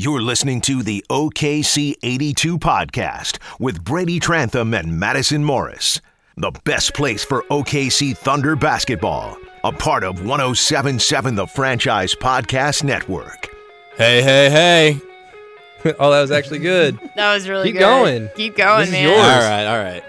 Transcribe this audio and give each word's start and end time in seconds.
You're 0.00 0.22
listening 0.22 0.60
to 0.60 0.84
the 0.84 1.04
OKC 1.10 1.96
82 2.04 2.56
podcast 2.60 3.38
with 3.58 3.82
Brady 3.82 4.20
Trantham 4.20 4.72
and 4.72 4.96
Madison 4.96 5.42
Morris. 5.42 6.00
The 6.36 6.52
best 6.62 6.94
place 6.94 7.24
for 7.24 7.42
OKC 7.50 8.16
Thunder 8.16 8.54
basketball. 8.54 9.36
A 9.64 9.72
part 9.72 10.04
of 10.04 10.24
1077 10.24 11.34
The 11.34 11.48
Franchise 11.48 12.14
Podcast 12.14 12.84
Network. 12.84 13.48
Hey, 13.96 14.22
hey, 14.22 14.48
hey. 14.48 15.00
oh, 15.98 16.12
that 16.12 16.20
was 16.20 16.30
actually 16.30 16.60
good. 16.60 16.96
That 17.16 17.34
was 17.34 17.48
really 17.48 17.72
good. 17.72 17.78
Keep 17.78 17.80
good. 17.80 17.84
going. 17.84 18.30
Keep 18.36 18.56
going, 18.56 18.78
This 18.78 18.88
is 18.90 18.92
man. 18.92 19.02
yours. 19.02 19.18
All 19.18 19.50
right, 19.50 19.66
all 19.66 19.78
right. 19.82 20.04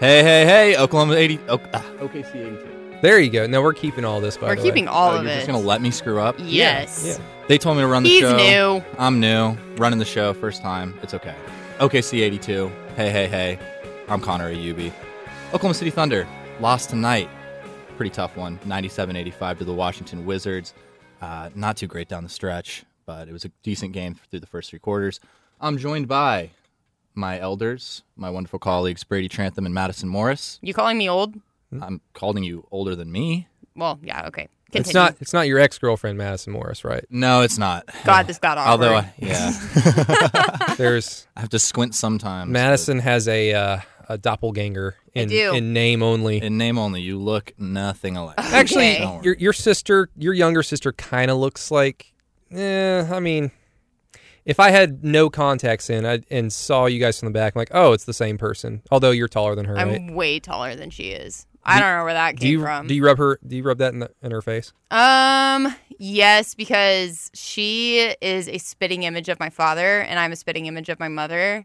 Hey, 0.00 0.22
hey, 0.24 0.44
hey. 0.44 0.76
Oklahoma 0.76 1.14
80. 1.14 1.38
O- 1.50 1.60
ah, 1.72 1.84
OKC 2.00 2.34
82. 2.34 2.83
There 3.04 3.20
you 3.20 3.28
go. 3.28 3.46
No, 3.46 3.60
we're 3.60 3.74
keeping 3.74 4.06
all 4.06 4.18
this. 4.22 4.38
By 4.38 4.46
We're 4.46 4.56
the 4.56 4.62
keeping 4.62 4.86
way. 4.86 4.90
all 4.92 5.10
oh, 5.10 5.16
of 5.16 5.24
you're 5.24 5.32
it. 5.32 5.34
just 5.34 5.46
going 5.46 5.60
to 5.60 5.68
let 5.68 5.82
me 5.82 5.90
screw 5.90 6.18
up? 6.18 6.36
yes. 6.38 7.04
Yeah. 7.06 7.22
They 7.48 7.58
told 7.58 7.76
me 7.76 7.82
to 7.82 7.86
run 7.86 8.02
the 8.02 8.08
He's 8.08 8.20
show. 8.20 8.34
new. 8.34 8.82
I'm 8.98 9.20
new. 9.20 9.58
Running 9.76 9.98
the 9.98 10.06
show, 10.06 10.32
first 10.32 10.62
time. 10.62 10.98
It's 11.02 11.12
okay. 11.12 11.34
OKC 11.80 12.22
82. 12.22 12.72
Hey, 12.96 13.10
hey, 13.10 13.26
hey. 13.26 13.58
I'm 14.08 14.22
Connor 14.22 14.50
Ayubi. 14.50 14.90
Oklahoma 15.48 15.74
City 15.74 15.90
Thunder 15.90 16.26
lost 16.60 16.88
tonight. 16.88 17.28
Pretty 17.98 18.08
tough 18.08 18.38
one. 18.38 18.58
97 18.64 19.16
85 19.16 19.58
to 19.58 19.64
the 19.66 19.74
Washington 19.74 20.24
Wizards. 20.24 20.72
Uh, 21.20 21.50
not 21.54 21.76
too 21.76 21.86
great 21.86 22.08
down 22.08 22.22
the 22.22 22.30
stretch, 22.30 22.86
but 23.04 23.28
it 23.28 23.32
was 23.32 23.44
a 23.44 23.50
decent 23.62 23.92
game 23.92 24.18
through 24.30 24.40
the 24.40 24.46
first 24.46 24.70
three 24.70 24.78
quarters. 24.78 25.20
I'm 25.60 25.76
joined 25.76 26.08
by 26.08 26.52
my 27.14 27.38
elders, 27.38 28.02
my 28.16 28.30
wonderful 28.30 28.58
colleagues, 28.60 29.04
Brady 29.04 29.28
Trantham 29.28 29.66
and 29.66 29.74
Madison 29.74 30.08
Morris. 30.08 30.58
You 30.62 30.72
calling 30.72 30.96
me 30.96 31.06
old? 31.06 31.34
I'm 31.82 32.00
calling 32.12 32.44
you 32.44 32.66
older 32.70 32.94
than 32.94 33.10
me. 33.10 33.48
Well, 33.76 33.98
yeah, 34.02 34.26
okay. 34.28 34.48
It's 34.72 34.92
not. 34.92 35.16
It's 35.20 35.32
not 35.32 35.46
your 35.46 35.60
ex 35.60 35.78
girlfriend, 35.78 36.18
Madison 36.18 36.52
Morris, 36.52 36.84
right? 36.84 37.04
No, 37.08 37.42
it's 37.42 37.58
not. 37.58 37.88
God, 38.04 38.26
this 38.26 38.38
got 38.38 38.58
awkward. 38.58 38.70
Although, 38.88 38.96
I- 38.96 39.14
yeah, 39.18 40.74
There's 40.76 41.26
I 41.36 41.40
have 41.40 41.50
to 41.50 41.58
squint 41.58 41.94
sometimes. 41.94 42.48
but 42.48 42.52
Madison 42.52 42.98
has 42.98 43.28
a 43.28 43.52
uh, 43.54 43.78
a 44.08 44.18
doppelganger 44.18 44.96
in 45.14 45.28
do. 45.28 45.54
in 45.54 45.72
name 45.72 46.02
only. 46.02 46.42
In 46.42 46.58
name 46.58 46.76
only, 46.78 47.02
you 47.02 47.18
look 47.20 47.52
nothing 47.58 48.16
alike. 48.16 48.34
Actually, 48.38 48.94
Okay. 48.94 48.98
Don't 49.04 49.24
your 49.24 49.36
your 49.36 49.52
sister, 49.52 50.08
your 50.16 50.34
younger 50.34 50.62
sister, 50.64 50.92
kind 50.92 51.30
of 51.30 51.38
looks 51.38 51.70
like. 51.70 52.12
Eh, 52.50 53.06
I 53.10 53.20
mean, 53.20 53.50
if 54.44 54.58
I 54.60 54.70
had 54.70 55.04
no 55.04 55.30
contacts 55.30 55.88
in 55.88 56.04
I, 56.06 56.22
and 56.30 56.52
saw 56.52 56.86
you 56.86 56.98
guys 57.00 57.18
from 57.18 57.26
the 57.26 57.32
back, 57.32 57.54
I'm 57.54 57.60
like, 57.60 57.70
oh, 57.72 57.92
it's 57.92 58.04
the 58.04 58.12
same 58.12 58.38
person. 58.38 58.82
Although 58.90 59.10
you're 59.12 59.28
taller 59.28 59.54
than 59.54 59.66
her, 59.66 59.76
I'm 59.78 59.88
right? 59.88 60.12
way 60.12 60.40
taller 60.40 60.74
than 60.74 60.90
she 60.90 61.10
is. 61.10 61.46
I 61.64 61.80
don't 61.80 61.98
know 61.98 62.04
where 62.04 62.14
that 62.14 62.36
Do 62.36 62.42
came 62.42 62.52
you 62.52 62.60
from. 62.60 62.86
do 62.86 62.94
you 62.94 63.04
rub 63.04 63.18
her? 63.18 63.38
Do 63.46 63.56
you 63.56 63.62
rub 63.62 63.78
that 63.78 63.92
in, 63.92 64.00
the, 64.00 64.10
in 64.22 64.30
her 64.32 64.42
face? 64.42 64.72
um, 64.90 65.74
yes, 65.98 66.54
because 66.54 67.30
she 67.34 68.14
is 68.20 68.48
a 68.48 68.58
spitting 68.58 69.04
image 69.04 69.28
of 69.28 69.38
my 69.40 69.50
father, 69.50 70.00
and 70.00 70.18
I'm 70.18 70.32
a 70.32 70.36
spitting 70.36 70.66
image 70.66 70.88
of 70.88 70.98
my 71.00 71.08
mother, 71.08 71.64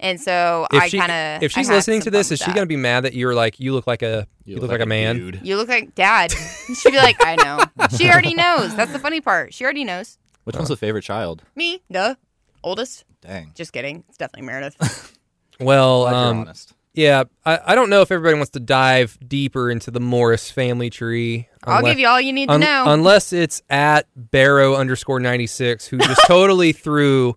and 0.00 0.20
so 0.20 0.66
If 0.72 0.82
I 0.82 0.88
kind 0.90 1.12
of. 1.12 1.42
if 1.42 1.52
she's 1.52 1.68
listening 1.70 2.00
to 2.02 2.10
this, 2.10 2.30
is 2.32 2.38
she 2.40 2.52
gonna 2.52 2.66
be 2.66 2.76
mad 2.76 3.04
that 3.04 3.14
you're 3.14 3.34
like 3.34 3.58
you 3.60 3.72
look 3.72 3.86
like 3.86 4.02
a 4.02 4.26
you, 4.44 4.58
look, 4.58 4.70
like, 4.70 4.80
a 4.80 4.86
man? 4.86 5.16
dude. 5.16 5.40
You 5.42 5.56
look 5.56 5.68
like 5.68 5.94
dad. 5.94 6.32
She'd 6.80 6.90
be 6.90 6.96
like, 6.98 7.16
I 7.20 7.36
know. 7.36 7.88
She 7.96 8.08
already 8.10 8.34
knows. 8.34 8.74
That's 8.76 8.92
the 8.92 8.98
funny 8.98 9.20
part. 9.20 9.52
She 9.54 9.64
already 9.64 9.84
knows. 9.84 10.18
Which 10.44 10.54
one's 10.54 10.68
the 10.68 10.76
favorite 10.76 11.02
child? 11.02 11.42
Me, 11.56 11.82
the 11.90 12.16
oldest. 12.62 13.04
Dang. 13.22 13.50
Just 13.54 13.72
kidding. 13.72 14.04
It's 14.08 14.16
definitely 14.18 14.46
Meredith. 14.46 15.12
Well, 15.58 16.02
Glad 16.02 16.14
um, 16.14 16.38
honest. 16.40 16.74
Yeah, 16.96 17.24
I, 17.44 17.60
I 17.66 17.74
don't 17.74 17.90
know 17.90 18.00
if 18.00 18.10
everybody 18.10 18.34
wants 18.36 18.50
to 18.52 18.60
dive 18.60 19.18
deeper 19.26 19.70
into 19.70 19.90
the 19.90 20.00
Morris 20.00 20.50
family 20.50 20.90
tree. 20.90 21.48
I'll 21.62 21.82
give 21.82 21.98
you 21.98 22.08
all 22.08 22.20
you 22.20 22.32
need 22.32 22.48
to 22.48 22.58
know. 22.58 22.84
Unless 22.88 23.32
it's 23.32 23.62
at 23.68 24.06
Barrow 24.16 24.74
underscore 24.74 25.20
96, 25.20 25.86
who 25.86 25.98
just 25.98 26.22
totally 26.26 26.72
threw 26.72 27.36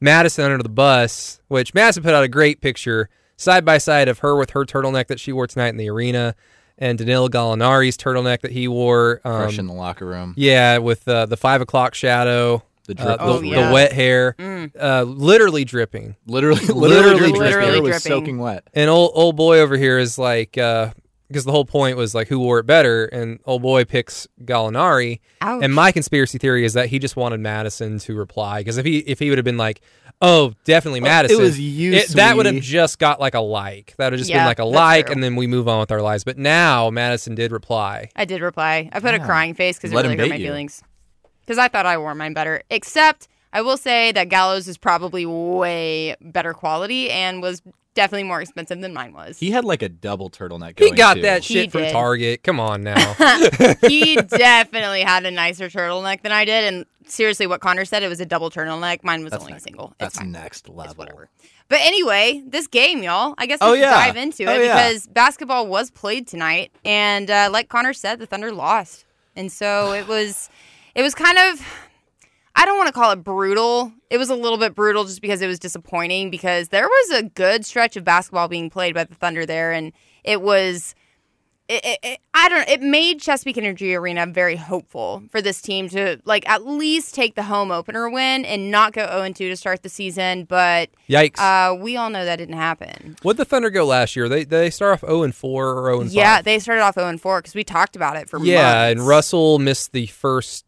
Madison 0.00 0.44
under 0.44 0.62
the 0.62 0.68
bus, 0.68 1.40
which 1.48 1.72
Madison 1.74 2.02
put 2.02 2.12
out 2.12 2.22
a 2.22 2.28
great 2.28 2.60
picture 2.60 3.08
side 3.36 3.64
by 3.64 3.78
side 3.78 4.08
of 4.08 4.18
her 4.18 4.36
with 4.36 4.50
her 4.50 4.64
turtleneck 4.64 5.06
that 5.06 5.18
she 5.18 5.32
wore 5.32 5.46
tonight 5.46 5.68
in 5.68 5.78
the 5.78 5.88
arena 5.88 6.34
and 6.76 6.98
Danilo 6.98 7.28
Gallinari's 7.28 7.96
turtleneck 7.96 8.42
that 8.42 8.52
he 8.52 8.68
wore. 8.68 9.20
Um, 9.24 9.42
Fresh 9.42 9.58
in 9.58 9.66
the 9.66 9.72
locker 9.72 10.06
room. 10.06 10.34
yeah, 10.36 10.78
with 10.78 11.08
uh, 11.08 11.26
the 11.26 11.36
five 11.36 11.60
o'clock 11.60 11.94
shadow, 11.94 12.62
The 12.96 13.02
uh, 13.02 13.16
the, 13.16 13.22
Oh, 13.22 13.40
the 13.40 13.72
wet 13.72 13.92
hair, 13.92 14.34
Mm. 14.38 14.70
uh, 14.78 15.02
literally 15.02 15.64
dripping. 15.64 16.16
literally, 16.26 16.60
Literally 16.66 17.12
literally, 17.32 17.32
dripping. 17.32 17.52
dripping. 17.52 17.74
It 17.76 17.82
was 17.82 18.02
soaking 18.02 18.38
wet. 18.38 18.66
And 18.74 18.88
old 18.90 19.12
old 19.14 19.36
boy 19.36 19.60
over 19.60 19.76
here 19.76 19.98
is 19.98 20.18
like, 20.18 20.52
because 20.52 21.44
the 21.44 21.52
whole 21.52 21.64
point 21.66 21.96
was 21.96 22.14
like, 22.14 22.28
who 22.28 22.38
wore 22.40 22.58
it 22.58 22.66
better? 22.66 23.04
And 23.06 23.38
old 23.44 23.62
boy 23.62 23.84
picks 23.84 24.26
Gallinari. 24.44 25.20
Ouch. 25.42 25.62
And 25.62 25.74
my 25.74 25.92
conspiracy 25.92 26.38
theory 26.38 26.64
is 26.64 26.72
that 26.72 26.88
he 26.88 26.98
just 26.98 27.16
wanted 27.16 27.40
Madison 27.40 27.98
to 28.00 28.14
reply 28.14 28.60
because 28.60 28.78
if 28.78 28.84
he 28.86 28.98
if 28.98 29.18
he 29.18 29.28
would 29.28 29.38
have 29.38 29.44
been 29.44 29.58
like, 29.58 29.80
oh, 30.22 30.52
definitely 30.64 31.00
Madison, 31.00 31.38
it 31.38 31.42
was 31.42 31.60
you, 31.60 31.92
it- 31.92 32.08
that 32.14 32.36
would 32.36 32.46
have 32.46 32.56
just 32.60 32.98
got 32.98 33.20
like 33.20 33.34
a 33.34 33.40
like. 33.40 33.94
That 33.98 34.06
would 34.06 34.14
have 34.14 34.18
just 34.20 34.32
been 34.32 34.44
like 34.46 34.58
a 34.58 34.64
like, 34.64 35.06
true. 35.06 35.12
and 35.14 35.22
then 35.22 35.36
we 35.36 35.46
move 35.46 35.68
on 35.68 35.78
with 35.80 35.92
our 35.92 36.00
lives. 36.02 36.24
But 36.24 36.38
now 36.38 36.88
Madison 36.90 37.34
did 37.34 37.52
reply. 37.52 38.08
I 38.16 38.24
did 38.24 38.40
reply. 38.40 38.88
I 38.92 39.00
put 39.00 39.14
a 39.14 39.20
crying 39.20 39.54
face 39.54 39.76
because 39.76 39.92
it 39.92 39.96
really 39.96 40.16
hurt 40.16 40.28
my 40.30 40.36
you. 40.36 40.46
feelings. 40.46 40.82
Because 41.48 41.58
I 41.58 41.68
thought 41.68 41.86
I 41.86 41.96
wore 41.96 42.14
mine 42.14 42.34
better. 42.34 42.62
Except 42.68 43.26
I 43.54 43.62
will 43.62 43.78
say 43.78 44.12
that 44.12 44.28
Gallo's 44.28 44.68
is 44.68 44.76
probably 44.76 45.24
way 45.24 46.14
better 46.20 46.52
quality 46.52 47.10
and 47.10 47.40
was 47.40 47.62
definitely 47.94 48.24
more 48.24 48.42
expensive 48.42 48.82
than 48.82 48.92
mine 48.92 49.14
was. 49.14 49.38
He 49.38 49.50
had 49.50 49.64
like 49.64 49.80
a 49.80 49.88
double 49.88 50.28
turtleneck. 50.28 50.78
He 50.78 50.90
got 50.90 51.14
too. 51.14 51.22
that 51.22 51.42
He 51.44 51.54
shit 51.54 51.72
from 51.72 51.80
did. 51.84 51.92
Target. 51.92 52.42
Come 52.42 52.60
on 52.60 52.82
now. 52.82 53.14
he 53.88 54.16
definitely 54.28 55.00
had 55.00 55.24
a 55.24 55.30
nicer 55.30 55.68
turtleneck 55.70 56.20
than 56.20 56.32
I 56.32 56.44
did. 56.44 56.64
And 56.72 56.84
seriously, 57.06 57.46
what 57.46 57.62
Connor 57.62 57.86
said, 57.86 58.02
it 58.02 58.08
was 58.08 58.20
a 58.20 58.26
double 58.26 58.50
turtleneck. 58.50 59.02
Mine 59.02 59.24
was 59.24 59.30
That's 59.30 59.40
only 59.42 59.52
a 59.52 59.54
next- 59.54 59.64
single. 59.64 59.86
It's 59.92 59.96
That's 60.00 60.18
fine. 60.18 60.30
next 60.32 60.68
level. 60.68 60.84
It's 60.84 60.98
whatever. 60.98 61.30
But 61.68 61.80
anyway, 61.80 62.42
this 62.46 62.66
game, 62.66 63.02
y'all, 63.02 63.34
I 63.38 63.46
guess 63.46 63.58
we 63.62 63.66
Oh, 63.66 63.72
yeah. 63.72 63.90
dive 63.90 64.16
into 64.18 64.42
it 64.42 64.48
Oh, 64.48 64.60
yeah. 64.60 64.74
because 64.90 65.06
basketball 65.06 65.66
was 65.66 65.90
played 65.90 66.26
tonight, 66.28 66.72
and 66.84 67.30
uh, 67.30 67.48
like 67.50 67.68
Connor 67.70 67.94
said, 67.94 68.18
the 68.20 68.26
Thunder 68.26 68.52
lost, 68.52 69.04
and 69.36 69.50
so 69.52 69.92
it 69.92 70.06
was, 70.08 70.48
it 70.98 71.02
was 71.02 71.14
kind 71.14 71.38
of, 71.38 71.64
I 72.56 72.64
don't 72.64 72.76
want 72.76 72.88
to 72.88 72.92
call 72.92 73.12
it 73.12 73.22
brutal. 73.22 73.92
It 74.10 74.18
was 74.18 74.30
a 74.30 74.34
little 74.34 74.58
bit 74.58 74.74
brutal 74.74 75.04
just 75.04 75.22
because 75.22 75.40
it 75.40 75.46
was 75.46 75.60
disappointing 75.60 76.28
because 76.28 76.70
there 76.70 76.88
was 76.88 77.10
a 77.20 77.22
good 77.22 77.64
stretch 77.64 77.96
of 77.96 78.02
basketball 78.02 78.48
being 78.48 78.68
played 78.68 78.94
by 78.94 79.04
the 79.04 79.14
Thunder 79.14 79.46
there, 79.46 79.70
and 79.70 79.92
it 80.24 80.42
was. 80.42 80.96
It, 81.68 81.84
it, 81.84 81.98
it, 82.02 82.20
I 82.32 82.48
don't. 82.48 82.66
It 82.66 82.80
made 82.80 83.20
Chesapeake 83.20 83.58
Energy 83.58 83.94
Arena 83.94 84.26
very 84.26 84.56
hopeful 84.56 85.22
for 85.30 85.42
this 85.42 85.60
team 85.60 85.90
to 85.90 86.18
like 86.24 86.48
at 86.48 86.64
least 86.66 87.14
take 87.14 87.34
the 87.34 87.42
home 87.42 87.70
opener 87.70 88.08
win 88.08 88.46
and 88.46 88.70
not 88.70 88.94
go 88.94 89.06
0 89.06 89.30
2 89.34 89.50
to 89.50 89.54
start 89.54 89.82
the 89.82 89.90
season. 89.90 90.44
But 90.44 90.88
Yikes! 91.10 91.38
uh, 91.38 91.76
we 91.76 91.98
all 91.98 92.08
know 92.08 92.24
that 92.24 92.36
didn't 92.36 92.56
happen. 92.56 93.18
What'd 93.20 93.36
the 93.36 93.44
Thunder 93.44 93.68
go 93.68 93.84
last 93.84 94.16
year? 94.16 94.30
They 94.30 94.44
they 94.44 94.70
start 94.70 94.94
off 94.94 95.00
zero 95.00 95.24
and 95.24 95.34
four 95.34 95.74
or 95.78 95.84
zero 95.84 96.00
and 96.00 96.10
Yeah, 96.10 96.40
they 96.40 96.58
started 96.58 96.80
off 96.80 96.94
0 96.94 97.06
and 97.06 97.20
4 97.20 97.42
because 97.42 97.54
we 97.54 97.64
talked 97.64 97.94
about 97.96 98.16
it 98.16 98.30
for 98.30 98.42
Yeah, 98.42 98.62
months. 98.62 99.00
and 99.00 99.06
Russell 99.06 99.58
missed 99.58 99.92
the 99.92 100.06
first. 100.06 100.64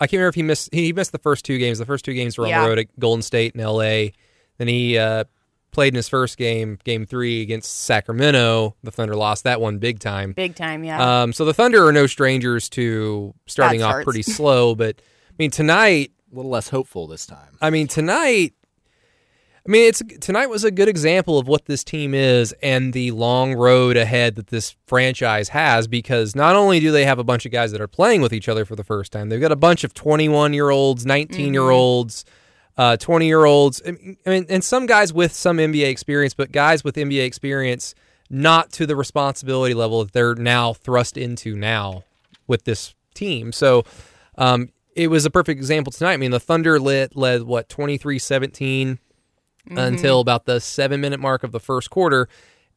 I 0.00 0.06
can't 0.06 0.12
remember 0.14 0.28
if 0.28 0.34
he 0.36 0.42
missed. 0.42 0.72
He 0.72 0.92
missed 0.92 1.12
the 1.12 1.18
first 1.18 1.44
two 1.44 1.58
games. 1.58 1.78
The 1.78 1.86
first 1.86 2.04
two 2.04 2.14
games 2.14 2.38
were 2.38 2.44
on 2.44 2.50
Yeah. 2.50 2.62
the 2.62 2.68
road 2.68 2.78
at 2.78 3.00
Golden 3.00 3.22
State 3.22 3.54
and 3.54 3.60
L.A. 3.62 4.12
Then 4.58 4.68
he 4.68 4.96
uh, 4.96 5.24
played 5.72 5.88
in 5.92 5.96
his 5.96 6.08
first 6.08 6.36
game, 6.36 6.78
Game 6.84 7.04
Three 7.06 7.42
against 7.42 7.82
Sacramento. 7.84 8.76
The 8.84 8.90
Thunder 8.90 9.16
lost 9.16 9.44
that 9.44 9.60
one 9.60 9.78
big 9.78 9.98
time. 9.98 10.32
big 10.32 10.54
time. 10.54 10.84
Yeah, 10.84 11.22
Um, 11.22 11.32
so 11.32 11.44
the 11.44 11.54
Thunder 11.54 11.86
are 11.86 11.92
no 11.92 12.06
strangers 12.06 12.68
to 12.70 13.34
starting 13.46 13.82
off 13.82 14.04
pretty 14.04 14.22
slow. 14.22 14.74
But 14.74 15.00
I 15.30 15.34
mean, 15.38 15.50
tonight. 15.50 16.12
A 16.32 16.36
little 16.36 16.50
less 16.50 16.68
hopeful 16.68 17.06
this 17.06 17.24
time. 17.26 17.56
I 17.60 17.70
mean, 17.70 17.88
tonight. 17.88 18.52
I 19.66 19.70
mean, 19.70 19.86
it's 19.88 20.02
tonight 20.20 20.46
was 20.46 20.64
a 20.64 20.70
good 20.70 20.88
example 20.88 21.38
of 21.38 21.48
what 21.48 21.66
this 21.66 21.84
team 21.84 22.14
is 22.14 22.54
and 22.62 22.92
the 22.92 23.10
long 23.10 23.54
road 23.54 23.96
ahead 23.96 24.36
that 24.36 24.48
this 24.48 24.76
franchise 24.86 25.50
has. 25.50 25.86
Because 25.86 26.34
not 26.34 26.56
only 26.56 26.80
do 26.80 26.90
they 26.90 27.04
have 27.04 27.18
a 27.18 27.24
bunch 27.24 27.44
of 27.44 27.52
guys 27.52 27.72
that 27.72 27.80
are 27.80 27.88
playing 27.88 28.22
with 28.22 28.32
each 28.32 28.48
other 28.48 28.64
for 28.64 28.76
the 28.76 28.84
first 28.84 29.12
time, 29.12 29.28
they've 29.28 29.40
got 29.40 29.52
a 29.52 29.56
bunch 29.56 29.84
of 29.84 29.94
twenty-one 29.94 30.52
year 30.52 30.70
olds, 30.70 31.04
nineteen 31.04 31.52
year 31.52 31.70
olds, 31.70 32.24
uh, 32.76 32.96
twenty 32.96 33.26
year 33.26 33.44
olds. 33.44 33.82
I 33.86 33.90
mean, 34.26 34.46
and 34.48 34.64
some 34.64 34.86
guys 34.86 35.12
with 35.12 35.32
some 35.32 35.58
NBA 35.58 35.88
experience, 35.88 36.34
but 36.34 36.52
guys 36.52 36.84
with 36.84 36.94
NBA 36.94 37.24
experience 37.24 37.94
not 38.30 38.72
to 38.72 38.86
the 38.86 38.94
responsibility 38.96 39.74
level 39.74 40.04
that 40.04 40.12
they're 40.12 40.34
now 40.34 40.72
thrust 40.72 41.16
into 41.16 41.56
now 41.56 42.04
with 42.46 42.64
this 42.64 42.94
team. 43.14 43.52
So. 43.52 43.84
Um, 44.36 44.70
it 44.94 45.10
was 45.10 45.24
a 45.24 45.30
perfect 45.30 45.58
example 45.58 45.92
tonight. 45.92 46.14
I 46.14 46.16
mean, 46.16 46.32
the 46.32 46.40
Thunder 46.40 46.80
led, 46.80 47.14
led 47.14 47.44
what 47.44 47.68
23-17 49.70 49.78
until 49.78 50.20
about 50.20 50.44
the 50.46 50.60
seven 50.60 51.00
minute 51.00 51.20
mark 51.20 51.42
of 51.44 51.52
the 51.52 51.60
first 51.60 51.90
quarter. 51.90 52.28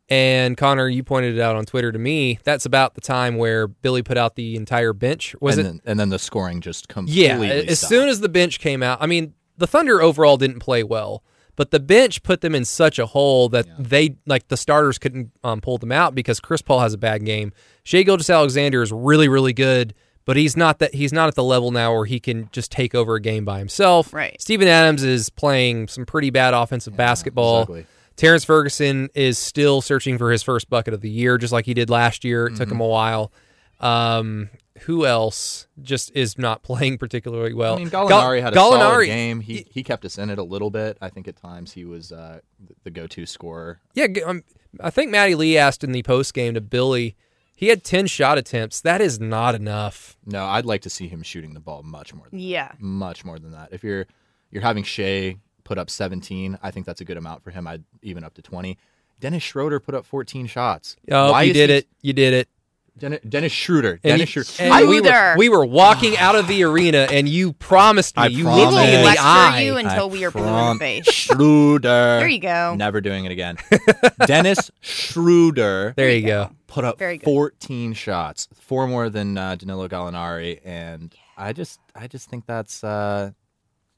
And 0.09 0.57
Connor, 0.57 0.89
you 0.89 1.03
pointed 1.03 1.37
it 1.37 1.41
out 1.41 1.55
on 1.55 1.63
Twitter 1.65 1.89
to 1.89 1.97
me. 1.97 2.37
That's 2.43 2.65
about 2.65 2.95
the 2.95 3.01
time 3.01 3.37
where 3.37 3.67
Billy 3.67 4.03
put 4.03 4.17
out 4.17 4.35
the 4.35 4.57
entire 4.57 4.91
bench. 4.91 5.35
Was 5.39 5.57
and 5.57 5.65
it? 5.65 5.69
Then, 5.69 5.81
and 5.85 5.99
then 5.99 6.09
the 6.09 6.19
scoring 6.19 6.59
just 6.59 6.89
completely. 6.89 7.47
Yeah. 7.47 7.53
As 7.53 7.79
stopped. 7.79 7.89
soon 7.89 8.09
as 8.09 8.19
the 8.19 8.27
bench 8.27 8.59
came 8.59 8.83
out, 8.83 8.97
I 9.01 9.07
mean, 9.07 9.33
the 9.57 9.67
Thunder 9.67 10.01
overall 10.01 10.35
didn't 10.35 10.59
play 10.59 10.83
well, 10.83 11.23
but 11.55 11.71
the 11.71 11.79
bench 11.79 12.23
put 12.23 12.41
them 12.41 12.53
in 12.53 12.65
such 12.65 12.99
a 12.99 13.05
hole 13.05 13.47
that 13.49 13.67
they 13.79 14.17
like 14.25 14.49
the 14.49 14.57
starters 14.57 14.97
couldn't 14.97 15.31
um, 15.45 15.61
pull 15.61 15.77
them 15.77 15.93
out 15.93 16.13
because 16.13 16.41
Chris 16.41 16.61
Paul 16.61 16.81
has 16.81 16.93
a 16.93 16.97
bad 16.97 17.23
game. 17.23 17.53
Shai 17.83 18.03
Gilgeous 18.03 18.29
Alexander 18.29 18.81
is 18.81 18.91
really, 18.91 19.29
really 19.29 19.53
good, 19.53 19.93
but 20.25 20.37
he's 20.37 20.55
not 20.57 20.79
that 20.79 20.93
he's 20.95 21.11
not 21.13 21.27
at 21.27 21.35
the 21.35 21.43
level 21.43 21.71
now 21.71 21.93
where 21.93 22.05
he 22.05 22.19
can 22.19 22.49
just 22.51 22.71
take 22.71 22.93
over 22.95 23.15
a 23.15 23.21
game 23.21 23.43
by 23.45 23.59
himself. 23.59 24.13
Right. 24.13 24.39
Steven 24.41 24.67
Adams 24.67 25.03
is 25.03 25.29
playing 25.29 25.87
some 25.87 26.05
pretty 26.05 26.29
bad 26.29 26.53
offensive 26.53 26.95
basketball. 26.95 27.61
exactly. 27.63 27.85
Terrence 28.17 28.43
Ferguson 28.45 29.09
is 29.15 29.37
still 29.39 29.81
searching 29.81 30.17
for 30.17 30.31
his 30.31 30.43
first 30.43 30.69
bucket 30.69 30.93
of 30.93 31.01
the 31.01 31.09
year, 31.09 31.37
just 31.37 31.51
like 31.53 31.65
he 31.65 31.73
did 31.73 31.89
last 31.89 32.23
year. 32.23 32.45
It 32.47 32.55
took 32.55 32.67
Mm-hmm. 32.67 32.75
him 32.75 32.81
a 32.81 32.87
while. 32.87 33.31
Um, 33.79 34.49
who 34.81 35.05
else 35.05 35.67
just 35.81 36.11
is 36.15 36.37
not 36.37 36.61
playing 36.63 36.97
particularly 36.97 37.53
well? 37.53 37.75
I 37.75 37.77
mean, 37.79 37.89
Gal- 37.89 38.07
Gallinari 38.07 38.41
had 38.41 38.53
a 38.53 38.55
solid 38.55 39.05
game. 39.05 39.39
He 39.41 39.65
he 39.71 39.83
kept 39.83 40.05
us 40.05 40.17
in 40.17 40.29
it 40.29 40.37
a 40.37 40.43
little 40.43 40.69
bit. 40.69 40.97
I 41.01 41.09
think 41.09 41.27
at 41.27 41.35
times 41.35 41.71
he 41.73 41.85
was 41.85 42.11
uh, 42.11 42.39
the 42.83 42.91
go-to 42.91 43.25
scorer. 43.25 43.79
Yeah, 43.95 44.07
g- 44.07 44.23
um, 44.23 44.43
I 44.79 44.89
think 44.91 45.09
Maddie 45.11 45.35
Lee 45.35 45.57
asked 45.57 45.83
in 45.83 45.91
the 45.91 46.03
post 46.03 46.33
game 46.33 46.53
to 46.53 46.61
Billy. 46.61 47.15
He 47.61 47.67
had 47.67 47.83
ten 47.83 48.07
shot 48.07 48.37
attempts. 48.39 48.81
That 48.81 48.99
is 49.01 49.19
not 49.19 49.53
enough. 49.55 50.17
No, 50.25 50.45
I'd 50.45 50.65
like 50.65 50.81
to 50.81 50.89
see 50.89 51.07
him 51.07 51.21
shooting 51.21 51.53
the 51.53 51.59
ball 51.59 51.83
much 51.83 52.11
more. 52.13 52.25
Than 52.29 52.39
Yeah. 52.39 52.71
much 52.79 53.23
more 53.23 53.37
than 53.37 53.51
that. 53.51 53.69
If 53.71 53.83
you're 53.83 54.07
you're 54.49 54.63
having 54.63 54.83
Shai 54.83 55.37
put 55.63 55.77
up 55.77 55.89
17, 55.89 56.57
I 56.63 56.71
think 56.71 56.85
that's 56.87 56.99
a 57.01 57.05
good 57.05 57.17
amount 57.17 57.43
for 57.43 57.51
him. 57.51 57.67
I'd 57.67 57.83
even 58.01 58.23
up 58.23 58.33
to 58.33 58.41
20. 58.41 58.77
Dennis 59.19 59.43
Schroeder 59.43 59.79
put 59.79 59.93
up 59.93 60.05
14 60.07 60.47
shots. 60.47 60.97
Oh, 61.11 61.31
Why 61.31 61.43
you 61.43 61.53
did 61.53 61.69
he- 61.69 61.75
it. 61.77 61.87
You 62.01 62.13
did 62.13 62.33
it. 62.33 62.49
Dennis, 62.97 63.19
Dennis 63.27 63.51
Schroeder. 63.51 63.97
Dennis 64.03 64.35
you- 64.35 64.43
Schroeder. 64.43 64.73
and 64.75 64.87
we 64.89 64.99
were 65.01 65.35
we 65.37 65.49
were 65.49 65.65
walking 65.65 66.17
out 66.17 66.35
of 66.35 66.47
the 66.47 66.63
arena, 66.63 67.07
and 67.09 67.27
you 67.27 67.53
promised 67.53 68.15
me. 68.17 68.23
I 68.23 68.27
you 68.27 68.43
promised. 68.43 68.65
looked 68.65 68.73
We 68.75 68.79
me 68.81 68.87
will 68.91 68.93
in 68.95 68.99
the 69.01 69.05
lecture 69.05 69.21
eye. 69.23 69.61
you 69.61 69.77
until 69.77 70.09
we 70.09 70.25
are 70.25 70.31
blue 70.31 70.43
in 70.45 70.73
the 70.73 70.79
face. 70.79 71.05
Schroeder. 71.11 71.79
There 72.19 72.27
you 72.27 72.39
go. 72.39 72.75
Never 72.75 73.01
doing 73.01 73.25
it 73.25 73.31
again. 73.31 73.57
Dennis 74.27 74.69
Schroeder 74.81 75.93
there 75.95 76.11
you 76.11 76.25
go. 76.25 76.51
put 76.67 76.85
up 76.85 76.97
Very 76.99 77.17
good. 77.17 77.25
14 77.25 77.93
shots, 77.93 78.47
four 78.55 78.87
more 78.87 79.09
than 79.09 79.37
uh, 79.37 79.55
Danilo 79.55 79.87
Gallinari, 79.87 80.59
and 80.63 81.13
I 81.37 81.53
just 81.53 81.79
I 81.95 82.07
just 82.07 82.29
think 82.29 82.45
that's 82.45 82.83
uh, 82.83 83.31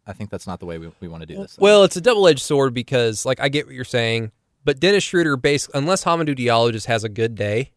I 0.08 0.14
think 0.14 0.30
that's 0.30 0.48
not 0.48 0.60
the 0.60 0.66
way 0.66 0.78
we, 0.78 0.92
we 1.02 1.08
want 1.08 1.22
to 1.22 1.28
do 1.28 1.36
this. 1.36 1.58
Well, 1.60 1.84
it's 1.84 1.96
a 1.98 2.02
double 2.02 2.28
edged 2.28 2.42
sword 2.42 2.74
because, 2.74 3.26
like, 3.26 3.40
I 3.40 3.50
get 3.50 3.66
what 3.66 3.76
you're 3.76 3.84
saying, 3.86 4.32
but 4.66 4.80
Dennis 4.80 5.04
Schroeder, 5.04 5.36
basically, 5.38 5.78
unless 5.80 6.04
Hamidou 6.04 6.38
Diallo 6.38 6.72
just 6.72 6.88
has 6.88 7.04
a 7.04 7.10
good 7.10 7.36
day, 7.36 7.72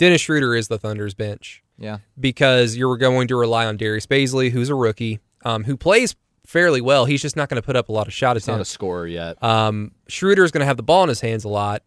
Dennis 0.00 0.22
Schroeder 0.22 0.56
is 0.56 0.68
the 0.68 0.78
Thunder's 0.78 1.12
bench 1.12 1.62
yeah, 1.76 1.98
because 2.18 2.74
you're 2.74 2.96
going 2.96 3.28
to 3.28 3.36
rely 3.36 3.66
on 3.66 3.76
Darius 3.76 4.06
Bazley, 4.06 4.50
who's 4.50 4.70
a 4.70 4.74
rookie, 4.74 5.20
um, 5.44 5.64
who 5.64 5.76
plays 5.76 6.16
fairly 6.46 6.80
well. 6.80 7.04
He's 7.04 7.20
just 7.20 7.36
not 7.36 7.50
going 7.50 7.60
to 7.60 7.66
put 7.66 7.76
up 7.76 7.90
a 7.90 7.92
lot 7.92 8.06
of 8.06 8.14
shot 8.14 8.34
he's 8.34 8.46
not 8.46 8.62
a 8.62 8.64
scorer 8.64 9.06
yet. 9.06 9.42
Um, 9.44 9.92
Schroeder 10.08 10.42
is 10.42 10.52
going 10.52 10.60
to 10.60 10.66
have 10.66 10.78
the 10.78 10.82
ball 10.82 11.02
in 11.02 11.10
his 11.10 11.20
hands 11.20 11.44
a 11.44 11.50
lot. 11.50 11.82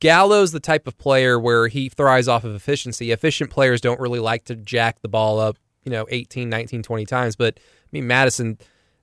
Gallo's 0.00 0.52
the 0.52 0.60
type 0.60 0.86
of 0.86 0.96
player 0.96 1.38
where 1.38 1.68
he 1.68 1.90
thrives 1.90 2.28
off 2.28 2.44
of 2.44 2.54
efficiency. 2.54 3.10
Efficient 3.10 3.50
players 3.50 3.82
don't 3.82 4.00
really 4.00 4.20
like 4.20 4.44
to 4.44 4.56
jack 4.56 5.02
the 5.02 5.08
ball 5.08 5.38
up, 5.38 5.58
you 5.84 5.92
know, 5.92 6.06
18, 6.08 6.48
19, 6.48 6.82
20 6.82 7.04
times. 7.04 7.36
But, 7.36 7.60
I 7.60 7.88
mean, 7.92 8.06
Madison, 8.06 8.56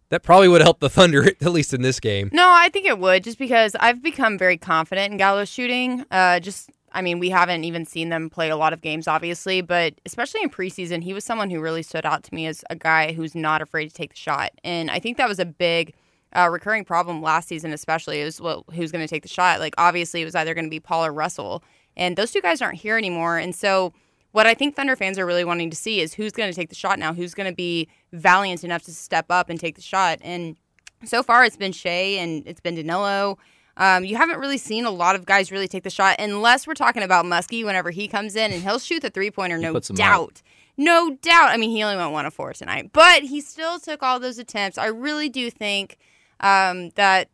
that 0.10 0.24
probably 0.24 0.48
would 0.48 0.62
help 0.62 0.80
the 0.80 0.90
Thunder, 0.92 1.28
at 1.28 1.44
least 1.44 1.76
in 1.76 1.84
this 1.84 2.00
game. 2.00 2.32
No, 2.34 2.50
I 2.52 2.70
think 2.70 2.88
it 2.88 2.98
would, 2.98 3.24
just 3.24 3.38
because 3.38 3.76
I've 3.80 4.02
become 4.02 4.40
very 4.40 4.58
confident 4.58 5.12
in 5.12 5.18
Gallo's 5.18 5.50
shooting. 5.50 6.06
Uh, 6.10 6.40
just, 6.40 6.72
I 6.96 7.02
mean, 7.02 7.20
we 7.20 7.30
haven't 7.30 7.64
even 7.66 7.86
seen 7.86 8.10
them 8.10 8.30
play 8.30 8.50
a 8.50 8.56
lot 8.56 8.74
of 8.74 8.82
games, 8.82 9.08
obviously, 9.08 9.62
but 9.62 9.94
especially 10.06 10.42
in 10.42 10.50
preseason, 10.50 11.04
he 11.04 11.14
was 11.14 11.24
someone 11.24 11.50
who 11.50 11.60
really 11.60 11.84
stood 11.84 12.06
out 12.06 12.24
to 12.24 12.34
me 12.34 12.48
as 12.48 12.64
a 12.70 12.76
guy 12.76 13.14
who's 13.14 13.36
not 13.36 13.62
afraid 13.62 13.90
to 13.90 13.94
take 13.94 14.12
the 14.12 14.18
shot, 14.18 14.52
and 14.64 14.90
I 14.90 15.00
think 15.00 15.18
that 15.18 15.30
was 15.30 15.40
a 15.40 15.46
big. 15.46 15.94
Uh, 16.36 16.50
recurring 16.50 16.84
problem 16.84 17.22
last 17.22 17.48
season, 17.48 17.72
especially, 17.72 18.20
is 18.20 18.42
well, 18.42 18.66
who's 18.74 18.92
going 18.92 19.02
to 19.02 19.08
take 19.08 19.22
the 19.22 19.30
shot? 19.30 19.62
Like, 19.62 19.74
obviously, 19.78 20.22
it 20.22 20.26
was 20.26 20.36
either 20.36 20.54
going 20.54 20.66
to 20.66 20.70
be 20.70 20.82
Paul 20.82 21.06
or 21.06 21.14
Russell, 21.14 21.64
and 21.96 22.18
those 22.18 22.32
two 22.32 22.42
guys 22.42 22.62
aren't 22.62 22.78
here 22.78 22.98
anymore. 22.98 23.38
And 23.38 23.56
so, 23.56 23.94
what 24.34 24.46
I 24.46 24.54
think 24.54 24.76
Thunder 24.76 24.98
fans 24.98 25.18
are 25.18 25.26
really 25.26 25.46
wanting 25.46 25.70
to 25.70 25.78
see 25.78 26.02
is 26.02 26.14
who's 26.14 26.34
going 26.34 26.50
to 26.52 26.56
take 26.56 26.68
the 26.68 26.76
shot 26.76 27.00
now, 27.00 27.14
who's 27.14 27.34
going 27.34 27.50
to 27.50 27.56
be 27.56 27.88
valiant 28.12 28.66
enough 28.66 28.84
to 28.84 28.94
step 28.94 29.28
up 29.30 29.50
and 29.50 29.58
take 29.58 29.76
the 29.78 29.82
shot. 29.82 30.20
And 30.22 30.58
so 31.06 31.24
far, 31.24 31.46
it's 31.46 31.56
been 31.56 31.72
Shai 31.72 32.18
and 32.20 32.46
it's 32.46 32.60
been 32.60 32.76
Danilo. 32.76 33.38
Um, 33.78 34.06
you 34.06 34.16
haven't 34.16 34.40
really 34.40 34.58
seen 34.58 34.86
a 34.86 34.92
lot 34.92 35.16
of 35.16 35.26
guys 35.26 35.52
really 35.52 35.68
take 35.68 35.84
the 35.84 35.90
shot, 35.90 36.16
unless 36.20 36.66
we're 36.66 36.76
talking 36.76 37.04
about 37.04 37.26
Muskie 37.26 37.66
whenever 37.66 37.92
he 37.92 38.08
comes 38.08 38.36
in 38.36 38.52
and 38.54 38.64
he'll 38.64 38.80
shoot 38.80 39.02
the 39.02 39.10
three 39.10 39.32
pointer, 39.32 39.58
no 39.58 39.80
doubt. 39.80 40.42
No 40.78 41.18
doubt. 41.22 41.50
I 41.50 41.58
mean, 41.58 41.70
he 41.70 41.84
only 41.84 41.98
went 41.98 42.12
one 42.12 42.26
of 42.26 42.34
four 42.34 42.54
tonight, 42.54 42.92
but 42.94 43.24
he 43.24 43.42
still 43.42 43.80
took 43.80 44.04
all 44.04 44.20
those 44.20 44.38
attempts. 44.38 44.78
I 44.78 44.88
really 44.88 45.30
do 45.30 45.50
think 45.50 45.98
um, 46.42 46.90
that 46.92 47.30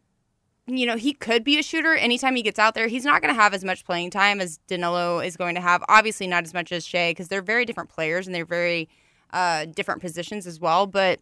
you 0.68 0.86
know, 0.86 0.96
he 0.96 1.14
could 1.14 1.44
be 1.44 1.58
a 1.60 1.64
shooter 1.64 1.96
anytime 1.96 2.36
he 2.36 2.42
gets 2.42 2.60
out 2.60 2.76
there. 2.76 2.88
He's 2.88 3.04
not 3.04 3.22
going 3.22 3.34
to 3.34 3.40
have 3.40 3.54
as 3.54 3.64
much 3.64 3.84
playing 3.84 4.12
time 4.12 4.40
as 4.40 4.58
Danilo 4.68 5.20
is 5.20 5.36
going 5.36 5.56
to 5.56 5.62
have. 5.62 5.84
Obviously, 5.90 6.28
not 6.28 6.44
as 6.44 6.54
much 6.54 6.72
as 6.72 6.86
Shai 6.86 7.12
because 7.12 7.28
they're 7.28 7.42
very 7.42 7.66
different 7.66 7.90
players 7.90 8.28
and 8.28 8.36
they're 8.36 8.46
very 8.46 8.88
uh, 9.34 9.66
different 9.66 10.02
positions 10.02 10.46
as 10.46 10.60
well. 10.60 10.88
But 10.88 11.20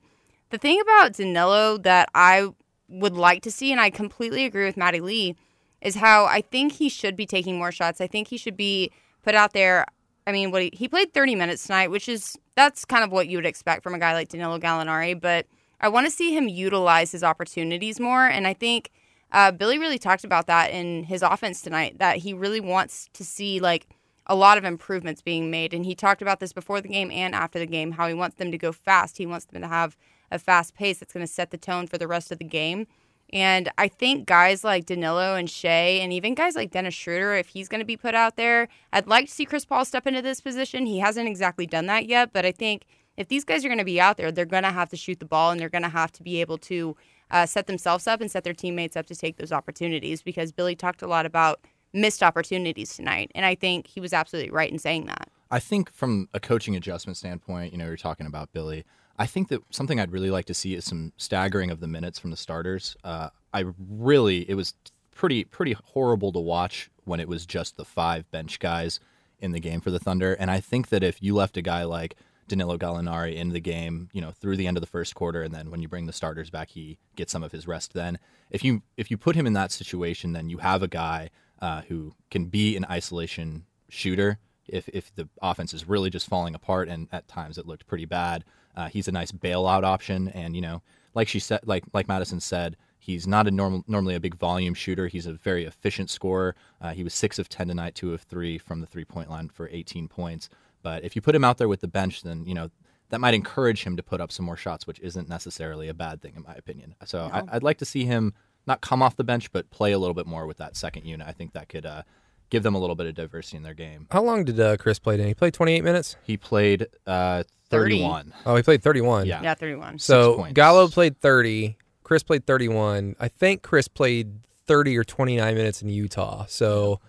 the 0.49 0.57
thing 0.57 0.79
about 0.81 1.13
Danilo 1.13 1.77
that 1.79 2.09
I 2.13 2.49
would 2.89 3.13
like 3.13 3.41
to 3.43 3.51
see, 3.51 3.71
and 3.71 3.79
I 3.79 3.89
completely 3.89 4.45
agree 4.45 4.65
with 4.65 4.77
Maddie 4.77 5.01
Lee, 5.01 5.35
is 5.81 5.95
how 5.95 6.25
I 6.25 6.41
think 6.41 6.73
he 6.73 6.89
should 6.89 7.15
be 7.15 7.25
taking 7.25 7.57
more 7.57 7.71
shots. 7.71 8.01
I 8.01 8.07
think 8.07 8.27
he 8.27 8.37
should 8.37 8.57
be 8.57 8.91
put 9.23 9.35
out 9.35 9.53
there. 9.53 9.85
I 10.27 10.31
mean, 10.31 10.51
what 10.51 10.61
he, 10.61 10.71
he 10.73 10.87
played 10.87 11.13
30 11.13 11.35
minutes 11.35 11.63
tonight, 11.63 11.89
which 11.89 12.09
is 12.09 12.37
that's 12.55 12.85
kind 12.85 13.03
of 13.03 13.11
what 13.11 13.27
you 13.27 13.37
would 13.37 13.45
expect 13.45 13.83
from 13.83 13.93
a 13.93 13.99
guy 13.99 14.13
like 14.13 14.29
Danilo 14.29 14.59
Gallinari. 14.59 15.19
But 15.19 15.45
I 15.79 15.89
want 15.89 16.05
to 16.07 16.11
see 16.11 16.35
him 16.35 16.49
utilize 16.49 17.11
his 17.11 17.23
opportunities 17.23 17.99
more, 17.99 18.27
and 18.27 18.45
I 18.45 18.53
think 18.53 18.91
uh, 19.31 19.51
Billy 19.51 19.77
really 19.77 19.99
talked 19.99 20.23
about 20.23 20.47
that 20.47 20.71
in 20.71 21.03
his 21.03 21.21
offense 21.21 21.61
tonight. 21.61 21.99
That 21.99 22.17
he 22.17 22.33
really 22.33 22.59
wants 22.59 23.09
to 23.13 23.23
see 23.23 23.59
like 23.59 23.87
a 24.25 24.35
lot 24.35 24.57
of 24.57 24.65
improvements 24.65 25.21
being 25.21 25.49
made, 25.49 25.73
and 25.73 25.85
he 25.85 25.95
talked 25.95 26.21
about 26.21 26.39
this 26.39 26.53
before 26.53 26.81
the 26.81 26.89
game 26.89 27.11
and 27.11 27.33
after 27.33 27.59
the 27.59 27.65
game. 27.65 27.91
How 27.91 28.07
he 28.07 28.13
wants 28.13 28.35
them 28.35 28.51
to 28.51 28.57
go 28.57 28.71
fast. 28.71 29.17
He 29.17 29.25
wants 29.25 29.45
them 29.45 29.61
to 29.61 29.67
have 29.67 29.95
a 30.31 30.39
fast 30.39 30.75
pace 30.75 30.99
that's 30.99 31.13
going 31.13 31.25
to 31.25 31.31
set 31.31 31.51
the 31.51 31.57
tone 31.57 31.87
for 31.87 31.97
the 31.97 32.07
rest 32.07 32.31
of 32.31 32.39
the 32.39 32.45
game. 32.45 32.87
And 33.31 33.71
I 33.77 33.87
think 33.87 34.25
guys 34.25 34.63
like 34.63 34.87
Danilo 34.87 35.35
and 35.35 35.49
Shai, 35.49 35.99
and 36.01 36.11
even 36.11 36.33
guys 36.33 36.55
like 36.55 36.71
Dennis 36.71 36.95
Schroeder, 36.95 37.35
if 37.35 37.49
he's 37.49 37.67
going 37.67 37.79
to 37.79 37.85
be 37.85 37.97
put 37.97 38.15
out 38.15 38.37
there, 38.37 38.67
I'd 38.91 39.07
like 39.07 39.25
to 39.25 39.31
see 39.31 39.45
Chris 39.45 39.65
Paul 39.65 39.85
step 39.85 40.07
into 40.07 40.21
this 40.21 40.41
position. 40.41 40.87
He 40.87 40.99
hasn't 40.99 41.27
exactly 41.27 41.67
done 41.67 41.85
that 41.85 42.07
yet, 42.07 42.33
but 42.33 42.45
I 42.45 42.51
think 42.51 42.85
if 43.17 43.27
these 43.27 43.43
guys 43.43 43.63
are 43.63 43.67
going 43.67 43.77
to 43.77 43.85
be 43.85 44.01
out 44.01 44.17
there, 44.17 44.31
they're 44.31 44.45
going 44.45 44.63
to 44.63 44.71
have 44.71 44.89
to 44.89 44.97
shoot 44.97 45.19
the 45.19 45.25
ball 45.25 45.51
and 45.51 45.59
they're 45.59 45.69
going 45.69 45.83
to 45.83 45.89
have 45.89 46.11
to 46.13 46.23
be 46.23 46.41
able 46.41 46.57
to 46.57 46.95
uh, 47.29 47.45
set 47.45 47.67
themselves 47.67 48.07
up 48.07 48.21
and 48.21 48.31
set 48.31 48.43
their 48.43 48.53
teammates 48.53 48.95
up 48.95 49.05
to 49.07 49.15
take 49.15 49.37
those 49.37 49.51
opportunities 49.51 50.23
because 50.23 50.51
Billy 50.51 50.75
talked 50.75 51.01
a 51.01 51.07
lot 51.07 51.25
about 51.25 51.59
missed 51.93 52.23
opportunities 52.23 52.95
tonight. 52.95 53.31
And 53.35 53.45
I 53.45 53.55
think 53.55 53.87
he 53.87 53.99
was 53.99 54.13
absolutely 54.13 54.51
right 54.51 54.71
in 54.71 54.79
saying 54.79 55.05
that. 55.05 55.29
I 55.51 55.59
think 55.59 55.91
from 55.91 56.29
a 56.33 56.39
coaching 56.39 56.75
adjustment 56.75 57.17
standpoint, 57.17 57.73
you 57.73 57.77
know, 57.77 57.85
you're 57.85 57.97
talking 57.97 58.25
about 58.25 58.53
Billy. 58.53 58.85
I 59.19 59.25
think 59.25 59.49
that 59.49 59.61
something 59.69 59.99
I'd 59.99 60.13
really 60.13 60.31
like 60.31 60.45
to 60.45 60.53
see 60.53 60.73
is 60.75 60.85
some 60.85 61.11
staggering 61.17 61.69
of 61.69 61.81
the 61.81 61.87
minutes 61.87 62.17
from 62.17 62.31
the 62.31 62.37
starters. 62.37 62.95
Uh, 63.03 63.29
I 63.53 63.65
really, 63.77 64.49
it 64.49 64.55
was 64.55 64.73
pretty 65.13 65.43
pretty 65.43 65.73
horrible 65.73 66.31
to 66.31 66.39
watch 66.39 66.89
when 67.03 67.19
it 67.19 67.27
was 67.27 67.45
just 67.45 67.75
the 67.75 67.83
five 67.83 68.31
bench 68.31 68.59
guys 68.59 69.01
in 69.39 69.51
the 69.51 69.59
game 69.59 69.81
for 69.81 69.91
the 69.91 69.99
Thunder. 69.99 70.33
And 70.33 70.49
I 70.49 70.61
think 70.61 70.87
that 70.89 71.03
if 71.03 71.21
you 71.21 71.35
left 71.35 71.57
a 71.57 71.61
guy 71.61 71.83
like 71.83 72.15
Danilo 72.47 72.77
Gallinari 72.77 73.35
in 73.35 73.49
the 73.49 73.59
game, 73.59 74.07
you 74.13 74.21
know, 74.21 74.31
through 74.31 74.55
the 74.55 74.67
end 74.67 74.77
of 74.77 74.81
the 74.81 74.87
first 74.87 75.15
quarter, 75.15 75.43
and 75.43 75.53
then 75.53 75.69
when 75.69 75.81
you 75.81 75.89
bring 75.89 76.05
the 76.05 76.13
starters 76.13 76.49
back, 76.49 76.69
he 76.69 76.97
gets 77.17 77.33
some 77.33 77.43
of 77.43 77.51
his 77.51 77.67
rest. 77.67 77.93
Then, 77.93 78.19
if 78.49 78.63
you 78.63 78.83
if 78.95 79.11
you 79.11 79.17
put 79.17 79.35
him 79.35 79.45
in 79.45 79.53
that 79.53 79.73
situation, 79.73 80.31
then 80.31 80.49
you 80.49 80.59
have 80.59 80.81
a 80.81 80.87
guy 80.87 81.29
uh, 81.61 81.81
who 81.89 82.13
can 82.31 82.45
be 82.45 82.77
an 82.77 82.85
isolation 82.89 83.65
shooter. 83.89 84.39
If 84.65 84.87
if 84.89 85.13
the 85.13 85.27
offense 85.41 85.73
is 85.73 85.89
really 85.89 86.09
just 86.09 86.29
falling 86.29 86.55
apart, 86.55 86.87
and 86.87 87.09
at 87.11 87.27
times 87.27 87.57
it 87.57 87.67
looked 87.67 87.85
pretty 87.85 88.05
bad, 88.05 88.45
uh, 88.75 88.89
he's 88.89 89.07
a 89.07 89.11
nice 89.11 89.31
bailout 89.31 89.83
option. 89.83 90.29
And 90.29 90.55
you 90.55 90.61
know, 90.61 90.81
like 91.13 91.27
she 91.27 91.39
said, 91.39 91.61
like 91.65 91.83
like 91.93 92.07
Madison 92.07 92.39
said, 92.39 92.77
he's 92.97 93.27
not 93.27 93.47
a 93.47 93.51
normal 93.51 93.83
normally 93.87 94.15
a 94.15 94.19
big 94.19 94.35
volume 94.35 94.73
shooter. 94.73 95.07
He's 95.07 95.25
a 95.25 95.33
very 95.33 95.65
efficient 95.65 96.09
scorer. 96.09 96.55
Uh, 96.81 96.91
he 96.91 97.03
was 97.03 97.13
six 97.13 97.39
of 97.39 97.49
ten 97.49 97.67
tonight, 97.67 97.95
two 97.95 98.13
of 98.13 98.21
three 98.21 98.57
from 98.57 98.81
the 98.81 98.87
three 98.87 99.05
point 99.05 99.29
line 99.29 99.49
for 99.49 99.69
18 99.71 100.07
points. 100.07 100.49
But 100.81 101.03
if 101.03 101.15
you 101.15 101.21
put 101.21 101.35
him 101.35 101.43
out 101.43 101.57
there 101.57 101.67
with 101.67 101.81
the 101.81 101.87
bench, 101.87 102.23
then 102.23 102.45
you 102.45 102.53
know 102.53 102.69
that 103.09 103.19
might 103.19 103.33
encourage 103.33 103.83
him 103.83 103.97
to 103.97 104.03
put 104.03 104.21
up 104.21 104.31
some 104.31 104.45
more 104.45 104.57
shots, 104.57 104.85
which 104.85 104.99
isn't 104.99 105.27
necessarily 105.27 105.87
a 105.87 105.93
bad 105.93 106.21
thing 106.21 106.33
in 106.35 106.43
my 106.43 106.53
opinion. 106.53 106.95
So 107.05 107.29
I, 107.31 107.43
I'd 107.51 107.63
like 107.63 107.79
to 107.79 107.85
see 107.85 108.05
him 108.05 108.33
not 108.67 108.81
come 108.81 109.01
off 109.01 109.15
the 109.15 109.23
bench, 109.23 109.51
but 109.51 109.69
play 109.71 109.91
a 109.91 109.99
little 109.99 110.13
bit 110.13 110.27
more 110.27 110.45
with 110.45 110.57
that 110.57 110.75
second 110.75 111.05
unit. 111.05 111.27
I 111.27 111.31
think 111.31 111.53
that 111.53 111.69
could 111.69 111.85
uh, 111.85 112.03
give 112.49 112.63
them 112.63 112.75
a 112.75 112.79
little 112.79 112.95
bit 112.95 113.07
of 113.07 113.15
diversity 113.15 113.57
in 113.57 113.63
their 113.63 113.73
game. 113.73 114.07
How 114.11 114.21
long 114.21 114.45
did 114.45 114.59
uh, 114.59 114.77
Chris 114.77 114.99
play? 114.99 115.17
Did 115.17 115.27
he 115.27 115.33
play 115.33 115.51
28 115.51 115.83
minutes? 115.83 116.15
He 116.23 116.37
played 116.37 116.87
uh, 117.07 117.43
30. 117.43 117.49
31. 117.69 118.33
Oh, 118.45 118.55
he 118.55 118.63
played 118.63 118.81
31. 118.83 119.27
Yeah. 119.27 119.41
Yeah, 119.41 119.53
31. 119.53 119.99
So 119.99 120.35
points. 120.35 120.53
Gallo 120.53 120.87
played 120.87 121.19
30. 121.19 121.77
Chris 122.03 122.23
played 122.23 122.45
31. 122.45 123.15
I 123.19 123.27
think 123.27 123.61
Chris 123.61 123.87
played 123.87 124.39
30 124.65 124.97
or 124.97 125.03
29 125.03 125.55
minutes 125.55 125.81
in 125.81 125.89
Utah. 125.89 126.45
So 126.47 126.99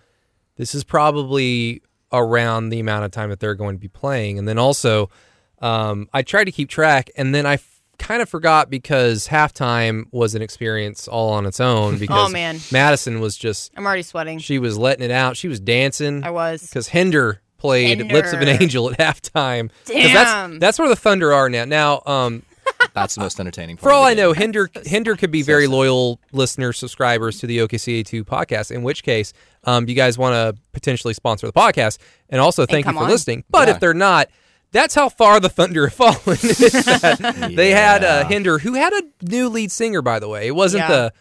this 0.57 0.75
is 0.75 0.83
probably 0.83 1.81
around 2.11 2.69
the 2.69 2.79
amount 2.79 3.05
of 3.05 3.11
time 3.11 3.29
that 3.29 3.39
they're 3.39 3.55
going 3.55 3.75
to 3.75 3.79
be 3.79 3.87
playing. 3.87 4.37
And 4.37 4.47
then 4.47 4.57
also, 4.57 5.09
um, 5.59 6.07
I 6.13 6.21
tried 6.23 6.45
to 6.45 6.51
keep 6.51 6.69
track, 6.69 7.09
and 7.15 7.33
then 7.33 7.45
I 7.45 7.53
f- 7.53 7.81
kind 7.97 8.21
of 8.21 8.27
forgot 8.29 8.69
because 8.69 9.27
halftime 9.27 10.05
was 10.11 10.33
an 10.35 10.41
experience 10.41 11.07
all 11.07 11.31
on 11.33 11.45
its 11.45 11.59
own. 11.59 11.97
Because 11.99 12.29
oh 12.29 12.31
man. 12.31 12.59
Madison 12.71 13.19
was 13.21 13.37
just 13.37 13.71
I'm 13.77 13.85
already 13.85 14.01
sweating. 14.01 14.39
she 14.39 14.57
was 14.59 14.77
letting 14.77 15.05
it 15.05 15.11
out. 15.11 15.37
She 15.37 15.47
was 15.47 15.59
dancing. 15.59 16.23
I 16.23 16.31
was. 16.31 16.61
because 16.63 16.87
Hinder 16.89 17.41
played 17.61 18.11
"Lips 18.11 18.33
of 18.33 18.41
an 18.41 18.47
Angel" 18.49 18.91
at 18.91 18.97
halftime. 18.97 19.69
Damn. 19.85 20.13
that's 20.13 20.59
that's 20.59 20.79
where 20.79 20.89
the 20.89 20.95
Thunder 20.95 21.31
are 21.33 21.49
now. 21.49 21.65
Now, 21.65 22.01
um, 22.05 22.43
That's 22.93 23.15
the 23.15 23.21
most 23.21 23.39
entertaining. 23.39 23.77
for 23.77 23.91
all 23.91 24.03
I 24.03 24.13
know. 24.13 24.33
Hinder 24.33 24.69
Hinder 24.85 25.15
could 25.15 25.31
be 25.31 25.41
very 25.43 25.67
loyal 25.67 26.19
listeners, 26.31 26.77
subscribers 26.77 27.39
to 27.39 27.47
the 27.47 27.59
OKC 27.59 27.99
82 27.99 28.25
podcast. 28.25 28.71
In 28.71 28.81
which 28.83 29.03
case, 29.03 29.33
um, 29.65 29.87
you 29.87 29.95
guys 29.95 30.17
want 30.17 30.33
to 30.33 30.59
potentially 30.73 31.13
sponsor 31.13 31.47
the 31.47 31.53
podcast, 31.53 31.97
and 32.29 32.41
also 32.41 32.65
thank 32.65 32.85
you 32.87 32.93
for 32.93 32.99
on. 33.03 33.09
listening. 33.09 33.43
But 33.49 33.67
Yeah. 33.67 33.75
if 33.75 33.79
they're 33.79 33.93
not, 33.93 34.29
that's 34.71 34.95
how 34.95 35.09
far 35.09 35.39
the 35.39 35.49
Thunder 35.49 35.87
have 35.87 35.93
fallen. 36.25 36.37
is 36.41 36.57
that 37.01 37.53
They 37.55 37.71
had 37.71 38.03
uh, 38.03 38.25
Hinder, 38.27 38.57
who 38.59 38.73
had 38.73 38.93
a 38.93 39.03
new 39.21 39.47
lead 39.49 39.71
singer, 39.71 40.01
by 40.01 40.19
the 40.19 40.27
way. 40.27 40.47
It 40.47 40.55
wasn't 40.55 40.81
Yeah. 40.83 40.87
the 40.89 41.13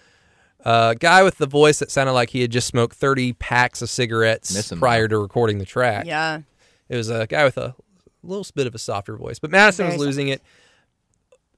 uh, 0.64 0.94
guy 0.94 1.22
with 1.22 1.38
the 1.38 1.46
voice 1.46 1.78
that 1.78 1.90
sounded 1.90 2.12
like 2.12 2.30
he 2.30 2.40
had 2.42 2.50
just 2.50 2.66
smoked 2.66 2.96
30 2.96 3.34
packs 3.34 3.82
of 3.82 3.90
cigarettes 3.90 4.54
Miss 4.54 4.72
him, 4.72 4.78
prior 4.78 5.08
to 5.08 5.18
recording 5.18 5.58
the 5.58 5.64
track. 5.64 6.06
Yeah. 6.06 6.42
It 6.88 6.96
was 6.96 7.08
a 7.08 7.26
guy 7.26 7.44
with 7.44 7.56
a 7.56 7.74
little 8.22 8.46
bit 8.54 8.66
of 8.66 8.74
a 8.74 8.78
softer 8.78 9.16
voice, 9.16 9.38
but 9.38 9.50
Madison 9.50 9.86
Very 9.86 9.98
was 9.98 10.06
losing 10.06 10.28
it. 10.28 10.42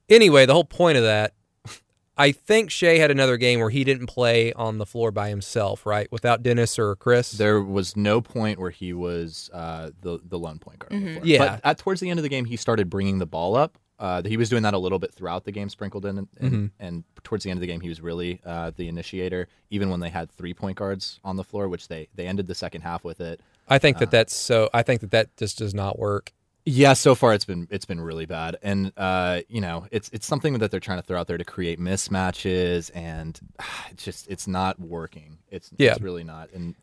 Anyway, 0.09 0.45
the 0.45 0.53
whole 0.53 0.63
point 0.63 0.97
of 0.97 1.03
that, 1.03 1.33
I 2.15 2.31
think 2.31 2.69
Shai 2.69 2.97
had 2.97 3.09
another 3.09 3.37
game 3.37 3.59
where 3.59 3.71
he 3.71 3.83
didn't 3.83 4.05
play 4.05 4.53
on 4.53 4.77
the 4.77 4.85
floor 4.85 5.11
by 5.11 5.29
himself, 5.29 5.85
right? 5.85 6.11
Without 6.11 6.43
Dennis 6.43 6.77
or 6.77 6.95
Chris. 6.95 7.31
There 7.31 7.61
was 7.61 7.97
no 7.97 8.21
point 8.21 8.59
where 8.59 8.69
he 8.69 8.93
was 8.93 9.49
uh, 9.51 9.89
the 10.01 10.19
the 10.23 10.37
lone 10.37 10.59
point 10.59 10.79
guard. 10.79 10.91
Mm-hmm. 10.91 11.05
Before. 11.15 11.25
Yeah. 11.25 11.37
but 11.39 11.61
at 11.63 11.77
towards 11.79 12.01
the 12.01 12.09
end 12.09 12.19
of 12.19 12.23
the 12.23 12.29
game, 12.29 12.45
he 12.45 12.55
started 12.55 12.89
bringing 12.89 13.17
the 13.17 13.25
ball 13.25 13.55
up. 13.55 13.79
Uh, 14.03 14.21
he 14.23 14.35
was 14.37 14.49
doing 14.49 14.63
that 14.63 14.73
a 14.73 14.77
little 14.77 14.99
bit 14.99 15.13
throughout 15.13 15.45
the 15.45 15.51
game, 15.51 15.69
sprinkled 15.69 16.05
in, 16.05 16.17
and, 16.17 16.27
Mm-hmm. 16.41 16.65
and 16.79 17.03
towards 17.23 17.43
the 17.45 17.49
end 17.49 17.57
of 17.57 17.61
the 17.61 17.67
game, 17.67 17.79
he 17.79 17.87
was 17.89 18.01
really 18.01 18.41
uh, 18.45 18.71
the 18.75 18.87
initiator. 18.89 19.47
Even 19.69 19.89
when 19.89 19.99
they 20.01 20.09
had 20.09 20.29
three 20.31 20.53
point 20.53 20.77
guards 20.77 21.19
on 21.23 21.35
the 21.37 21.43
floor, 21.43 21.67
which 21.69 21.87
they 21.87 22.07
they 22.15 22.27
ended 22.27 22.47
the 22.47 22.55
second 22.55 22.81
half 22.81 23.03
with 23.03 23.21
it. 23.21 23.39
I 23.69 23.79
think 23.79 23.95
Uh. 23.97 23.99
that 24.01 24.11
that's 24.11 24.35
so. 24.35 24.69
I 24.73 24.83
think 24.83 25.01
that 25.01 25.11
that 25.11 25.37
just 25.37 25.57
does 25.57 25.73
not 25.73 25.97
work. 25.97 26.33
Yeah, 26.65 26.93
so 26.93 27.13
far 27.13 27.33
it's 27.33 27.43
been 27.45 27.67
it's 27.71 27.85
been 27.85 27.99
really 27.99 28.25
bad, 28.25 28.55
and 28.63 28.91
uh, 28.97 29.41
you 29.49 29.59
know 29.61 29.85
it's 29.91 30.09
it's 30.13 30.25
something 30.25 30.57
that 30.59 30.71
they're 30.71 30.79
trying 30.79 30.99
to 30.99 31.05
throw 31.07 31.19
out 31.19 31.27
there 31.27 31.37
to 31.37 31.43
create 31.45 31.79
mismatches, 31.79 32.91
and 32.93 33.39
it's 33.91 34.03
just 34.03 34.27
it's 34.29 34.47
not 34.47 34.79
working. 34.79 35.37
It's, 35.49 35.71
Yeah. 35.77 35.91
it's 35.91 36.01
really 36.01 36.23
not, 36.23 36.49
and 36.53 36.75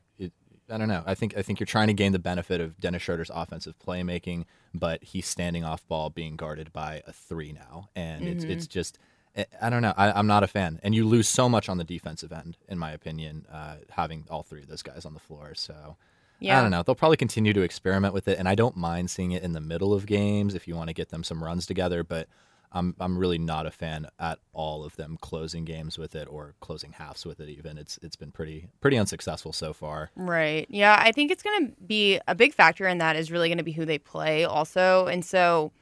I 0.71 0.79
don't 0.79 0.89
know. 0.89 1.03
I 1.07 1.15
think 1.15 1.37
I 1.37 1.43
think 1.43 1.61
you're 1.61 1.67
trying 1.67 1.89
to 1.89 1.93
gain 1.95 2.13
the 2.13 2.19
benefit 2.19 2.61
of 2.61 2.79
Dennis 2.81 3.03
Schroeder's 3.03 3.31
offensive 3.33 3.75
playmaking, 3.79 4.45
but 4.75 5.03
he's 5.03 5.27
standing 5.27 5.65
off 5.65 5.87
ball, 5.89 6.11
being 6.11 6.37
guarded 6.37 6.73
by 6.73 7.03
a 7.07 7.13
three 7.13 7.53
now, 7.53 7.89
and 7.97 8.27
it's 8.27 8.45
it's 8.45 8.67
just. 8.67 8.99
I- 9.37 9.47
I 9.63 9.71
don't 9.71 9.81
know. 9.81 9.95
I, 9.97 10.11
I'm 10.11 10.27
not 10.27 10.43
a 10.43 10.49
fan, 10.49 10.81
and 10.83 10.93
you 10.93 11.07
lose 11.07 11.29
so 11.29 11.49
much 11.49 11.69
on 11.69 11.79
the 11.79 11.85
defensive 11.85 12.33
end, 12.33 12.57
in 12.69 12.79
my 12.79 12.91
opinion, 12.91 13.47
uh, 13.51 13.77
having 13.91 14.25
all 14.29 14.43
three 14.43 14.61
of 14.61 14.67
those 14.67 14.83
guys 14.83 15.05
on 15.05 15.15
the 15.15 15.21
floor. 15.21 15.55
So 15.55 15.97
yeah. 16.41 16.59
I 16.59 16.63
don't 16.63 16.73
know. 16.73 16.83
They'll 16.83 16.97
probably 16.97 17.17
continue 17.17 17.53
to 17.53 17.61
experiment 17.61 18.13
with 18.13 18.27
it, 18.27 18.41
and 18.41 18.49
I 18.49 18.57
don't 18.57 18.77
mind 18.77 19.09
seeing 19.09 19.31
it 19.31 19.45
in 19.45 19.53
the 19.53 19.61
middle 19.61 19.95
of 19.95 20.05
games 20.05 20.57
if 20.57 20.67
you 20.67 20.75
want 20.75 20.89
to 20.89 20.95
get 20.95 21.11
them 21.11 21.23
some 21.23 21.45
runs 21.45 21.65
together. 21.65 22.03
But 22.03 22.27
I'm 22.73 22.95
I'm 23.01 23.19
really 23.19 23.39
not 23.39 23.67
a 23.67 23.71
fan 23.71 24.07
at 24.19 24.39
all 24.53 24.85
of 24.85 24.97
them 24.97 25.19
closing 25.21 25.65
games 25.65 25.99
with 25.99 26.15
it 26.15 26.29
or 26.31 26.55
closing 26.61 26.93
halves 26.93 27.27
with 27.27 27.41
it. 27.41 27.49
Even 27.49 27.79
it's 27.79 27.99
it's 28.03 28.17
been 28.17 28.31
pretty 28.31 28.69
pretty 28.81 28.97
unsuccessful 28.97 29.53
so 29.53 29.73
far. 29.73 30.11
Right. 30.15 30.67
Yeah, 30.71 30.97
I 31.01 31.13
think 31.13 31.31
it's 31.31 31.43
going 31.43 31.67
to 31.67 31.73
be 31.83 32.21
a 32.29 32.35
big 32.35 32.55
factor 32.55 32.87
in 32.87 32.99
that 32.99 33.17
is 33.17 33.31
really 33.31 33.49
going 33.49 33.59
to 33.59 33.65
be 33.65 33.73
who 33.73 33.85
they 33.85 33.99
play 33.99 34.45
also. 34.45 35.07
And 35.07 35.25
so 35.25 35.73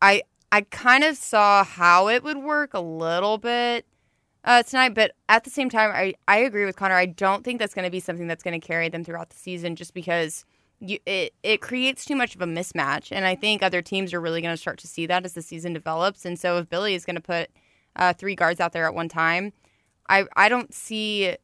I 0.00 0.22
I 0.50 0.62
kind 0.62 1.04
of 1.04 1.16
saw 1.16 1.64
how 1.64 2.08
it 2.08 2.22
would 2.24 2.38
work 2.38 2.72
a 2.72 2.80
little 2.80 3.36
bit 3.36 3.84
uh, 4.44 4.62
tonight, 4.62 4.94
but 4.94 5.12
at 5.28 5.44
the 5.44 5.50
same 5.50 5.68
time 5.68 5.90
I 5.92 6.14
I 6.26 6.38
agree 6.38 6.64
with 6.64 6.76
Connor. 6.76 6.94
I 6.94 7.06
don't 7.06 7.44
think 7.44 7.58
that's 7.58 7.74
going 7.74 7.84
to 7.84 7.90
be 7.90 8.00
something 8.00 8.26
that's 8.26 8.42
going 8.42 8.58
to 8.58 8.66
carry 8.66 8.88
them 8.88 9.04
throughout 9.04 9.28
the 9.30 9.36
season 9.36 9.76
just 9.76 9.92
because 9.92 10.46
you, 10.80 10.98
it 11.06 11.34
it 11.42 11.60
creates 11.60 12.04
too 12.04 12.14
much 12.16 12.34
of 12.34 12.40
a 12.40 12.46
mismatch 12.46 13.10
and 13.10 13.24
I 13.26 13.34
think 13.34 13.62
other 13.62 13.82
teams 13.82 14.14
are 14.14 14.20
really 14.20 14.40
going 14.40 14.52
to 14.52 14.56
start 14.60 14.78
to 14.78 14.86
see 14.86 15.06
that 15.06 15.24
as 15.24 15.32
the 15.34 15.42
season 15.42 15.72
develops. 15.72 16.24
And 16.24 16.38
so 16.38 16.58
if 16.58 16.68
Billy 16.68 16.94
is 16.94 17.04
going 17.04 17.16
to 17.16 17.22
put 17.22 17.50
uh, 17.96 18.12
three 18.12 18.34
guards 18.34 18.60
out 18.60 18.72
there 18.72 18.86
at 18.86 18.94
one 18.94 19.08
time, 19.08 19.52
I 20.08 20.26
I 20.36 20.48
don't 20.48 20.72
see 20.72 21.34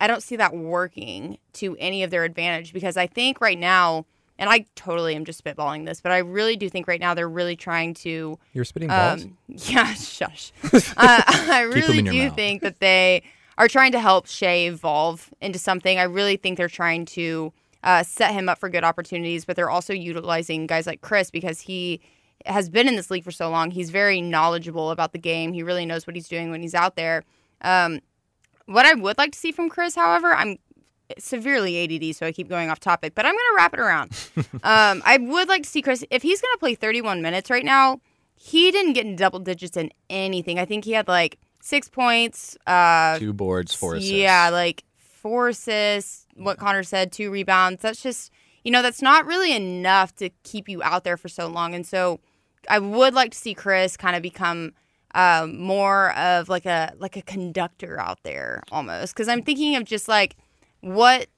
I 0.00 0.06
don't 0.06 0.22
see 0.22 0.36
that 0.36 0.54
working 0.54 1.38
to 1.54 1.76
any 1.78 2.02
of 2.02 2.10
their 2.10 2.24
advantage 2.24 2.72
because 2.72 2.96
I 2.96 3.06
think 3.06 3.40
right 3.40 3.58
now, 3.58 4.06
and 4.38 4.48
I 4.48 4.64
totally 4.76 5.16
am 5.16 5.24
just 5.24 5.42
spitballing 5.42 5.86
this, 5.86 6.00
but 6.00 6.12
I 6.12 6.18
really 6.18 6.56
do 6.56 6.68
think 6.70 6.86
right 6.86 7.00
now 7.00 7.14
they're 7.14 7.28
really 7.28 7.56
trying 7.56 7.94
to, 7.94 8.38
You're 8.52 8.64
spitting 8.64 8.88
balls. 8.88 9.24
um, 9.24 9.36
yeah, 9.48 9.92
shush. 9.94 10.52
uh, 10.72 10.80
I 10.96 11.62
really 11.62 12.00
do 12.02 12.28
mouth. 12.28 12.36
think 12.36 12.62
that 12.62 12.78
they 12.78 13.24
are 13.58 13.66
trying 13.66 13.90
to 13.92 13.98
help 14.00 14.26
Shai 14.28 14.66
evolve 14.68 15.30
into 15.40 15.58
something. 15.58 15.98
I 15.98 16.04
really 16.04 16.36
think 16.36 16.58
they're 16.58 16.68
trying 16.68 17.04
to 17.06 17.52
uh, 17.84 18.02
set 18.02 18.32
him 18.32 18.48
up 18.48 18.58
for 18.58 18.68
good 18.68 18.84
opportunities, 18.84 19.44
but 19.44 19.56
they're 19.56 19.70
also 19.70 19.92
utilizing 19.92 20.66
guys 20.66 20.86
like 20.86 21.00
Chris 21.00 21.30
because 21.30 21.60
he 21.60 22.00
has 22.46 22.68
been 22.68 22.88
in 22.88 22.96
this 22.96 23.10
league 23.10 23.24
for 23.24 23.30
so 23.30 23.50
long. 23.50 23.70
He's 23.70 23.90
very 23.90 24.20
knowledgeable 24.20 24.90
about 24.90 25.12
the 25.12 25.18
game. 25.18 25.52
He 25.52 25.62
really 25.62 25.86
knows 25.86 26.06
what 26.06 26.16
he's 26.16 26.28
doing 26.28 26.50
when 26.50 26.62
he's 26.62 26.74
out 26.74 26.96
there. 26.96 27.24
Um, 27.62 28.00
what 28.66 28.86
I 28.86 28.94
would 28.94 29.18
like 29.18 29.32
to 29.32 29.38
see 29.38 29.52
from 29.52 29.68
Chris, 29.68 29.94
however, 29.94 30.32
I'm 30.34 30.58
severely 31.18 31.82
ADD, 31.84 32.14
so 32.14 32.26
I 32.26 32.32
keep 32.32 32.48
going 32.48 32.68
off 32.70 32.80
topic, 32.80 33.14
but 33.14 33.24
I'm 33.24 33.32
going 33.32 33.38
to 33.50 33.56
wrap 33.56 33.74
it 33.74 33.80
around. 33.80 34.10
um, 34.62 35.02
I 35.04 35.18
would 35.20 35.48
like 35.48 35.62
to 35.62 35.68
see 35.68 35.82
Chris, 35.82 36.04
if 36.10 36.22
he's 36.22 36.40
going 36.40 36.52
to 36.54 36.58
play 36.58 36.74
31 36.74 37.22
minutes 37.22 37.50
right 37.50 37.64
now, 37.64 38.00
he 38.36 38.70
didn't 38.70 38.92
get 38.92 39.06
in 39.06 39.16
double 39.16 39.40
digits 39.40 39.76
in 39.76 39.90
anything. 40.10 40.58
I 40.58 40.64
think 40.64 40.84
he 40.84 40.92
had 40.92 41.08
like 41.08 41.38
six 41.60 41.88
points. 41.88 42.56
Uh, 42.66 43.18
Two 43.18 43.32
boards, 43.32 43.74
four 43.74 43.96
assists. 43.96 44.12
yeah, 44.12 44.50
like 44.50 44.84
four 45.18 45.48
assists, 45.48 46.26
what 46.34 46.58
Connor 46.58 46.82
said, 46.82 47.12
two 47.12 47.30
rebounds. 47.30 47.82
That's 47.82 48.02
just, 48.02 48.32
you 48.64 48.70
know, 48.70 48.82
that's 48.82 49.02
not 49.02 49.26
really 49.26 49.54
enough 49.54 50.14
to 50.16 50.30
keep 50.44 50.68
you 50.68 50.82
out 50.82 51.04
there 51.04 51.16
for 51.16 51.28
so 51.28 51.48
long. 51.48 51.74
And 51.74 51.86
so 51.86 52.20
I 52.68 52.78
would 52.78 53.14
like 53.14 53.32
to 53.32 53.38
see 53.38 53.54
Chris 53.54 53.96
kind 53.96 54.16
of 54.16 54.22
become 54.22 54.72
um, 55.14 55.58
more 55.58 56.16
of 56.16 56.48
like 56.48 56.66
a 56.66 56.92
like 56.98 57.16
a 57.16 57.22
conductor 57.22 57.98
out 57.98 58.22
there 58.24 58.62
almost 58.70 59.14
because 59.14 59.26
I'm 59.26 59.42
thinking 59.42 59.74
of 59.74 59.84
just 59.84 60.06
like 60.06 60.36
what 60.80 61.28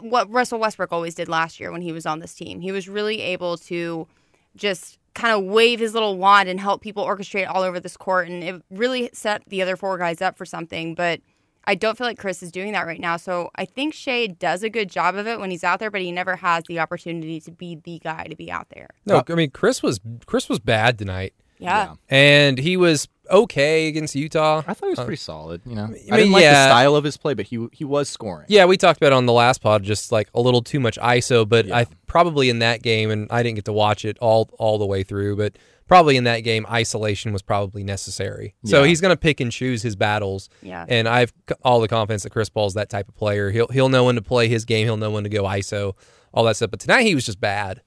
what 0.00 0.28
Russell 0.30 0.58
Westbrook 0.58 0.92
always 0.92 1.14
did 1.14 1.28
last 1.28 1.60
year 1.60 1.70
when 1.70 1.80
he 1.80 1.92
was 1.92 2.06
on 2.06 2.18
this 2.18 2.34
team. 2.34 2.60
He 2.60 2.72
was 2.72 2.88
really 2.88 3.20
able 3.20 3.56
to 3.58 4.08
just 4.56 4.98
kind 5.14 5.32
of 5.34 5.44
wave 5.44 5.80
his 5.80 5.94
little 5.94 6.16
wand 6.18 6.48
and 6.48 6.60
help 6.60 6.82
people 6.82 7.04
orchestrate 7.04 7.48
all 7.48 7.62
over 7.62 7.80
this 7.80 7.96
court 7.96 8.28
and 8.28 8.44
it 8.44 8.62
really 8.70 9.10
set 9.12 9.42
the 9.46 9.60
other 9.60 9.76
four 9.76 9.98
guys 9.98 10.22
up 10.22 10.36
for 10.36 10.44
something 10.44 10.94
but 10.94 11.20
I 11.64 11.74
don't 11.74 11.96
feel 11.96 12.06
like 12.06 12.18
Chris 12.18 12.42
is 12.42 12.50
doing 12.50 12.72
that 12.72 12.86
right 12.86 13.00
now. 13.00 13.16
So 13.16 13.50
I 13.54 13.64
think 13.64 13.94
Shai 13.94 14.26
does 14.28 14.62
a 14.62 14.70
good 14.70 14.88
job 14.90 15.14
of 15.14 15.26
it 15.26 15.38
when 15.38 15.50
he's 15.50 15.64
out 15.64 15.78
there, 15.78 15.90
but 15.90 16.00
he 16.00 16.10
never 16.10 16.36
has 16.36 16.64
the 16.68 16.78
opportunity 16.80 17.40
to 17.40 17.50
be 17.50 17.76
the 17.84 17.98
guy 17.98 18.24
to 18.24 18.36
be 18.36 18.50
out 18.50 18.68
there. 18.74 18.88
no, 19.06 19.16
uh, 19.16 19.22
I 19.28 19.34
mean 19.34 19.50
Chris 19.50 19.82
was 19.82 20.00
Chris 20.26 20.48
was 20.48 20.58
bad 20.58 20.98
tonight, 20.98 21.34
Yeah. 21.58 21.94
and 22.08 22.58
he 22.58 22.76
was 22.76 23.08
okay 23.30 23.86
against 23.88 24.16
Utah. 24.16 24.62
I 24.66 24.74
thought 24.74 24.86
he 24.86 24.90
was 24.90 24.98
uh, 24.98 25.04
pretty 25.04 25.20
solid. 25.20 25.60
You 25.64 25.76
know, 25.76 25.84
I, 25.84 25.88
mean, 25.88 26.06
didn't 26.08 26.32
like 26.32 26.42
yeah. 26.42 26.66
the 26.66 26.70
style 26.70 26.96
of 26.96 27.04
his 27.04 27.16
play, 27.16 27.34
but 27.34 27.46
he 27.46 27.68
he 27.72 27.84
was 27.84 28.08
scoring. 28.08 28.46
Yeah, 28.48 28.64
we 28.64 28.76
talked 28.76 28.98
about 28.98 29.12
it 29.12 29.16
on 29.16 29.26
the 29.26 29.32
last 29.32 29.60
pod, 29.60 29.82
just 29.82 30.10
like 30.10 30.28
a 30.34 30.40
little 30.40 30.62
too 30.62 30.80
much 30.80 30.98
ISO. 30.98 31.48
But 31.48 31.70
I 31.70 31.86
probably 32.06 32.50
in 32.50 32.58
that 32.60 32.82
game, 32.82 33.10
and 33.10 33.28
I 33.30 33.42
didn't 33.42 33.56
get 33.56 33.66
to 33.66 33.72
watch 33.72 34.04
it 34.04 34.18
all 34.20 34.50
all 34.58 34.78
the 34.78 34.86
way 34.86 35.02
through, 35.02 35.36
but 35.36 35.56
probably 35.90 36.16
in 36.16 36.22
that 36.22 36.40
game, 36.40 36.64
isolation 36.70 37.32
was 37.32 37.42
probably 37.42 37.82
necessary. 37.82 38.54
So 38.64 38.84
he's 38.84 39.00
going 39.00 39.10
to 39.12 39.16
pick 39.18 39.40
and 39.40 39.50
choose 39.50 39.82
his 39.82 39.96
battles. 39.96 40.48
Yeah. 40.62 40.86
And 40.88 41.08
I've 41.08 41.32
all 41.64 41.80
the 41.80 41.88
confidence 41.88 42.22
that 42.22 42.30
Chris 42.30 42.48
Paul's 42.48 42.74
that 42.74 42.88
type 42.88 43.08
of 43.08 43.16
player. 43.16 43.50
He'll 43.50 43.66
he'll 43.66 43.88
know 43.88 44.04
when 44.04 44.14
to 44.14 44.22
play 44.22 44.46
his 44.46 44.64
game. 44.64 44.86
He'll 44.86 44.96
know 44.96 45.10
when 45.10 45.24
to 45.24 45.28
go 45.28 45.42
ISO, 45.42 45.94
all 46.32 46.44
that 46.44 46.54
stuff. 46.54 46.70
But 46.70 46.78
tonight 46.78 47.02
he 47.02 47.16
was 47.16 47.26
just 47.26 47.40
bad, 47.40 47.82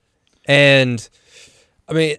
and 0.46 1.10
I 1.88 1.94
mean. 1.94 2.18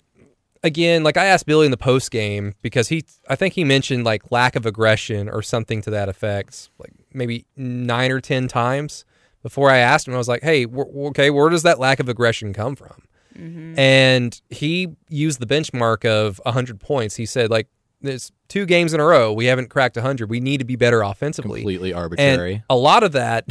Again, 0.62 1.02
like 1.02 1.18
I 1.18 1.26
asked 1.26 1.44
Billy 1.44 1.66
in 1.66 1.70
the 1.70 1.76
post 1.76 2.10
game 2.10 2.54
because 2.62 2.88
he, 2.88 3.04
I 3.28 3.36
think 3.36 3.52
he 3.52 3.64
mentioned 3.64 4.04
like 4.06 4.30
lack 4.32 4.56
of 4.56 4.64
aggression 4.64 5.28
or 5.28 5.42
something 5.42 5.82
to 5.82 5.90
that 5.90 6.08
effect, 6.08 6.70
like 6.78 6.90
maybe 7.12 7.44
nine 7.54 8.10
or 8.10 8.18
ten 8.22 8.48
times 8.48 9.04
before 9.42 9.68
I 9.68 9.76
asked 9.76 10.08
him. 10.08 10.14
I 10.14 10.16
was 10.16 10.26
like, 10.26 10.42
"Hey, 10.42 10.64
wh- 10.64 10.88
okay, 11.08 11.28
where 11.28 11.50
does 11.50 11.64
that 11.64 11.78
lack 11.78 12.00
of 12.00 12.08
aggression 12.08 12.54
come 12.54 12.76
from?" 12.76 13.02
Mm-hmm. 13.38 13.78
And 13.78 14.40
he 14.50 14.94
used 15.08 15.40
the 15.40 15.46
benchmark 15.46 16.04
of 16.04 16.40
100 16.44 16.80
points. 16.80 17.16
He 17.16 17.26
said, 17.26 17.50
like, 17.50 17.68
there's 18.00 18.32
two 18.48 18.66
games 18.66 18.92
in 18.92 19.00
a 19.00 19.04
row. 19.04 19.32
We 19.32 19.46
haven't 19.46 19.70
cracked 19.70 19.96
100. 19.96 20.28
We 20.30 20.40
need 20.40 20.58
to 20.58 20.64
be 20.64 20.76
better 20.76 21.02
offensively. 21.02 21.60
completely 21.60 21.90
And 21.90 21.98
arbitrary. 21.98 22.62
a 22.68 22.76
lot 22.76 23.02
of 23.02 23.12
that, 23.12 23.44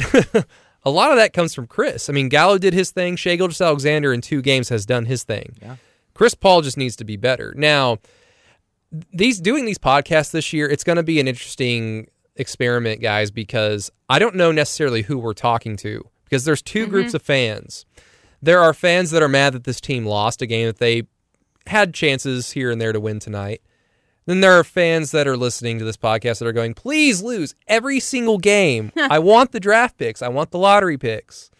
a 0.84 0.90
lot 0.90 1.10
of 1.10 1.16
that 1.16 1.32
comes 1.32 1.54
from 1.54 1.66
Chris. 1.66 2.08
I 2.08 2.12
mean, 2.12 2.28
Gallo 2.28 2.58
did 2.58 2.72
his 2.72 2.90
thing. 2.90 3.16
Shai 3.16 3.36
Gilgeous 3.36 3.60
Alexander 3.60 4.12
in 4.12 4.20
two 4.20 4.42
games 4.42 4.68
has 4.68 4.86
done 4.86 5.06
his 5.06 5.24
thing. 5.24 5.56
Yeah. 5.60 5.76
Chris 6.14 6.34
Paul 6.34 6.62
just 6.62 6.76
needs 6.76 6.96
to 6.96 7.04
be 7.04 7.16
better. 7.16 7.52
Now, 7.56 7.98
these 9.12 9.40
doing 9.40 9.64
these 9.64 9.78
podcasts 9.78 10.30
this 10.30 10.52
year, 10.52 10.68
it's 10.68 10.84
going 10.84 10.96
to 10.96 11.02
be 11.02 11.18
an 11.18 11.26
interesting 11.26 12.08
experiment, 12.36 13.00
guys, 13.00 13.30
because 13.30 13.90
I 14.08 14.20
don't 14.20 14.36
know 14.36 14.52
necessarily 14.52 15.02
who 15.02 15.18
we're 15.18 15.34
talking 15.34 15.76
to 15.78 16.08
because 16.24 16.44
there's 16.44 16.62
2 16.62 16.82
mm-hmm. 16.82 16.90
groups 16.90 17.14
of 17.14 17.22
fans. 17.22 17.84
There 18.44 18.60
are 18.60 18.74
fans 18.74 19.10
that 19.12 19.22
are 19.22 19.28
mad 19.28 19.54
that 19.54 19.64
this 19.64 19.80
team 19.80 20.04
lost 20.04 20.42
a 20.42 20.46
game 20.46 20.66
that 20.66 20.78
they 20.78 21.04
had 21.66 21.94
chances 21.94 22.50
here 22.50 22.70
and 22.70 22.78
there 22.78 22.92
to 22.92 23.00
win 23.00 23.18
tonight. 23.18 23.62
Then 24.26 24.40
there 24.40 24.52
are 24.52 24.64
fans 24.64 25.12
that 25.12 25.26
are 25.26 25.36
listening 25.36 25.78
to 25.78 25.84
this 25.84 25.96
podcast 25.96 26.38
that 26.38 26.46
are 26.46 26.52
going, 26.52 26.74
please 26.74 27.22
lose 27.22 27.54
every 27.68 28.00
single 28.00 28.36
game. 28.36 28.92
I 28.96 29.18
want 29.18 29.52
the 29.52 29.60
draft 29.60 29.96
picks. 29.96 30.20
I 30.20 30.28
want 30.28 30.50
the 30.50 30.58
lottery 30.58 30.98
picks. 30.98 31.50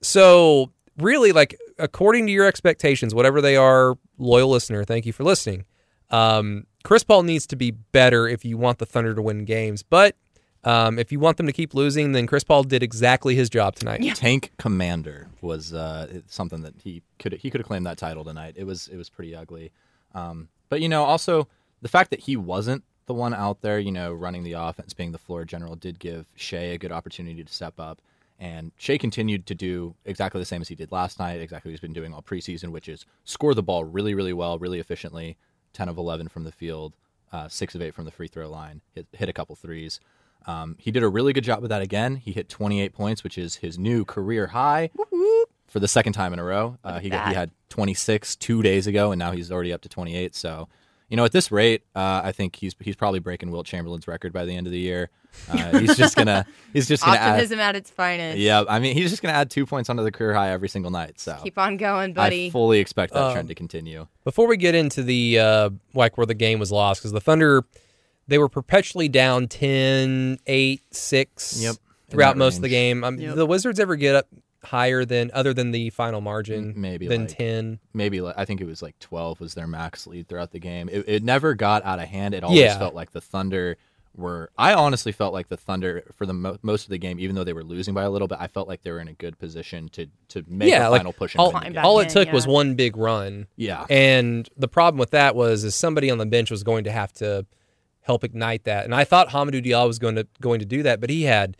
So 0.00 0.72
really, 0.98 1.30
like, 1.30 1.56
according 1.78 2.26
to 2.26 2.32
your 2.32 2.46
expectations, 2.46 3.14
whatever 3.14 3.40
they 3.40 3.56
are, 3.56 3.96
loyal 4.18 4.50
listener, 4.50 4.82
thank 4.84 5.06
you 5.06 5.12
for 5.12 5.22
listening. 5.22 5.66
Um, 6.10 6.66
Chris 6.82 7.04
Paul 7.04 7.22
needs 7.22 7.46
to 7.46 7.56
be 7.56 7.70
better 7.70 8.26
if 8.26 8.44
you 8.44 8.58
want 8.58 8.78
the 8.78 8.86
Thunder 8.86 9.14
to 9.14 9.22
win 9.22 9.44
games. 9.44 9.84
But 9.84 10.16
um, 10.64 10.98
if 10.98 11.10
you 11.10 11.18
want 11.18 11.36
them 11.36 11.46
to 11.46 11.52
keep 11.52 11.74
losing, 11.74 12.12
then 12.12 12.26
Chris 12.26 12.44
Paul 12.44 12.62
did 12.62 12.82
exactly 12.82 13.34
his 13.34 13.50
job 13.50 13.74
tonight. 13.74 14.00
Tank 14.14 14.52
Commander 14.58 15.28
was 15.40 15.74
uh, 15.74 16.20
something 16.28 16.62
that 16.62 16.74
he 16.82 17.02
could 17.18 17.32
he 17.34 17.50
could 17.50 17.60
have 17.60 17.66
claimed 17.66 17.86
that 17.86 17.98
title 17.98 18.24
tonight. 18.24 18.54
It 18.56 18.64
was 18.64 18.88
it 18.88 18.96
was 18.96 19.08
pretty 19.08 19.34
ugly. 19.34 19.72
Um, 20.14 20.48
but 20.68 20.80
you 20.80 20.88
know, 20.88 21.04
also 21.04 21.48
the 21.80 21.88
fact 21.88 22.10
that 22.10 22.20
he 22.20 22.36
wasn't 22.36 22.84
the 23.06 23.14
one 23.14 23.34
out 23.34 23.60
there, 23.62 23.78
you 23.78 23.90
know, 23.90 24.12
running 24.12 24.44
the 24.44 24.52
offense, 24.52 24.94
being 24.94 25.12
the 25.12 25.18
floor 25.18 25.44
general, 25.44 25.74
did 25.74 25.98
give 25.98 26.26
Shai 26.36 26.58
a 26.58 26.78
good 26.78 26.92
opportunity 26.92 27.42
to 27.42 27.52
step 27.52 27.78
up. 27.78 28.00
And 28.38 28.72
Shai 28.76 28.98
continued 28.98 29.46
to 29.46 29.54
do 29.54 29.94
exactly 30.04 30.40
the 30.40 30.44
same 30.44 30.62
as 30.62 30.68
he 30.68 30.74
did 30.74 30.90
last 30.90 31.18
night, 31.18 31.40
exactly 31.40 31.68
what 31.68 31.72
he's 31.72 31.80
been 31.80 31.92
doing 31.92 32.12
all 32.12 32.22
preseason, 32.22 32.70
which 32.70 32.88
is 32.88 33.04
score 33.24 33.54
the 33.54 33.62
ball 33.62 33.84
really, 33.84 34.14
really 34.14 34.32
well, 34.32 34.58
really 34.58 34.80
efficiently. 34.80 35.36
10 35.72 35.88
of 35.88 35.96
11 35.96 36.28
from 36.28 36.44
the 36.44 36.52
field, 36.52 36.92
uh, 37.32 37.48
6 37.48 37.74
of 37.74 37.82
8 37.82 37.94
from 37.94 38.04
the 38.04 38.10
free 38.10 38.28
throw 38.28 38.48
line, 38.48 38.82
hit, 38.94 39.06
hit 39.12 39.28
a 39.28 39.32
couple 39.32 39.56
threes. 39.56 40.00
Um, 40.46 40.76
he 40.78 40.90
did 40.90 41.02
a 41.02 41.08
really 41.08 41.32
good 41.32 41.44
job 41.44 41.60
with 41.60 41.70
that 41.70 41.82
again. 41.82 42.16
He 42.16 42.32
hit 42.32 42.48
28 42.48 42.92
points, 42.92 43.24
which 43.24 43.38
is 43.38 43.56
his 43.56 43.78
new 43.78 44.04
career 44.04 44.48
high 44.48 44.90
for 45.66 45.80
the 45.80 45.88
second 45.88 46.12
time 46.12 46.32
in 46.32 46.38
a 46.38 46.44
row. 46.44 46.78
Uh, 46.84 46.98
he, 46.98 47.08
got, 47.10 47.28
he 47.28 47.34
had 47.34 47.50
26 47.70 48.36
two 48.36 48.62
days 48.62 48.86
ago, 48.86 49.12
and 49.12 49.18
now 49.18 49.32
he's 49.32 49.50
already 49.50 49.72
up 49.72 49.80
to 49.82 49.88
28. 49.88 50.34
So, 50.34 50.68
you 51.08 51.16
know, 51.16 51.24
at 51.24 51.32
this 51.32 51.50
rate, 51.52 51.82
uh, 51.94 52.20
I 52.24 52.32
think 52.32 52.56
he's 52.56 52.74
he's 52.80 52.96
probably 52.96 53.18
breaking 53.20 53.50
Wilt 53.50 53.66
Chamberlain's 53.66 54.08
record 54.08 54.32
by 54.32 54.44
the 54.44 54.56
end 54.56 54.66
of 54.66 54.72
the 54.72 54.78
year. 54.78 55.10
Uh, 55.50 55.78
he's 55.78 55.96
just 55.96 56.16
gonna 56.16 56.46
he's 56.72 56.88
just 56.88 57.04
gonna 57.04 57.18
add. 57.18 57.30
Optimism 57.32 57.60
at 57.60 57.76
its 57.76 57.90
finest. 57.90 58.38
Yeah, 58.38 58.64
I 58.68 58.78
mean, 58.78 58.94
he's 58.96 59.10
just 59.10 59.22
gonna 59.22 59.34
add 59.34 59.50
two 59.50 59.66
points 59.66 59.90
onto 59.90 60.02
the 60.02 60.12
career 60.12 60.32
high 60.34 60.50
every 60.50 60.68
single 60.68 60.90
night. 60.90 61.20
So 61.20 61.38
Keep 61.42 61.58
on 61.58 61.76
going, 61.76 62.12
buddy. 62.14 62.46
I 62.46 62.50
fully 62.50 62.78
expect 62.80 63.12
that 63.12 63.22
Um, 63.22 63.32
trend 63.32 63.48
to 63.48 63.54
continue. 63.54 64.06
Before 64.24 64.46
we 64.46 64.56
get 64.56 64.74
into 64.74 65.02
the 65.02 65.38
uh, 65.38 65.70
like 65.94 66.16
where 66.16 66.26
the 66.26 66.34
game 66.34 66.58
was 66.58 66.72
lost, 66.72 67.00
because 67.00 67.12
the 67.12 67.20
Thunder 67.20 67.64
they 68.32 68.38
were 68.38 68.48
perpetually 68.48 69.08
down 69.08 69.46
10, 69.48 70.38
8, 70.46 70.82
6 70.90 71.62
Yep, 71.62 71.76
throughout 72.08 72.32
that 72.32 72.38
most 72.38 72.56
of 72.56 72.62
the 72.62 72.68
game. 72.68 73.04
Um, 73.04 73.18
Yep. 73.18 73.36
The 73.36 73.46
Wizards 73.46 73.78
ever 73.78 73.96
get 73.96 74.14
up 74.16 74.26
higher 74.64 75.04
than 75.04 75.30
other 75.34 75.52
than 75.52 75.72
the 75.72 75.90
final 75.90 76.20
margin 76.20 76.72
maybe 76.76 77.08
than 77.08 77.22
like- 77.26 77.36
10. 77.36 77.80
maybe 77.94 78.20
like, 78.20 78.34
I 78.38 78.44
think 78.44 78.60
it 78.60 78.66
was 78.66 78.80
like 78.82 78.98
12 79.00 79.40
was 79.40 79.54
their 79.54 79.66
max 79.66 80.06
lead 80.06 80.28
throughout 80.28 80.52
the 80.52 80.60
game. 80.60 80.88
It, 80.90 81.04
it 81.08 81.22
never 81.24 81.54
got 81.54 81.84
out 81.84 81.98
of 81.98 82.06
hand. 82.08 82.34
It 82.34 82.44
always 82.44 82.60
Yeah. 82.60 82.78
felt 82.78 82.94
like 82.94 83.10
the 83.10 83.20
Thunder 83.20 83.76
were. 84.14 84.50
I 84.56 84.74
honestly 84.74 85.10
felt 85.10 85.32
like 85.32 85.48
the 85.48 85.56
Thunder 85.56 86.04
for 86.14 86.26
the 86.26 86.34
mo- 86.34 86.58
most 86.62 86.84
of 86.84 86.90
the 86.90 86.98
game, 86.98 87.18
even 87.18 87.34
though 87.34 87.44
they 87.44 87.54
were 87.54 87.64
losing 87.64 87.92
by 87.94 88.02
a 88.04 88.10
little 88.10 88.28
bit, 88.28 88.38
I 88.40 88.46
felt 88.46 88.68
like 88.68 88.82
they 88.82 88.90
were 88.92 89.00
in 89.00 89.08
a 89.08 89.14
good 89.14 89.38
position 89.38 89.88
to 89.92 90.06
to 90.28 90.44
make 90.46 90.68
yeah, 90.68 90.86
a 90.86 90.90
like 90.90 91.00
final 91.00 91.12
push. 91.14 91.34
And 91.34 91.40
all, 91.40 91.46
win 91.46 91.54
the 91.54 91.58
Climb 91.60 91.64
game. 91.64 91.74
back 91.76 91.84
all 91.84 91.98
in, 92.00 92.06
it 92.06 92.10
took 92.10 92.30
was 92.30 92.46
one 92.46 92.74
big 92.74 92.96
run. 92.96 93.46
yeah, 93.56 93.84
And 93.90 94.48
the 94.56 94.68
problem 94.68 94.98
with 94.98 95.10
that 95.10 95.34
was 95.34 95.64
is 95.64 95.74
somebody 95.74 96.10
on 96.10 96.18
the 96.18 96.26
bench 96.26 96.50
was 96.50 96.62
going 96.62 96.84
to 96.84 96.92
have 96.92 97.12
to 97.14 97.46
help 98.02 98.22
ignite 98.24 98.64
that. 98.64 98.84
And 98.84 98.94
I 98.94 99.04
thought 99.04 99.30
Hamidou 99.30 99.64
Diallo 99.64 99.86
was 99.86 99.98
going 99.98 100.16
to 100.16 100.26
going 100.40 100.60
to 100.60 100.66
do 100.66 100.82
that, 100.82 101.00
but 101.00 101.10
he 101.10 101.22
had 101.22 101.56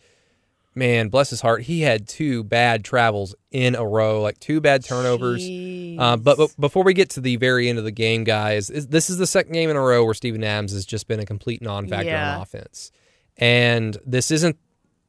man, 0.75 1.09
bless 1.09 1.29
his 1.29 1.43
heart, 1.43 1.61
he 1.65 1.83
had 1.83 2.09
two 2.09 2.43
bad 2.43 2.83
travels 2.83 3.35
in 3.51 3.75
a 3.75 3.87
row, 3.87 4.23
like 4.23 4.39
two 4.41 4.59
bad 4.59 4.83
turnovers. 4.83 5.43
Uh, 5.99 6.17
but, 6.17 6.39
but 6.39 6.51
before 6.59 6.83
we 6.83 6.95
get 6.95 7.11
to 7.11 7.21
the 7.21 7.37
very 7.37 7.69
end 7.69 7.79
of 7.79 7.85
the 7.85 7.91
game, 7.91 8.25
guys, 8.25 8.71
is- 8.71 8.87
this 8.87 9.11
is 9.11 9.19
the 9.19 9.27
second 9.27 9.53
game 9.53 9.69
in 9.69 9.77
a 9.77 9.81
row 9.83 10.03
where 10.03 10.15
Steven 10.15 10.43
Adams 10.43 10.73
has 10.73 10.87
just 10.87 11.07
been 11.09 11.21
a 11.21 11.27
complete 11.27 11.61
non-factor 11.61 12.07
Yeah. 12.07 12.37
on 12.37 12.41
offense. 12.41 12.91
And 13.37 13.99
this 14.07 14.31
isn't 14.31 14.57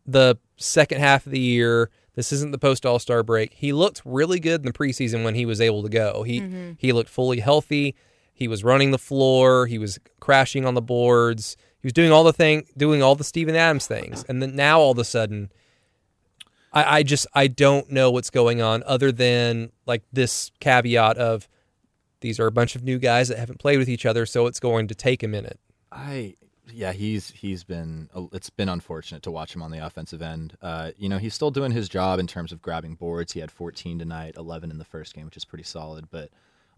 the 0.06 0.36
second 0.58 1.00
half 1.00 1.26
of 1.26 1.32
the 1.32 1.40
year. 1.40 1.90
This 2.16 2.34
isn't 2.34 2.52
the 2.52 2.58
post 2.60 2.86
All 2.86 3.00
Star 3.00 3.24
break. 3.24 3.54
He 3.54 3.72
looked 3.72 4.02
really 4.04 4.42
good 4.42 4.60
in 4.62 4.66
the 4.68 4.74
preseason 4.74 5.24
when 5.24 5.34
he 5.34 5.46
was 5.46 5.62
able 5.62 5.82
to 5.84 5.90
go. 5.90 6.24
He 6.24 6.76
he 6.78 6.92
looked 6.92 7.10
fully 7.10 7.40
healthy. 7.40 7.96
He 8.44 8.50
was 8.50 8.62
running 8.62 8.92
the 8.92 8.98
floor. 8.98 9.68
He 9.68 9.78
was 9.78 10.00
crashing 10.20 10.66
on 10.66 10.74
the 10.74 10.82
boards. 10.82 11.56
He 11.82 11.88
was 11.88 11.94
doing 11.94 12.12
all 12.12 12.26
the 12.26 12.34
thing, 12.34 12.66
doing 12.76 13.02
all 13.02 13.16
the 13.16 13.24
Steven 13.24 13.56
Adams 13.56 13.88
things. 13.88 14.26
And 14.28 14.42
then 14.42 14.54
now 14.54 14.82
all 14.82 14.92
of 14.92 14.98
a 14.98 15.06
sudden, 15.06 15.50
I, 16.74 16.98
I 16.98 17.04
just 17.04 17.26
I 17.34 17.48
don't 17.48 17.90
know 17.90 18.12
what's 18.12 18.30
going 18.30 18.62
on 18.62 18.84
other 18.86 19.14
than 19.14 19.72
like 19.86 20.04
this 20.12 20.52
caveat 20.60 21.18
of 21.18 21.48
these 22.20 22.38
are 22.38 22.48
a 22.48 22.52
bunch 22.52 22.76
of 22.76 22.84
new 22.84 23.00
guys 23.00 23.30
that 23.30 23.38
haven't 23.38 23.60
played 23.60 23.78
with 23.78 23.88
each 23.88 24.06
other, 24.06 24.26
so 24.26 24.46
it's 24.46 24.60
going 24.60 24.90
to 24.90 24.96
take 24.96 25.24
a 25.24 25.28
minute. 25.30 25.58
I 25.90 26.36
yeah 26.74 26.92
he's 26.92 27.32
he's 27.32 27.64
been 27.64 28.10
it's 28.34 28.50
been 28.50 28.70
unfortunate 28.70 29.24
to 29.24 29.32
watch 29.32 29.56
him 29.56 29.62
on 29.62 29.72
the 29.72 29.86
offensive 29.86 30.22
end. 30.22 30.58
Uh, 30.62 30.92
you 30.98 31.08
know 31.08 31.18
he's 31.18 31.34
still 31.34 31.52
doing 31.52 31.72
his 31.72 31.88
job 31.88 32.20
in 32.20 32.28
terms 32.28 32.52
of 32.52 32.62
grabbing 32.62 32.96
boards. 32.96 33.32
He 33.32 33.40
had 33.40 33.52
14 33.52 34.00
tonight, 34.00 34.36
11 34.36 34.70
in 34.70 34.80
the 34.80 34.86
first 34.86 35.14
game, 35.14 35.24
which 35.24 35.38
is 35.38 35.46
pretty 35.46 35.64
solid. 35.64 36.10
But 36.12 36.30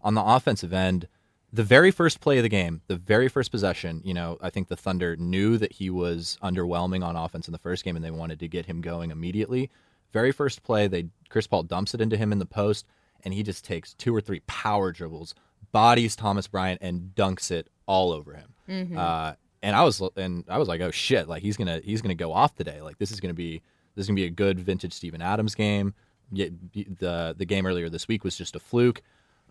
on 0.02 0.14
the 0.14 0.22
offensive 0.22 0.72
end, 0.72 1.08
the 1.52 1.62
very 1.62 1.90
first 1.90 2.20
play 2.20 2.38
of 2.38 2.42
the 2.42 2.48
game, 2.48 2.82
the 2.86 2.96
very 2.96 3.28
first 3.28 3.50
possession, 3.50 4.02
you 4.04 4.12
know, 4.12 4.36
I 4.40 4.50
think 4.50 4.68
the 4.68 4.76
Thunder 4.76 5.16
knew 5.16 5.58
that 5.58 5.72
he 5.72 5.90
was 5.90 6.38
underwhelming 6.42 7.04
on 7.04 7.16
offense 7.16 7.48
in 7.48 7.52
the 7.52 7.58
first 7.58 7.84
game, 7.84 7.96
and 7.96 8.04
they 8.04 8.10
wanted 8.10 8.40
to 8.40 8.48
get 8.48 8.66
him 8.66 8.80
going 8.80 9.10
immediately. 9.10 9.70
Very 10.12 10.32
first 10.32 10.62
play, 10.62 10.86
they 10.88 11.06
Chris 11.28 11.46
Paul 11.46 11.62
dumps 11.62 11.94
it 11.94 12.00
into 12.00 12.16
him 12.16 12.32
in 12.32 12.38
the 12.38 12.46
post, 12.46 12.86
and 13.24 13.32
he 13.32 13.42
just 13.42 13.64
takes 13.64 13.94
two 13.94 14.14
or 14.14 14.20
three 14.20 14.40
power 14.46 14.92
dribbles, 14.92 15.34
bodies 15.72 16.16
Thomas 16.16 16.46
Bryant, 16.46 16.80
and 16.82 17.12
dunks 17.14 17.50
it 17.50 17.68
all 17.86 18.12
over 18.12 18.34
him. 18.34 18.54
Uh, 18.98 19.34
and 19.62 19.74
I 19.76 19.84
was 19.84 20.00
and 20.16 20.44
I 20.48 20.58
was 20.58 20.68
like, 20.68 20.80
oh 20.80 20.90
shit, 20.90 21.28
like 21.28 21.42
he's 21.42 21.56
gonna 21.56 21.80
he's 21.82 22.02
gonna 22.02 22.14
go 22.14 22.32
off 22.32 22.54
today. 22.54 22.80
Like 22.82 22.98
this 22.98 23.10
is 23.10 23.20
gonna 23.20 23.34
be 23.34 23.62
this 23.94 24.04
is 24.04 24.08
gonna 24.08 24.16
be 24.16 24.24
a 24.26 24.30
good 24.30 24.60
vintage 24.60 24.92
Steven 24.92 25.22
Adams 25.22 25.54
game. 25.54 25.94
Yet 26.32 26.52
the 26.72 27.34
the 27.36 27.44
game 27.44 27.66
earlier 27.66 27.88
this 27.88 28.08
week 28.08 28.24
was 28.24 28.36
just 28.36 28.56
a 28.56 28.60
fluke. 28.60 29.02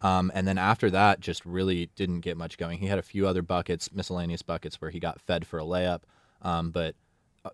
Um, 0.02 0.32
and 0.36 0.48
then 0.48 0.58
after 0.58 0.92
that, 0.92 1.20
just 1.20 1.46
really 1.46 1.90
didn't 1.96 2.20
get 2.20 2.38
much 2.38 2.58
going. 2.58 2.80
He 2.80 2.88
had 2.88 3.00
a 3.00 3.04
few 3.04 3.28
other 3.28 3.42
buckets, 3.42 3.92
miscellaneous 3.92 4.42
buckets, 4.42 4.82
where 4.82 4.92
he 4.92 5.00
got 5.00 5.22
fed 5.22 5.48
for 5.48 5.58
a 5.58 5.64
layup. 5.64 6.02
Um, 6.42 6.72
but 6.72 6.96
uh, 7.44 7.50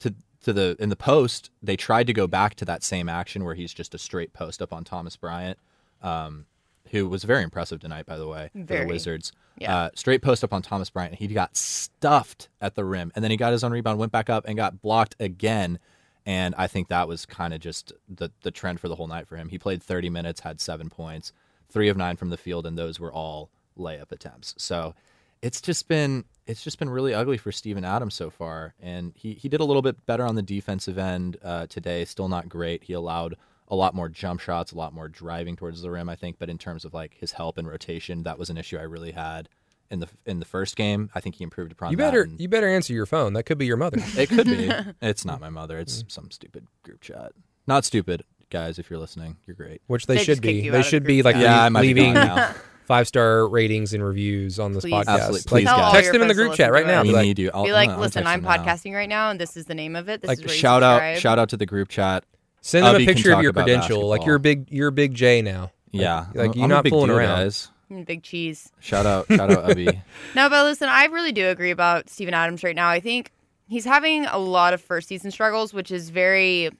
to 0.00 0.14
to 0.42 0.52
the 0.52 0.76
in 0.78 0.88
the 0.88 0.96
post, 0.96 1.50
they 1.62 1.76
tried 1.76 2.06
to 2.06 2.12
go 2.12 2.26
back 2.26 2.54
to 2.56 2.64
that 2.66 2.82
same 2.84 3.08
action 3.08 3.44
where 3.44 3.54
he's 3.54 3.74
just 3.74 3.94
a 3.94 3.98
straight 3.98 4.32
post 4.32 4.62
up 4.62 4.72
on 4.72 4.84
Thomas 4.84 5.16
Bryant, 5.16 5.58
um, 6.02 6.46
who 6.90 7.08
was 7.08 7.24
very 7.24 7.42
impressive 7.42 7.80
tonight, 7.80 8.06
by 8.06 8.16
the 8.16 8.28
way, 8.28 8.50
for 8.52 8.62
Very. 8.62 8.84
the 8.84 8.92
Wizards. 8.92 9.32
Yeah. 9.58 9.74
Uh, 9.76 9.90
straight 9.94 10.22
post 10.22 10.44
up 10.44 10.52
on 10.52 10.62
Thomas 10.62 10.90
Bryant. 10.90 11.14
He 11.16 11.26
got 11.28 11.56
stuffed 11.56 12.48
at 12.60 12.74
the 12.74 12.84
rim, 12.84 13.10
and 13.14 13.24
then 13.24 13.30
he 13.30 13.36
got 13.36 13.52
his 13.52 13.64
own 13.64 13.72
rebound, 13.72 13.98
went 13.98 14.12
back 14.12 14.30
up, 14.30 14.44
and 14.46 14.56
got 14.56 14.82
blocked 14.82 15.16
again. 15.18 15.78
And 16.26 16.54
I 16.58 16.66
think 16.66 16.88
that 16.88 17.08
was 17.08 17.24
kind 17.24 17.54
of 17.54 17.60
just 17.60 17.92
the 18.08 18.30
the 18.42 18.50
trend 18.50 18.80
for 18.80 18.88
the 18.88 18.96
whole 18.96 19.06
night 19.08 19.26
for 19.26 19.36
him. 19.36 19.48
He 19.48 19.58
played 19.58 19.82
30 19.82 20.10
minutes, 20.10 20.40
had 20.40 20.60
seven 20.60 20.90
points, 20.90 21.32
three 21.68 21.88
of 21.88 21.96
nine 21.96 22.16
from 22.16 22.30
the 22.30 22.36
field, 22.36 22.66
and 22.66 22.76
those 22.78 22.98
were 23.00 23.12
all 23.12 23.50
layup 23.78 24.12
attempts. 24.12 24.54
So 24.58 24.94
it's 25.42 25.60
just 25.60 25.88
been 25.88 26.24
it's 26.46 26.62
just 26.62 26.78
been 26.78 26.88
really 26.90 27.12
ugly 27.12 27.36
for 27.38 27.50
Steven 27.52 27.84
Adams 27.84 28.14
so 28.14 28.30
far. 28.30 28.74
And 28.80 29.12
he, 29.16 29.34
he 29.34 29.48
did 29.48 29.60
a 29.60 29.64
little 29.64 29.82
bit 29.82 30.06
better 30.06 30.24
on 30.24 30.36
the 30.36 30.42
defensive 30.42 30.96
end 30.96 31.36
uh, 31.42 31.66
today. 31.66 32.04
Still 32.04 32.28
not 32.28 32.48
great. 32.48 32.84
He 32.84 32.92
allowed 32.92 33.34
a 33.68 33.74
lot 33.74 33.94
more 33.94 34.08
jump 34.08 34.40
shots, 34.40 34.70
a 34.70 34.76
lot 34.76 34.94
more 34.94 35.08
driving 35.08 35.56
towards 35.56 35.82
the 35.82 35.90
rim, 35.90 36.08
I 36.08 36.14
think. 36.14 36.38
But 36.38 36.48
in 36.48 36.56
terms 36.56 36.84
of 36.84 36.94
like 36.94 37.14
his 37.14 37.32
help 37.32 37.58
and 37.58 37.66
rotation, 37.66 38.22
that 38.22 38.38
was 38.38 38.48
an 38.48 38.56
issue 38.58 38.78
I 38.78 38.82
really 38.82 39.10
had 39.10 39.48
in 39.90 39.98
the 40.00 40.08
in 40.24 40.38
the 40.38 40.44
first 40.46 40.76
game. 40.76 41.10
I 41.16 41.20
think 41.20 41.34
he 41.34 41.42
improved 41.44 41.72
upon 41.72 41.90
You 41.90 41.96
that. 41.96 42.04
better 42.04 42.22
and 42.22 42.40
you 42.40 42.48
better 42.48 42.68
answer 42.68 42.92
your 42.92 43.06
phone. 43.06 43.32
That 43.32 43.42
could 43.42 43.58
be 43.58 43.66
your 43.66 43.76
mother. 43.76 43.98
it 44.16 44.28
could 44.28 44.46
be. 44.46 44.70
it's 45.02 45.24
not 45.24 45.40
my 45.40 45.50
mother. 45.50 45.78
It's 45.80 46.04
some 46.06 46.30
stupid 46.30 46.66
group 46.84 47.00
chat. 47.00 47.32
Not 47.66 47.84
stupid, 47.84 48.22
guys. 48.50 48.78
If 48.78 48.90
you're 48.90 48.98
listening, 48.98 49.36
you're 49.46 49.56
great. 49.56 49.80
Which 49.86 50.06
they, 50.06 50.16
They 50.16 50.24
should 50.24 50.40
be. 50.40 50.68
They 50.68 50.82
should 50.82 51.04
be 51.04 51.22
like. 51.22 51.36
Yeah, 51.36 51.60
I 51.60 51.64
lea- 51.64 51.70
might 51.70 51.80
leaving 51.82 52.14
gone 52.14 52.26
now. 52.26 52.54
five 52.86 53.08
star 53.08 53.48
ratings 53.48 53.92
and 53.94 54.04
reviews 54.04 54.58
on 54.60 54.72
this 54.72 54.82
Please. 54.84 54.92
podcast. 54.92 55.06
Absolutely. 55.08 55.38
Like, 55.38 55.46
Please, 55.46 55.64
guys. 55.66 55.92
text 55.92 56.12
them 56.12 56.22
in 56.22 56.28
the 56.28 56.34
group 56.34 56.54
chat 56.54 56.70
right 56.70 56.86
now. 56.86 56.98
to 56.98 57.02
Be 57.02 57.08
We 57.08 57.14
like, 57.14 57.24
need 57.24 57.38
you. 57.40 57.50
I'll, 57.52 57.64
Be 57.64 57.72
like, 57.72 57.96
listen, 57.98 58.26
I'm 58.26 58.38
him 58.40 58.44
now. 58.44 58.56
podcasting 58.58 58.94
right 58.94 59.08
now, 59.08 59.30
and 59.30 59.40
this 59.40 59.56
is 59.56 59.66
the 59.66 59.74
name 59.74 59.96
of 59.96 60.08
it. 60.08 60.22
This 60.22 60.28
Like, 60.28 60.44
is 60.44 60.52
Shout 60.52 60.82
out, 60.84 61.18
shout 61.18 61.38
out 61.38 61.48
to 61.48 61.56
the 61.56 61.66
group 61.66 61.88
chat. 61.88 62.24
send 62.60 62.86
them 62.86 62.94
a 62.94 62.98
Ubby 62.98 63.06
can 63.06 63.14
picture 63.14 63.32
of 63.32 63.42
your 63.42 63.50
about 63.50 63.64
credential. 63.64 64.06
Like 64.08 64.20
basketball. 64.20 64.26
you're 64.28 64.36
a 64.36 64.40
big 64.40 64.66
you're 64.70 64.88
a 64.88 64.92
big 64.92 65.14
J 65.14 65.42
now. 65.42 65.72
Yeah, 65.90 66.26
like, 66.34 66.50
I'm- 66.50 66.52
you're 66.54 66.62
I'm 66.64 66.68
not 66.70 66.88
fooling 66.88 67.08
deal, 67.08 67.18
around. 67.18 67.36
guys. 67.44 67.68
Big 68.04 68.22
cheese. 68.24 68.70
Shout 68.80 69.06
out, 69.06 69.26
shout 69.28 69.50
out, 69.50 69.64
Ubby. 69.70 70.02
No, 70.34 70.48
but 70.50 70.64
listen, 70.64 70.88
I 70.88 71.04
really 71.06 71.30
do 71.32 71.46
agree 71.48 71.70
about 71.70 72.08
Steven 72.10 72.34
Adams 72.34 72.62
right 72.64 72.74
now. 72.74 72.88
I 72.88 72.98
think 73.00 73.30
he's 73.68 73.84
having 73.84 74.26
a 74.26 74.38
lot 74.38 74.74
of 74.74 74.80
first 74.80 75.06
season 75.08 75.30
struggles, 75.30 75.72
which 75.72 75.90
is 75.92 76.10
very. 76.10 76.70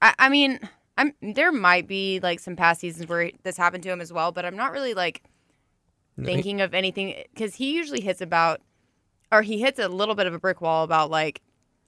I, 0.00 0.14
I 0.18 0.28
mean, 0.28 0.58
I'm 1.20 1.34
there 1.34 1.52
might 1.52 1.86
be 1.88 2.20
like 2.22 2.40
some 2.40 2.56
past 2.56 2.80
seasons 2.80 3.08
where 3.08 3.30
this 3.42 3.56
happened 3.56 3.82
to 3.84 3.90
him 3.90 4.00
as 4.00 4.12
well, 4.12 4.32
but 4.32 4.44
I'm 4.44 4.56
not 4.56 4.72
really 4.72 4.94
like 4.94 5.22
thinking 6.22 6.60
of 6.60 6.74
anything 6.74 7.14
because 7.34 7.54
he 7.56 7.72
usually 7.74 8.00
hits 8.00 8.20
about, 8.20 8.60
or 9.30 9.42
he 9.42 9.60
hits 9.60 9.78
a 9.78 9.88
little 9.88 10.14
bit 10.14 10.26
of 10.26 10.34
a 10.34 10.38
brick 10.38 10.60
wall 10.60 10.84
about 10.84 11.10
like 11.10 11.40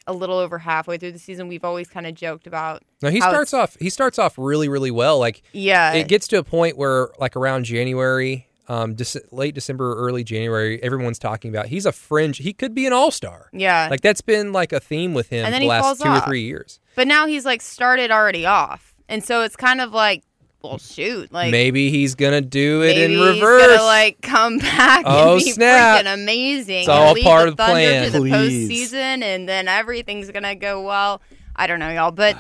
a 0.06 0.12
little 0.12 0.36
over 0.38 0.58
halfway 0.58 0.98
through 0.98 1.12
the 1.12 1.18
season. 1.18 1.48
We've 1.48 1.64
always 1.64 1.88
kind 1.88 2.06
of 2.06 2.14
joked 2.14 2.46
about. 2.46 2.82
No, 3.02 3.10
he 3.10 3.20
starts 3.20 3.52
it's- 3.52 3.54
off 3.74 3.76
he 3.80 3.90
starts 3.90 4.18
off 4.18 4.34
really 4.36 4.68
really 4.68 4.90
well. 4.90 5.18
Like 5.18 5.42
Yeah, 5.52 5.92
it 5.92 6.08
gets 6.08 6.26
to 6.28 6.38
a 6.38 6.44
point 6.44 6.76
where 6.76 7.10
like 7.18 7.36
around 7.36 7.64
January, 7.64 8.46
um, 8.68 8.96
Dece- 8.96 9.30
late 9.30 9.54
December, 9.54 9.94
early 9.94 10.24
January, 10.24 10.82
everyone's 10.82 11.18
talking 11.18 11.50
about 11.50 11.66
he's 11.66 11.86
a 11.86 11.92
fringe. 11.92 12.38
He 12.38 12.52
could 12.52 12.74
be 12.74 12.86
an 12.86 12.92
all 12.92 13.10
star. 13.10 13.48
yeah. 13.52 13.88
Like 13.90 14.00
that's 14.00 14.22
been 14.22 14.52
like 14.52 14.72
a 14.72 14.80
theme 14.80 15.14
with 15.14 15.28
him 15.28 15.44
And 15.44 15.48
for 15.48 15.50
then 15.52 15.60
the 15.60 15.64
he 15.66 15.70
last 15.70 16.00
two 16.02 16.08
off. 16.08 16.22
or 16.22 16.26
three 16.26 16.42
years. 16.44 16.80
But 16.96 17.06
now 17.08 17.26
he's 17.26 17.44
like 17.44 17.60
started 17.60 18.10
already 18.10 18.46
off. 18.46 18.93
And 19.08 19.22
so 19.24 19.42
it's 19.42 19.56
kind 19.56 19.80
of 19.80 19.92
like 19.92 20.22
well, 20.62 20.78
shoot, 20.78 21.30
like 21.30 21.50
maybe 21.50 21.90
he's 21.90 22.14
gonna 22.14 22.40
do 22.40 22.80
it 22.82 22.96
maybe 22.96 23.02
in 23.04 23.10
he's 23.10 23.20
reverse. 23.20 23.66
gonna 23.66 23.82
like 23.82 24.20
come 24.22 24.58
back 24.60 25.02
Oh, 25.06 25.34
and 25.34 25.44
be 25.44 25.50
snap. 25.52 26.04
freaking 26.04 26.14
amazing. 26.14 26.80
It's 26.80 26.88
all 26.88 27.08
and 27.08 27.14
lead 27.16 27.24
part 27.24 27.42
the 27.44 27.48
of 27.50 27.56
the 27.58 27.62
Thunder 27.64 27.72
plan. 27.80 28.04
to 28.04 28.10
the 28.10 28.18
Please. 28.20 28.70
postseason, 28.92 29.22
and 29.22 29.48
then 29.48 29.68
everything's 29.68 30.30
gonna 30.30 30.54
go 30.54 30.82
well. 30.82 31.20
I 31.54 31.66
don't 31.66 31.78
know, 31.78 31.90
y'all, 31.90 32.10
but 32.12 32.36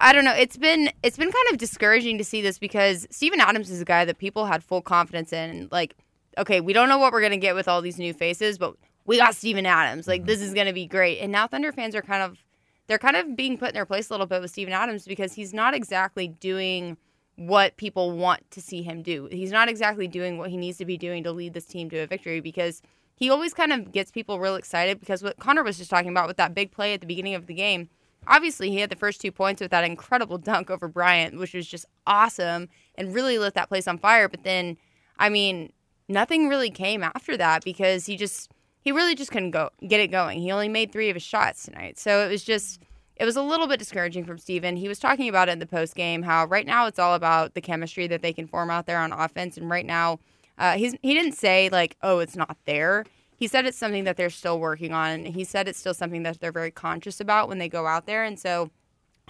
I 0.00 0.12
don't 0.12 0.24
know. 0.24 0.32
It's 0.34 0.56
been 0.56 0.90
it's 1.02 1.16
been 1.16 1.32
kind 1.32 1.46
of 1.50 1.58
discouraging 1.58 2.18
to 2.18 2.24
see 2.24 2.42
this 2.42 2.58
because 2.58 3.06
Steven 3.10 3.40
Adams 3.40 3.70
is 3.70 3.80
a 3.80 3.84
guy 3.84 4.04
that 4.04 4.18
people 4.18 4.46
had 4.46 4.62
full 4.62 4.80
confidence 4.80 5.32
in. 5.32 5.68
Like, 5.72 5.96
okay, 6.38 6.60
we 6.60 6.72
don't 6.72 6.88
know 6.88 6.98
what 6.98 7.12
we're 7.12 7.22
gonna 7.22 7.36
get 7.38 7.56
with 7.56 7.66
all 7.66 7.82
these 7.82 7.98
new 7.98 8.14
faces, 8.14 8.56
but 8.56 8.76
we 9.04 9.18
got 9.18 9.34
Steven 9.34 9.66
Adams. 9.66 10.06
Like, 10.06 10.20
mm-hmm. 10.20 10.28
this 10.28 10.40
is 10.40 10.54
gonna 10.54 10.72
be 10.72 10.86
great. 10.86 11.18
And 11.18 11.32
now 11.32 11.48
Thunder 11.48 11.72
fans 11.72 11.96
are 11.96 12.02
kind 12.02 12.22
of 12.22 12.38
they're 12.86 12.98
kind 12.98 13.16
of 13.16 13.36
being 13.36 13.58
put 13.58 13.68
in 13.68 13.74
their 13.74 13.86
place 13.86 14.10
a 14.10 14.12
little 14.12 14.26
bit 14.26 14.40
with 14.40 14.50
Steven 14.50 14.72
Adams 14.72 15.04
because 15.06 15.34
he's 15.34 15.54
not 15.54 15.74
exactly 15.74 16.28
doing 16.28 16.96
what 17.36 17.76
people 17.76 18.12
want 18.12 18.48
to 18.52 18.60
see 18.60 18.82
him 18.82 19.02
do. 19.02 19.28
He's 19.30 19.50
not 19.50 19.68
exactly 19.68 20.06
doing 20.06 20.38
what 20.38 20.50
he 20.50 20.56
needs 20.56 20.78
to 20.78 20.84
be 20.84 20.96
doing 20.96 21.24
to 21.24 21.32
lead 21.32 21.54
this 21.54 21.64
team 21.64 21.90
to 21.90 21.98
a 21.98 22.06
victory 22.06 22.40
because 22.40 22.82
he 23.16 23.30
always 23.30 23.54
kind 23.54 23.72
of 23.72 23.92
gets 23.92 24.10
people 24.10 24.38
real 24.38 24.54
excited 24.54 25.00
because 25.00 25.22
what 25.22 25.38
Connor 25.38 25.62
was 25.62 25.78
just 25.78 25.90
talking 25.90 26.10
about 26.10 26.28
with 26.28 26.36
that 26.36 26.54
big 26.54 26.70
play 26.70 26.94
at 26.94 27.00
the 27.00 27.06
beginning 27.06 27.34
of 27.34 27.46
the 27.46 27.54
game. 27.54 27.88
Obviously, 28.26 28.70
he 28.70 28.78
had 28.78 28.90
the 28.90 28.96
first 28.96 29.20
two 29.20 29.32
points 29.32 29.60
with 29.60 29.70
that 29.70 29.84
incredible 29.84 30.38
dunk 30.38 30.70
over 30.70 30.88
Bryant, 30.88 31.38
which 31.38 31.54
was 31.54 31.66
just 31.66 31.84
awesome 32.06 32.68
and 32.94 33.14
really 33.14 33.38
lit 33.38 33.54
that 33.54 33.68
place 33.68 33.86
on 33.86 33.98
fire. 33.98 34.28
But 34.28 34.44
then, 34.44 34.78
I 35.18 35.28
mean, 35.28 35.72
nothing 36.08 36.48
really 36.48 36.70
came 36.70 37.02
after 37.02 37.36
that 37.36 37.64
because 37.64 38.06
he 38.06 38.16
just 38.16 38.50
he 38.84 38.92
really 38.92 39.14
just 39.14 39.30
couldn't 39.30 39.52
go 39.52 39.70
get 39.86 40.00
it 40.00 40.08
going. 40.08 40.40
He 40.40 40.52
only 40.52 40.68
made 40.68 40.92
three 40.92 41.08
of 41.08 41.16
his 41.16 41.22
shots 41.22 41.64
tonight, 41.64 41.98
so 41.98 42.24
it 42.24 42.30
was 42.30 42.44
just 42.44 42.80
it 43.16 43.24
was 43.24 43.36
a 43.36 43.42
little 43.42 43.66
bit 43.66 43.78
discouraging 43.78 44.24
from 44.24 44.38
Steven. 44.38 44.76
He 44.76 44.88
was 44.88 44.98
talking 44.98 45.28
about 45.28 45.48
it 45.48 45.52
in 45.52 45.58
the 45.58 45.66
post 45.66 45.94
game 45.94 46.22
how 46.22 46.44
right 46.46 46.66
now 46.66 46.86
it's 46.86 46.98
all 46.98 47.14
about 47.14 47.54
the 47.54 47.60
chemistry 47.60 48.06
that 48.08 48.20
they 48.22 48.32
can 48.32 48.46
form 48.46 48.70
out 48.70 48.86
there 48.86 48.98
on 48.98 49.10
offense, 49.10 49.56
and 49.56 49.70
right 49.70 49.86
now 49.86 50.20
uh, 50.58 50.76
he's 50.76 50.94
he 51.02 51.14
didn't 51.14 51.32
say 51.32 51.70
like 51.70 51.96
oh 52.02 52.18
it's 52.18 52.36
not 52.36 52.58
there. 52.66 53.04
He 53.36 53.48
said 53.48 53.66
it's 53.66 53.78
something 53.78 54.04
that 54.04 54.16
they're 54.16 54.30
still 54.30 54.60
working 54.60 54.92
on. 54.92 55.10
And 55.10 55.34
he 55.34 55.42
said 55.42 55.66
it's 55.66 55.78
still 55.78 55.94
something 55.94 56.22
that 56.22 56.40
they're 56.40 56.52
very 56.52 56.70
conscious 56.70 57.20
about 57.20 57.48
when 57.48 57.58
they 57.58 57.68
go 57.68 57.86
out 57.86 58.06
there, 58.06 58.22
and 58.22 58.38
so 58.38 58.70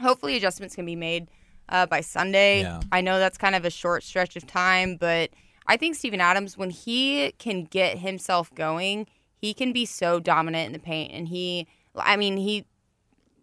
hopefully 0.00 0.36
adjustments 0.36 0.74
can 0.74 0.84
be 0.84 0.96
made 0.96 1.28
uh, 1.68 1.86
by 1.86 2.00
Sunday. 2.00 2.62
Yeah. 2.62 2.80
I 2.90 3.00
know 3.00 3.18
that's 3.18 3.38
kind 3.38 3.54
of 3.54 3.64
a 3.64 3.70
short 3.70 4.02
stretch 4.02 4.36
of 4.36 4.46
time, 4.46 4.96
but 4.96 5.30
I 5.66 5.76
think 5.76 5.94
Steven 5.94 6.20
Adams, 6.20 6.58
when 6.58 6.70
he 6.70 7.32
can 7.38 7.64
get 7.64 7.98
himself 7.98 8.54
going, 8.54 9.06
he 9.44 9.52
can 9.52 9.74
be 9.74 9.84
so 9.84 10.20
dominant 10.20 10.68
in 10.68 10.72
the 10.72 10.78
paint. 10.78 11.12
And 11.12 11.28
he, 11.28 11.66
I 11.94 12.16
mean, 12.16 12.38
he 12.38 12.64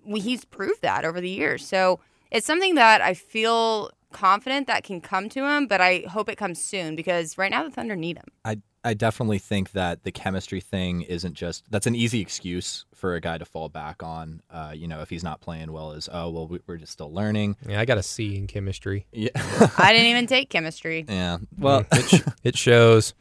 he's 0.03 0.45
proved 0.45 0.81
that 0.81 1.05
over 1.05 1.21
the 1.21 1.29
years. 1.29 1.65
So 1.67 1.99
it's 2.31 2.47
something 2.47 2.73
that 2.73 3.01
I 3.01 3.13
feel 3.13 3.91
confident 4.11 4.65
that 4.65 4.83
can 4.83 4.99
come 4.99 5.29
to 5.29 5.47
him, 5.47 5.67
but 5.67 5.79
I 5.79 5.99
hope 6.09 6.27
it 6.27 6.37
comes 6.39 6.59
soon 6.59 6.95
because 6.95 7.37
right 7.37 7.51
now 7.51 7.63
the 7.63 7.69
Thunder 7.69 7.95
need 7.95 8.17
him. 8.17 8.25
I 8.43 8.57
I 8.83 8.95
definitely 8.95 9.37
think 9.37 9.73
that 9.73 10.03
the 10.03 10.11
chemistry 10.11 10.59
thing 10.59 11.03
isn't 11.03 11.35
just 11.35 11.69
that's 11.69 11.85
an 11.85 11.93
easy 11.93 12.19
excuse 12.19 12.85
for 12.95 13.13
a 13.13 13.21
guy 13.21 13.37
to 13.37 13.45
fall 13.45 13.69
back 13.69 14.01
on. 14.01 14.41
Uh, 14.49 14.73
you 14.75 14.87
know, 14.87 15.01
if 15.01 15.09
he's 15.11 15.23
not 15.23 15.39
playing 15.39 15.71
well, 15.71 15.91
is 15.91 16.09
oh 16.11 16.31
well, 16.31 16.47
we, 16.47 16.61
we're 16.65 16.77
just 16.77 16.93
still 16.93 17.13
learning. 17.13 17.57
yeah, 17.67 17.79
I 17.79 17.85
got 17.85 17.99
a 17.99 18.03
C 18.03 18.37
in 18.37 18.47
chemistry. 18.47 19.05
Yeah, 19.11 19.29
I 19.77 19.93
didn't 19.93 20.07
even 20.07 20.25
take 20.25 20.49
chemistry. 20.49 21.05
yeah. 21.07 21.37
Well, 21.59 21.85
it, 21.91 22.09
sh- 22.09 22.27
it 22.43 22.57
shows. 22.57 23.13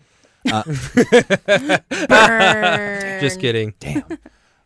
Burn. 2.08 3.20
Just 3.20 3.40
kidding. 3.40 3.74
Damn. 3.78 4.04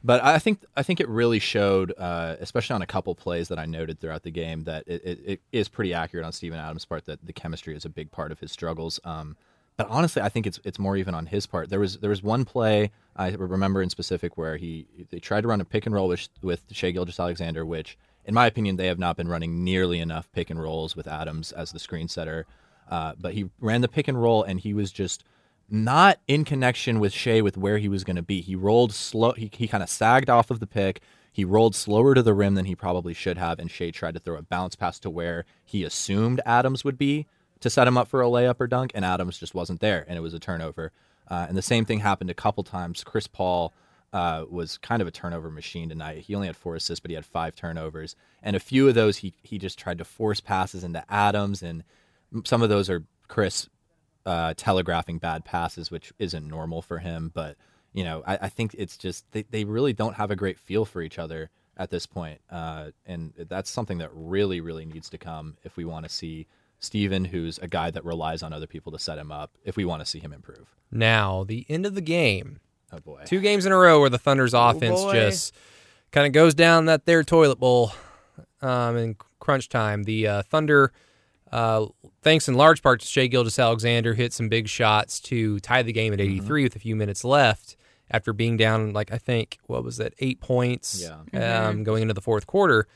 But 0.07 0.23
I 0.23 0.39
think 0.39 0.63
I 0.77 0.83
think 0.83 1.01
it 1.01 1.09
really 1.09 1.39
showed, 1.39 1.95
uh, 1.97 2.37
especially 2.39 2.75
on 2.75 2.83
a 2.83 2.87
couple 2.87 3.15
plays 3.15 3.49
that 3.49 3.59
I 3.59 3.65
noted 3.65 4.01
throughout 4.01 4.23
the 4.23 4.31
game, 4.31 4.65
that 4.65 4.85
it, 4.87 5.03
it, 5.03 5.21
it 5.25 5.41
is 5.51 5.69
pretty 5.69 5.95
accurate 5.95 6.27
on 6.27 6.33
Steven 6.33 6.59
Adams' 6.59 6.85
part 6.85 7.07
that 7.07 7.25
the 7.25 7.33
chemistry 7.33 7.75
is 7.75 7.87
a 7.87 7.89
big 7.89 8.11
part 8.11 8.31
of 8.31 8.39
his 8.39 8.53
struggles. 8.53 9.01
Um, 9.05 9.35
but 9.79 9.89
honestly, 9.89 10.21
I 10.21 10.29
think 10.29 10.47
it's 10.47 10.61
it's 10.63 10.79
more 10.79 10.97
even 10.99 11.15
on 11.15 11.27
his 11.27 11.47
part. 11.47 11.71
There 11.71 11.81
was 11.81 11.99
there 11.99 12.11
was 12.11 12.23
one 12.23 12.45
play 12.45 12.93
I 13.17 13.31
remember 13.31 13.83
in 13.83 13.89
specific 13.89 14.37
where 14.37 14.59
he 14.59 14.87
they 15.11 15.19
tried 15.19 15.41
to 15.41 15.49
run 15.49 15.63
a 15.63 15.65
pick 15.65 15.87
and 15.87 15.95
roll 15.95 16.09
with 16.09 16.29
with 16.43 16.65
Shai 16.71 16.91
Gilgeous 16.91 17.19
Alexander, 17.19 17.65
which 17.65 17.97
in 18.27 18.35
my 18.35 18.47
opinion 18.47 18.77
they 18.77 18.89
have 18.89 18.99
not 18.99 19.17
been 19.17 19.29
running 19.29 19.65
nearly 19.65 20.01
enough 20.01 20.31
pick 20.33 20.51
and 20.51 20.63
rolls 20.63 20.95
with 20.95 21.09
Adams 21.09 21.51
as 21.53 21.73
the 21.73 21.79
screen 21.79 22.09
setter. 22.09 22.47
Uh, 22.91 23.15
but 23.19 23.33
he 23.33 23.49
ran 23.61 23.81
the 23.81 23.89
pick 23.89 24.07
and 24.07 24.21
roll 24.21 24.43
and 24.43 24.61
he 24.61 24.75
was 24.75 24.93
just 24.93 25.25
not 25.69 26.19
in 26.29 26.45
connection 26.45 27.01
with 27.01 27.13
Shai 27.13 27.41
with 27.41 27.57
where 27.57 27.79
he 27.79 27.89
was 27.89 28.05
going 28.05 28.17
to 28.17 28.23
be. 28.23 28.41
He 28.41 28.55
rolled 28.57 28.93
slow. 28.93 29.33
He, 29.33 29.51
he 29.53 29.69
kind 29.69 29.83
of 29.83 29.89
sagged 29.89 30.31
off 30.31 30.51
of 30.51 30.61
the 30.61 30.67
pick. 30.67 31.01
He 31.33 31.45
rolled 31.45 31.75
slower 31.75 32.15
to 32.15 32.23
the 32.23 32.35
rim 32.35 32.55
than 32.55 32.67
he 32.67 32.77
probably 32.77 33.13
should 33.13 33.39
have, 33.39 33.59
and 33.59 33.71
Shai 33.71 33.91
tried 33.91 34.15
to 34.15 34.21
throw 34.21 34.37
a 34.37 34.43
bounce 34.43 34.77
pass 34.77 35.01
to 35.01 35.11
where 35.11 35.45
he 35.65 35.83
assumed 35.83 36.41
Adams 36.47 36.85
would 36.85 36.97
be 36.97 37.27
to 37.61 37.71
set 37.71 37.89
him 37.89 37.99
up 37.99 38.07
for 38.07 38.23
a 38.23 38.27
layup 38.27 38.61
or 38.61 38.67
dunk, 38.67 38.93
and 38.95 39.05
Adams 39.05 39.39
just 39.39 39.55
wasn't 39.55 39.81
there, 39.81 40.05
and 40.07 40.17
it 40.17 40.21
was 40.21 40.35
a 40.35 40.39
turnover. 40.39 40.93
Uh, 41.29 41.47
and 41.49 41.57
the 41.57 41.63
same 41.63 41.85
thing 41.85 42.01
happened 42.01 42.31
a 42.31 42.35
couple 42.35 42.63
times. 42.63 43.03
Chris 43.03 43.27
Paul 43.27 43.73
uh, 44.13 44.45
was 44.49 44.79
kind 44.79 45.03
of 45.03 45.09
a 45.09 45.11
turnover 45.11 45.51
machine 45.51 45.89
tonight. 45.89 46.19
He 46.19 46.35
only 46.37 46.47
had 46.47 46.57
four 46.57 46.77
assists, 46.77 47.01
but 47.01 47.11
he 47.11 47.17
had 47.17 47.27
five 47.27 47.57
turnovers, 47.57 48.15
and 48.43 48.55
a 48.55 48.61
few 48.61 48.87
of 48.89 48.95
those 48.95 49.19
he 49.19 49.35
he 49.43 49.59
just 49.59 49.79
tried 49.79 49.99
to 49.99 50.05
force 50.05 50.41
passes 50.41 50.85
into 50.85 51.05
Adams, 51.11 51.63
and 51.65 51.83
some 52.45 52.63
of 52.63 52.69
those 52.69 52.89
are 52.89 53.05
Chris 53.27 53.69
uh, 54.27 54.55
telegraphing 54.57 55.19
bad 55.19 55.45
passes, 55.45 55.91
which 55.91 56.13
isn't 56.19 56.47
normal 56.47 56.83
for 56.83 56.99
him. 56.99 57.31
But 57.35 57.57
you 57.93 58.05
know, 58.05 58.23
I, 58.27 58.39
I 58.43 58.49
think 58.49 58.75
it's 58.77 58.97
just 58.97 59.25
they, 59.33 59.45
they 59.51 59.65
really 59.65 59.93
don't 59.93 60.15
have 60.15 60.31
a 60.31 60.37
great 60.37 60.59
feel 60.59 60.85
for 60.85 61.03
each 61.03 61.19
other 61.19 61.51
at 61.77 61.91
this 61.91 62.07
point, 62.07 62.41
uh, 62.51 62.91
and 63.07 63.33
that's 63.49 63.71
something 63.71 63.99
that 63.99 64.11
really 64.13 64.61
really 64.61 64.85
needs 64.85 65.11
to 65.11 65.19
come 65.19 65.57
if 65.65 65.77
we 65.77 65.85
want 65.85 66.05
to 66.05 66.09
see 66.09 66.47
Steven, 66.79 67.25
who's 67.25 67.59
a 67.59 67.69
guy 67.69 67.91
that 67.91 68.05
relies 68.05 68.43
on 68.43 68.53
other 68.53 68.67
people 68.67 68.93
to 68.93 68.99
set 68.99 69.19
him 69.19 69.33
up, 69.33 69.53
if 69.65 69.77
we 69.77 69.85
want 69.85 70.01
to 70.01 70.07
see 70.07 70.19
him 70.21 70.33
improve. 70.33 70.75
Now, 70.91 71.45
the 71.45 71.67
end 71.69 71.87
of 71.87 71.95
the 71.95 72.01
game. 72.01 72.61
Oh 72.93 72.99
boy, 73.01 73.23
Two 73.27 73.41
games 73.41 73.67
in 73.67 73.73
a 73.73 73.77
row 73.77 74.01
where 74.01 74.11
the 74.11 74.19
Thunder's 74.19 74.55
offense 74.55 75.01
boy. 75.01 75.13
just 75.15 75.55
kind 76.13 76.27
of 76.27 76.33
goes 76.33 76.55
down 76.55 76.85
that 76.85 77.07
their 77.07 77.25
toilet 77.25 77.59
bowl 77.59 77.93
um, 78.63 78.97
in 78.97 79.17
crunch 79.41 79.69
time. 79.69 80.05
The 80.05 80.29
uh, 80.29 80.43
Thunder, 80.43 80.93
uh, 81.55 81.87
thanks 82.23 82.49
in 82.49 82.55
large 82.55 82.83
part 82.83 83.01
to 83.01 83.07
Shai 83.07 83.27
Gilgeous 83.29 83.59
Alexander, 83.59 84.15
hit 84.15 84.33
some 84.33 84.49
big 84.49 84.69
shots 84.69 85.21
to 85.21 85.59
tie 85.61 85.83
the 85.83 85.93
game 85.93 86.13
at 86.13 86.21
83 86.21 86.65
with 86.65 86.77
a 86.77 86.79
few 86.81 86.97
minutes 86.97 87.25
left 87.25 87.77
after 88.11 88.33
being 88.33 88.57
down, 88.57 88.93
like, 88.93 89.13
I 89.13 89.19
think, 89.19 89.59
what 89.67 89.83
was 89.85 89.97
that, 89.99 90.15
eight 90.19 90.41
points 90.41 91.09
Yeah. 91.33 91.69
um, 91.69 91.85
going 91.85 92.03
into 92.03 92.15
the 92.15 92.21
fourth 92.21 92.47
quarter. 92.47 92.87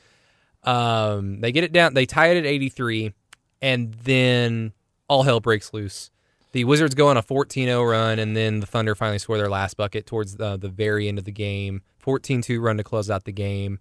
Um, 0.63 1.39
they 1.41 1.51
get 1.51 1.63
it 1.63 1.71
down, 1.71 1.93
they 1.93 2.05
tie 2.05 2.27
it 2.27 2.37
at 2.37 2.45
83, 2.45 3.13
and 3.61 3.93
then 3.93 4.73
all 5.07 5.23
hell 5.23 5.39
breaks 5.39 5.73
loose. 5.73 6.11
The 6.51 6.63
Wizards 6.65 6.95
go 6.95 7.07
on 7.07 7.17
a 7.17 7.21
14 7.21 7.67
0 7.67 7.83
run, 7.83 8.19
and 8.19 8.35
then 8.35 8.59
the 8.59 8.65
Thunder 8.65 8.95
finally 8.95 9.19
score 9.19 9.37
their 9.37 9.49
last 9.49 9.77
bucket 9.77 10.05
towards 10.05 10.35
the, 10.37 10.57
the 10.57 10.67
very 10.69 11.07
end 11.07 11.17
of 11.19 11.25
the 11.25 11.31
game. 11.31 11.81
14 11.99 12.41
2 12.41 12.59
run 12.59 12.77
to 12.77 12.83
close 12.83 13.09
out 13.09 13.23
the 13.25 13.31
game. 13.31 13.79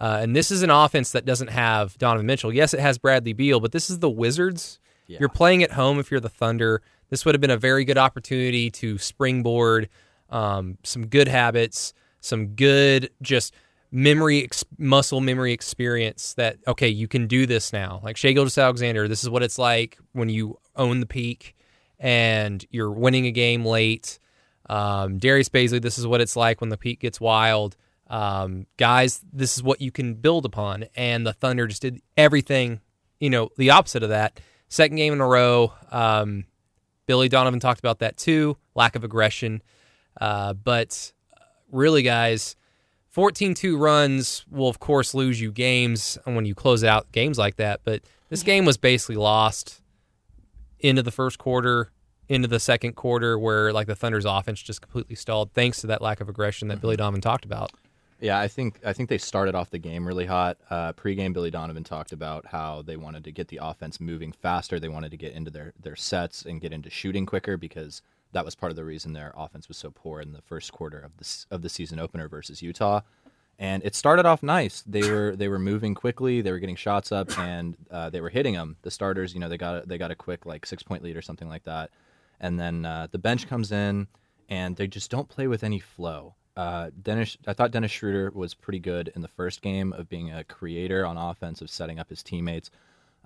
Uh, 0.00 0.18
and 0.22 0.36
this 0.36 0.50
is 0.50 0.62
an 0.62 0.70
offense 0.70 1.12
that 1.12 1.24
doesn't 1.24 1.48
have 1.48 1.98
Donovan 1.98 2.26
Mitchell. 2.26 2.52
Yes, 2.52 2.72
it 2.72 2.80
has 2.80 2.98
Bradley 2.98 3.32
Beal, 3.32 3.60
but 3.60 3.72
this 3.72 3.90
is 3.90 3.98
the 3.98 4.10
Wizards. 4.10 4.78
Yeah. 5.06 5.18
You're 5.20 5.28
playing 5.28 5.62
at 5.62 5.72
home 5.72 5.98
if 5.98 6.10
you're 6.10 6.20
the 6.20 6.28
Thunder. 6.28 6.82
This 7.08 7.24
would 7.24 7.34
have 7.34 7.40
been 7.40 7.50
a 7.50 7.56
very 7.56 7.84
good 7.84 7.98
opportunity 7.98 8.70
to 8.72 8.98
springboard 8.98 9.88
um, 10.30 10.78
some 10.82 11.06
good 11.06 11.26
habits, 11.26 11.94
some 12.20 12.48
good 12.48 13.10
just 13.22 13.54
memory, 13.90 14.44
ex- 14.44 14.64
muscle 14.76 15.20
memory 15.20 15.52
experience 15.52 16.34
that, 16.34 16.58
okay, 16.66 16.88
you 16.88 17.08
can 17.08 17.26
do 17.26 17.46
this 17.46 17.72
now. 17.72 18.00
Like 18.04 18.16
Shai 18.16 18.32
Gilgeous 18.32 18.58
Alexander, 18.58 19.08
this 19.08 19.22
is 19.22 19.30
what 19.30 19.42
it's 19.42 19.58
like 19.58 19.98
when 20.12 20.28
you 20.28 20.58
own 20.76 21.00
the 21.00 21.06
peak 21.06 21.56
and 21.98 22.64
you're 22.70 22.92
winning 22.92 23.26
a 23.26 23.30
game 23.30 23.64
late. 23.64 24.18
Um, 24.68 25.18
Darius 25.18 25.48
Bazley, 25.48 25.80
this 25.80 25.98
is 25.98 26.06
what 26.06 26.20
it's 26.20 26.36
like 26.36 26.60
when 26.60 26.70
the 26.70 26.76
peak 26.76 27.00
gets 27.00 27.20
wild. 27.20 27.76
Um, 28.08 28.66
guys, 28.76 29.20
this 29.32 29.56
is 29.56 29.62
what 29.62 29.80
you 29.80 29.90
can 29.90 30.14
build 30.14 30.44
upon. 30.44 30.86
And 30.96 31.26
the 31.26 31.32
Thunder 31.32 31.66
just 31.66 31.82
did 31.82 32.00
everything, 32.16 32.80
you 33.20 33.30
know, 33.30 33.50
the 33.56 33.70
opposite 33.70 34.02
of 34.02 34.08
that. 34.08 34.40
Second 34.68 34.96
game 34.96 35.12
in 35.12 35.20
a 35.20 35.26
row. 35.26 35.72
Um, 35.90 36.44
Billy 37.06 37.28
Donovan 37.28 37.60
talked 37.60 37.80
about 37.80 38.00
that 38.00 38.16
too 38.16 38.56
lack 38.74 38.96
of 38.96 39.04
aggression. 39.04 39.62
Uh, 40.20 40.52
but 40.54 41.12
really, 41.70 42.02
guys, 42.02 42.56
14 43.10 43.54
2 43.54 43.76
runs 43.76 44.44
will, 44.50 44.68
of 44.68 44.78
course, 44.78 45.14
lose 45.14 45.40
you 45.40 45.50
games 45.50 46.18
when 46.24 46.44
you 46.44 46.54
close 46.54 46.84
out 46.84 47.10
games 47.12 47.38
like 47.38 47.56
that. 47.56 47.80
But 47.84 48.02
this 48.28 48.42
game 48.42 48.64
was 48.64 48.76
basically 48.76 49.16
lost 49.16 49.80
into 50.78 51.02
the 51.02 51.10
first 51.10 51.38
quarter, 51.38 51.90
into 52.28 52.46
the 52.46 52.60
second 52.60 52.94
quarter, 52.94 53.38
where 53.38 53.72
like 53.72 53.86
the 53.86 53.96
Thunder's 53.96 54.24
offense 54.24 54.62
just 54.62 54.80
completely 54.80 55.16
stalled 55.16 55.52
thanks 55.52 55.80
to 55.80 55.86
that 55.88 56.02
lack 56.02 56.20
of 56.20 56.28
aggression 56.28 56.68
that 56.68 56.80
Billy 56.80 56.96
Donovan 56.96 57.20
talked 57.20 57.44
about. 57.44 57.72
Yeah, 58.20 58.40
I 58.40 58.48
think 58.48 58.80
I 58.84 58.92
think 58.92 59.08
they 59.08 59.18
started 59.18 59.54
off 59.54 59.70
the 59.70 59.78
game 59.78 60.06
really 60.06 60.26
hot. 60.26 60.58
Uh, 60.68 60.92
pre-game, 60.92 61.32
Billy 61.32 61.52
Donovan 61.52 61.84
talked 61.84 62.10
about 62.12 62.46
how 62.46 62.82
they 62.82 62.96
wanted 62.96 63.22
to 63.24 63.32
get 63.32 63.48
the 63.48 63.60
offense 63.62 64.00
moving 64.00 64.32
faster. 64.32 64.80
They 64.80 64.88
wanted 64.88 65.12
to 65.12 65.16
get 65.16 65.32
into 65.34 65.50
their 65.52 65.72
their 65.80 65.94
sets 65.96 66.44
and 66.44 66.60
get 66.60 66.72
into 66.72 66.90
shooting 66.90 67.26
quicker 67.26 67.56
because 67.56 68.02
that 68.32 68.44
was 68.44 68.56
part 68.56 68.70
of 68.70 68.76
the 68.76 68.84
reason 68.84 69.12
their 69.12 69.32
offense 69.36 69.68
was 69.68 69.76
so 69.76 69.90
poor 69.90 70.20
in 70.20 70.32
the 70.32 70.42
first 70.42 70.72
quarter 70.72 70.98
of 70.98 71.16
this 71.18 71.46
of 71.50 71.62
the 71.62 71.68
season 71.68 72.00
opener 72.00 72.28
versus 72.28 72.60
Utah. 72.60 73.02
and 73.58 73.82
it 73.84 73.94
started 73.94 74.26
off 74.26 74.42
nice. 74.42 74.82
They 74.86 75.08
were 75.10 75.34
they 75.36 75.48
were 75.48 75.58
moving 75.58 75.94
quickly. 75.94 76.40
They 76.40 76.52
were 76.52 76.58
getting 76.60 76.76
shots 76.76 77.10
up, 77.10 77.36
and 77.38 77.76
uh, 77.90 78.10
they 78.10 78.20
were 78.20 78.28
hitting 78.30 78.54
them. 78.54 78.76
The 78.82 78.90
starters, 78.90 79.34
you 79.34 79.40
know, 79.40 79.48
they 79.48 79.58
got 79.58 79.84
a, 79.84 79.86
they 79.86 79.98
got 79.98 80.10
a 80.10 80.14
quick 80.16 80.46
like 80.46 80.64
six 80.66 80.82
point 80.82 81.02
lead 81.02 81.16
or 81.16 81.22
something 81.22 81.48
like 81.48 81.64
that, 81.64 81.90
and 82.40 82.58
then 82.58 82.84
uh, 82.84 83.08
the 83.10 83.18
bench 83.18 83.48
comes 83.48 83.72
in, 83.72 84.06
and 84.48 84.76
they 84.76 84.86
just 84.86 85.10
don't 85.10 85.28
play 85.28 85.48
with 85.48 85.64
any 85.64 85.80
flow. 85.80 86.34
Uh, 86.58 86.90
Dennis, 87.00 87.38
I 87.46 87.52
thought 87.52 87.70
Dennis 87.70 87.92
Schroeder 87.92 88.32
was 88.34 88.52
pretty 88.52 88.80
good 88.80 89.12
in 89.14 89.22
the 89.22 89.28
first 89.28 89.62
game 89.62 89.92
of 89.92 90.08
being 90.08 90.32
a 90.32 90.42
creator 90.42 91.06
on 91.06 91.16
offense, 91.16 91.60
of 91.60 91.70
setting 91.70 92.00
up 92.00 92.08
his 92.10 92.20
teammates. 92.20 92.72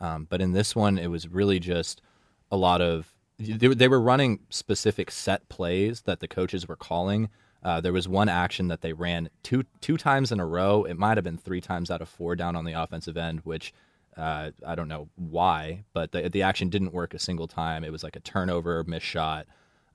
Um, 0.01 0.27
but 0.29 0.43
in 0.43 0.53
this 0.53 0.77
one, 0.77 0.99
it 0.99 1.07
was 1.07 1.27
really 1.29 1.59
just 1.59 2.03
a 2.51 2.59
lot 2.59 2.83
of 2.83 3.15
they, 3.39 3.69
they 3.69 3.89
were 3.89 4.03
running 4.03 4.41
specific 4.51 5.11
set 5.11 5.49
plays 5.49 6.03
that 6.03 6.21
the 6.21 6.29
coaches 6.29 6.69
were 6.69 6.77
calling. 6.77 7.31
Uh, 7.63 7.81
there 7.81 7.95
was 7.95 8.07
one 8.07 8.29
action 8.29 8.69
that 8.69 8.83
they 8.83 8.93
ran 8.93 9.31
two 9.43 9.65
two 9.81 9.97
times 9.97 10.31
in 10.31 10.39
a 10.39 10.47
row. 10.47 10.85
It 10.85 10.99
might 10.99 11.17
have 11.17 11.25
been 11.25 11.39
three 11.39 11.63
times 11.63 11.91
out 11.91 12.03
of 12.03 12.11
four 12.11 12.37
down 12.37 12.55
on 12.55 12.67
the 12.67 12.75
offensive 12.75 13.17
end, 13.17 13.41
which 13.45 13.73
uh, 14.15 14.51
I 14.67 14.75
don't 14.75 14.89
know 14.89 15.09
why, 15.17 15.85
but 15.95 16.13
the 16.13 16.29
the 16.29 16.43
action 16.43 16.69
didn't 16.69 16.93
work 16.93 17.15
a 17.15 17.19
single 17.19 17.49
time. 17.49 17.83
It 17.83 17.93
was 17.93 18.05
like 18.05 18.17
a 18.17 18.21
turnover, 18.21 18.85
missed 18.85 19.07
shot, 19.07 19.47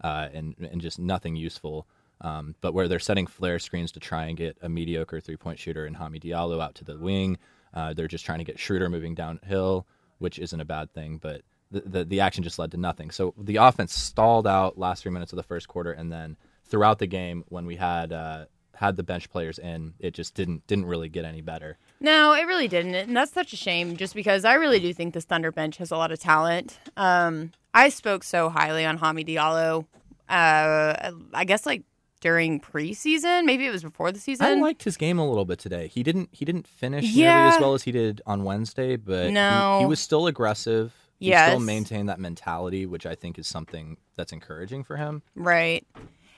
uh, 0.04 0.30
and 0.34 0.56
and 0.58 0.82
just 0.82 0.98
nothing 0.98 1.36
useful. 1.36 1.86
Um, 2.22 2.56
but 2.62 2.74
where 2.74 2.88
they're 2.88 3.00
setting 3.00 3.28
flare 3.28 3.60
screens 3.60 3.92
to 3.94 4.00
try 4.00 4.26
and 4.26 4.38
get 4.38 4.58
a 4.62 4.70
mediocre 4.70 5.20
three 5.20 5.38
point 5.38 5.60
shooter 5.60 5.86
and 5.86 5.96
Hami 5.96 6.22
Diallo 6.22 6.62
out 6.62 6.76
to 6.76 6.84
the 6.84 6.98
wing, 6.98 7.38
uh, 7.74 7.94
they're 7.94 8.08
just 8.08 8.26
trying 8.26 8.40
to 8.40 8.44
get 8.44 8.60
Schroeder 8.60 8.90
moving 8.90 9.14
downhill, 9.14 9.86
which 10.18 10.40
isn't 10.40 10.60
a 10.60 10.66
bad 10.66 10.92
thing, 10.94 11.20
but 11.22 11.42
the, 11.72 11.82
the, 11.82 12.04
the 12.06 12.20
action 12.22 12.44
just 12.44 12.60
led 12.60 12.72
to 12.72 12.78
nothing. 12.78 13.12
So 13.12 13.34
the 13.38 13.58
offense 13.58 13.94
stalled 13.94 14.48
out 14.48 14.78
last 14.78 15.04
three 15.04 15.12
minutes 15.12 15.34
of 15.34 15.38
the 15.38 15.44
first 15.44 15.68
quarter, 15.68 15.92
and 15.92 16.12
then 16.12 16.38
throughout 16.66 17.00
the 17.00 17.08
game 17.08 17.44
when 17.50 17.66
we 17.66 17.76
had 17.76 18.12
uh, 18.12 18.46
had 18.74 18.96
the 18.96 19.04
bench 19.04 19.30
players 19.30 19.60
in, 19.60 19.94
it 20.00 20.14
just 20.14 20.34
didn't 20.34 20.66
didn't 20.68 20.86
really 20.86 21.10
get 21.10 21.26
any 21.26 21.42
better. 21.42 21.78
No, 22.00 22.34
it 22.34 22.48
really 22.48 22.68
didn't, 22.68 22.96
and 22.96 23.16
that's 23.16 23.34
such 23.34 23.54
a 23.54 23.58
shame. 23.58 23.98
Just 23.98 24.16
because 24.16 24.46
I 24.46 24.54
really 24.54 24.80
do 24.80 24.94
think 24.94 25.14
this 25.14 25.26
Thunder 25.26 25.52
bench 25.52 25.78
has 25.78 25.92
a 25.92 25.98
lot 25.98 26.12
of 26.12 26.20
talent. 26.20 26.80
Um, 26.96 27.52
I 27.74 27.90
spoke 27.90 28.24
so 28.24 28.50
highly 28.50 28.86
on 28.86 28.98
Hami 29.00 29.28
Diallo. 29.28 29.86
Uh, 30.30 31.12
I 31.34 31.46
guess 31.46 31.66
like 31.66 31.84
during 32.20 32.60
preseason, 32.60 33.46
maybe 33.46 33.66
it 33.66 33.72
was 33.72 33.84
before 33.84 34.12
the 34.12 34.20
season. 34.20 34.46
I 34.46 34.54
liked 34.56 34.84
his 34.84 34.98
game 34.98 35.20
a 35.20 35.28
little 35.28 35.46
bit 35.46 35.60
today. 35.60 35.88
He 35.88 36.04
didn't 36.04 36.30
he 36.32 36.46
didn't 36.46 36.68
finish 36.68 37.06
Yeah. 37.06 37.36
nearly 37.42 37.56
as 37.56 37.62
well 37.62 37.74
as 37.74 37.84
he 37.84 37.92
did 37.92 38.22
on 38.26 38.44
Wednesday, 38.44 38.96
but 38.96 39.28
he- 39.30 39.80
he, 39.80 39.86
was 39.86 40.00
still 40.00 40.28
aggressive. 40.28 40.94
He 41.20 41.30
Yes. 41.30 41.50
still 41.50 41.60
maintained 41.60 42.10
that 42.10 42.20
mentality, 42.20 42.86
which 42.86 43.06
I 43.06 43.16
think 43.16 43.38
is 43.40 43.48
something 43.48 43.98
that's 44.16 44.32
encouraging 44.32 44.84
for 44.84 44.98
him. 44.98 45.22
Right. 45.36 45.86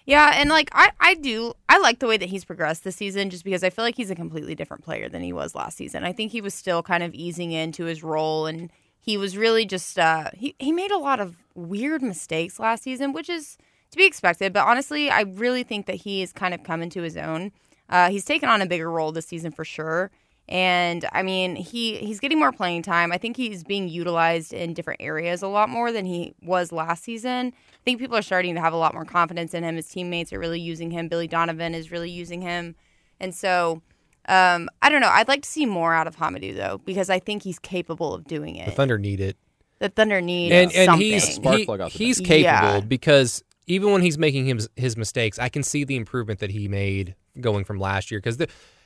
Yeah, 0.06 0.32
and 0.36 0.50
like 0.50 0.70
I, 0.74 0.92
I 1.00 1.14
do 1.14 1.54
I 1.68 1.78
like 1.80 2.00
the 2.00 2.08
way 2.08 2.18
that 2.18 2.30
he's 2.30 2.44
progressed 2.44 2.84
this 2.84 2.96
season 2.96 3.30
just 3.30 3.44
because 3.44 3.64
I 3.64 3.70
feel 3.70 3.86
like 3.86 3.96
he's 3.96 4.10
a 4.10 4.16
completely 4.16 4.56
different 4.56 4.84
player 4.84 5.08
than 5.08 5.22
he 5.22 5.32
was 5.34 5.54
last 5.54 5.78
season. 5.78 6.04
I 6.04 6.14
think 6.14 6.32
he 6.32 6.42
was 6.42 6.54
still 6.54 6.82
kind 6.82 7.04
of 7.04 7.14
easing 7.14 7.52
into 7.52 7.86
his 7.86 8.02
role 8.04 8.48
and 8.48 8.72
he 9.00 9.18
was 9.18 9.38
really 9.38 9.66
just 9.66 9.98
uh 10.00 10.30
he, 10.34 10.56
he 10.60 10.72
made 10.72 10.92
a 10.92 10.98
lot 10.98 11.20
of 11.20 11.36
weird 11.56 12.02
mistakes 12.02 12.60
last 12.60 12.84
season, 12.84 13.14
which 13.14 13.30
is 13.30 13.58
to 13.92 13.98
be 13.98 14.06
expected, 14.06 14.54
but 14.54 14.66
honestly, 14.66 15.10
I 15.10 15.22
really 15.22 15.64
think 15.64 15.86
that 15.88 15.96
he 15.96 16.22
is 16.22 16.32
kind 16.32 16.54
of 16.54 16.64
come 16.64 16.82
into 16.82 17.02
his 17.02 17.18
own. 17.18 17.52
Uh, 17.90 18.10
he's 18.10 18.26
taken 18.26 18.50
on 18.50 18.62
a 18.62 18.66
bigger 18.66 18.92
role 18.92 19.12
this 19.12 19.26
season 19.26 19.52
for 19.52 19.66
sure. 19.66 20.12
And 20.48 21.06
I 21.12 21.22
mean, 21.22 21.56
he 21.56 21.98
he's 21.98 22.20
getting 22.20 22.40
more 22.40 22.52
playing 22.52 22.82
time. 22.82 23.12
I 23.12 23.20
think 23.20 23.38
he's 23.38 23.64
being 23.64 23.88
utilized 23.88 24.52
in 24.52 24.74
different 24.74 25.00
areas 25.02 25.44
a 25.44 25.48
lot 25.48 25.70
more 25.70 25.92
than 25.92 26.06
he 26.06 26.34
was 26.42 26.72
last 26.72 27.04
season. 27.04 27.54
I 27.72 27.78
think 27.86 28.00
people 28.00 28.18
are 28.18 28.22
starting 28.24 28.56
to 28.56 28.62
have 28.62 28.74
a 28.74 28.78
lot 28.78 28.96
more 28.96 29.06
confidence 29.06 29.54
in 29.54 29.64
him. 29.64 29.76
His 29.76 29.88
teammates 29.88 30.34
are 30.34 30.40
really 30.40 30.60
using 30.60 30.90
him. 30.90 31.08
Billy 31.08 31.28
Donovan 31.28 31.76
is 31.76 31.92
really 31.92 32.10
using 32.10 32.42
him. 32.42 32.76
And 33.20 33.34
so, 33.36 33.84
um, 34.28 34.70
I 34.82 34.90
don't 34.90 35.02
know. 35.02 35.10
I'd 35.10 35.28
like 35.28 35.44
to 35.44 35.50
see 35.50 35.68
more 35.68 35.94
out 35.94 36.08
of 36.08 36.16
Hamidou 36.18 36.56
though, 36.56 36.80
because 36.84 37.12
I 37.12 37.20
think 37.20 37.44
he's 37.44 37.60
capable 37.60 38.16
of 38.16 38.26
doing 38.26 38.56
it. 38.56 38.66
The 38.66 38.72
Thunder 38.72 38.98
need 38.98 39.20
it. 39.22 39.38
The 39.78 39.90
Thunder 39.90 40.20
need 40.20 40.52
and 40.52 40.72
and 40.74 40.86
something. 40.88 41.06
he's 41.08 41.36
Spark 41.36 41.58
he- 41.60 41.68
off 41.68 41.78
the 41.94 41.98
he's 41.98 42.20
capable 42.20 42.42
Yeah. 42.44 42.80
because 42.82 43.44
even 43.70 43.92
when 43.94 44.02
he's 44.02 44.18
making 44.18 44.48
his 44.48 44.68
his 44.76 44.98
mistakes, 44.98 45.40
I 45.40 45.48
can 45.48 45.64
see 45.64 45.86
the 45.86 45.96
improvement 45.96 46.40
that 46.42 46.52
he 46.52 46.68
made 46.68 47.16
going 47.40 47.64
from 47.64 47.80
last 47.80 48.12
year 48.12 48.20
because 48.20 48.38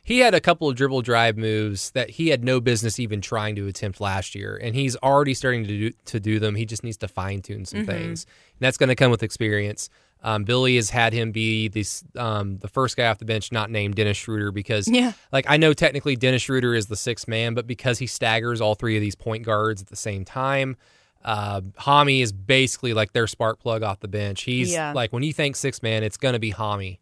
he 0.04 0.20
had 0.20 0.34
a 0.36 0.42
couple 0.42 0.70
of 0.70 0.76
dribble 0.76 1.02
drive 1.02 1.38
moves 1.38 1.92
that 1.92 2.12
he 2.12 2.28
had 2.28 2.44
no 2.44 2.60
business 2.60 3.00
even 3.00 3.22
trying 3.22 3.56
to 3.56 3.68
attempt 3.68 4.00
last 4.02 4.36
year, 4.36 4.60
and 4.62 4.76
he's 4.76 4.96
already 4.98 5.34
starting 5.34 5.64
to 5.64 5.68
do 5.70 5.92
to 6.06 6.20
do 6.20 6.40
them. 6.40 6.56
He 6.56 6.66
just 6.66 6.84
needs 6.84 6.98
to 6.98 7.08
fine 7.08 7.42
tune 7.42 7.66
some 7.66 7.80
Mm-hmm. 7.80 7.92
things, 7.92 8.26
and 8.26 8.60
that's 8.60 8.78
going 8.78 8.90
to 8.90 8.96
come 8.96 9.10
with 9.10 9.24
experience. 9.24 9.90
Um, 10.26 10.46
Billy 10.46 10.78
has 10.78 10.90
had 10.90 11.12
him 11.12 11.32
be 11.34 11.68
this 11.68 12.04
um, 12.18 12.58
the 12.60 12.70
first 12.70 12.96
guy 12.96 13.08
off 13.08 13.18
the 13.18 13.26
bench, 13.26 13.52
not 13.52 13.70
named 13.70 13.96
Dennis 13.96 14.16
Schroeder, 14.18 14.52
because 14.52 14.88
Yeah. 14.88 15.14
like 15.32 15.46
I 15.50 15.58
know 15.58 15.74
technically 15.74 16.16
Dennis 16.16 16.42
Schroeder 16.44 16.76
is 16.76 16.88
the 16.88 16.96
sixth 16.96 17.28
man, 17.28 17.54
but 17.54 17.66
because 17.68 18.00
he 18.00 18.08
staggers 18.08 18.62
all 18.62 18.76
three 18.76 18.96
of 18.96 19.02
these 19.02 19.16
point 19.16 19.44
guards 19.44 19.82
at 19.82 19.88
the 19.90 19.98
same 19.98 20.24
time, 20.24 20.76
uh, 21.24 21.62
Hami 21.80 22.22
is 22.22 22.32
basically 22.32 22.94
like 22.94 23.14
their 23.14 23.28
spark 23.28 23.60
plug 23.60 23.82
off 23.84 24.00
the 24.00 24.08
bench. 24.08 24.44
He's 24.44 24.72
Yeah. 24.72 24.94
like 24.94 25.14
when 25.14 25.24
you 25.24 25.34
think 25.34 25.56
six 25.56 25.82
man, 25.82 26.04
it's 26.04 26.18
going 26.18 26.34
to 26.34 26.40
be 26.40 26.52
Hami. 26.52 27.00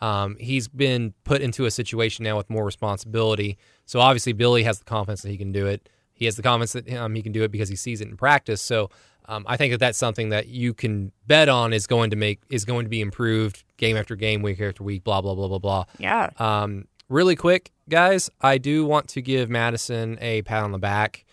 Um, 0.00 0.36
he's 0.38 0.68
been 0.68 1.14
put 1.24 1.40
into 1.40 1.64
a 1.64 1.70
situation 1.70 2.24
now 2.24 2.36
with 2.36 2.50
more 2.50 2.64
responsibility. 2.64 3.56
So 3.86 4.00
obviously 4.00 4.32
Billy 4.32 4.62
has 4.64 4.78
the 4.78 4.84
confidence 4.84 5.22
that 5.22 5.30
he 5.30 5.36
can 5.36 5.52
do 5.52 5.66
it. 5.66 5.88
He 6.12 6.24
has 6.26 6.36
the 6.36 6.42
confidence 6.42 6.72
that 6.72 6.92
um, 6.92 7.14
he 7.14 7.22
can 7.22 7.32
do 7.32 7.42
it 7.42 7.50
because 7.50 7.68
he 7.68 7.76
sees 7.76 8.00
it 8.00 8.08
in 8.08 8.16
practice. 8.16 8.60
So 8.60 8.90
um, 9.26 9.44
I 9.48 9.56
think 9.56 9.72
that 9.72 9.78
that's 9.80 9.98
something 9.98 10.28
that 10.28 10.48
you 10.48 10.74
can 10.74 11.10
bet 11.26 11.48
on 11.48 11.72
is 11.72 11.86
going 11.86 12.10
to 12.10 12.16
make 12.16 12.40
is 12.50 12.64
going 12.64 12.84
to 12.84 12.90
be 12.90 13.00
improved 13.00 13.64
game 13.78 13.96
after 13.96 14.14
game, 14.14 14.42
week 14.42 14.60
after 14.60 14.84
week. 14.84 15.02
Blah 15.04 15.22
blah 15.22 15.34
blah 15.34 15.48
blah 15.48 15.58
blah. 15.58 15.84
yeah. 15.98 16.30
Um, 16.38 16.86
really 17.08 17.34
quick, 17.36 17.72
guys, 17.88 18.28
I 18.40 18.58
do 18.58 18.84
want 18.84 19.08
to 19.10 19.22
give 19.22 19.48
Madison 19.48 20.18
a 20.20 20.42
pat 20.42 20.62
on 20.62 20.72
the 20.72 20.78
back 20.78 21.23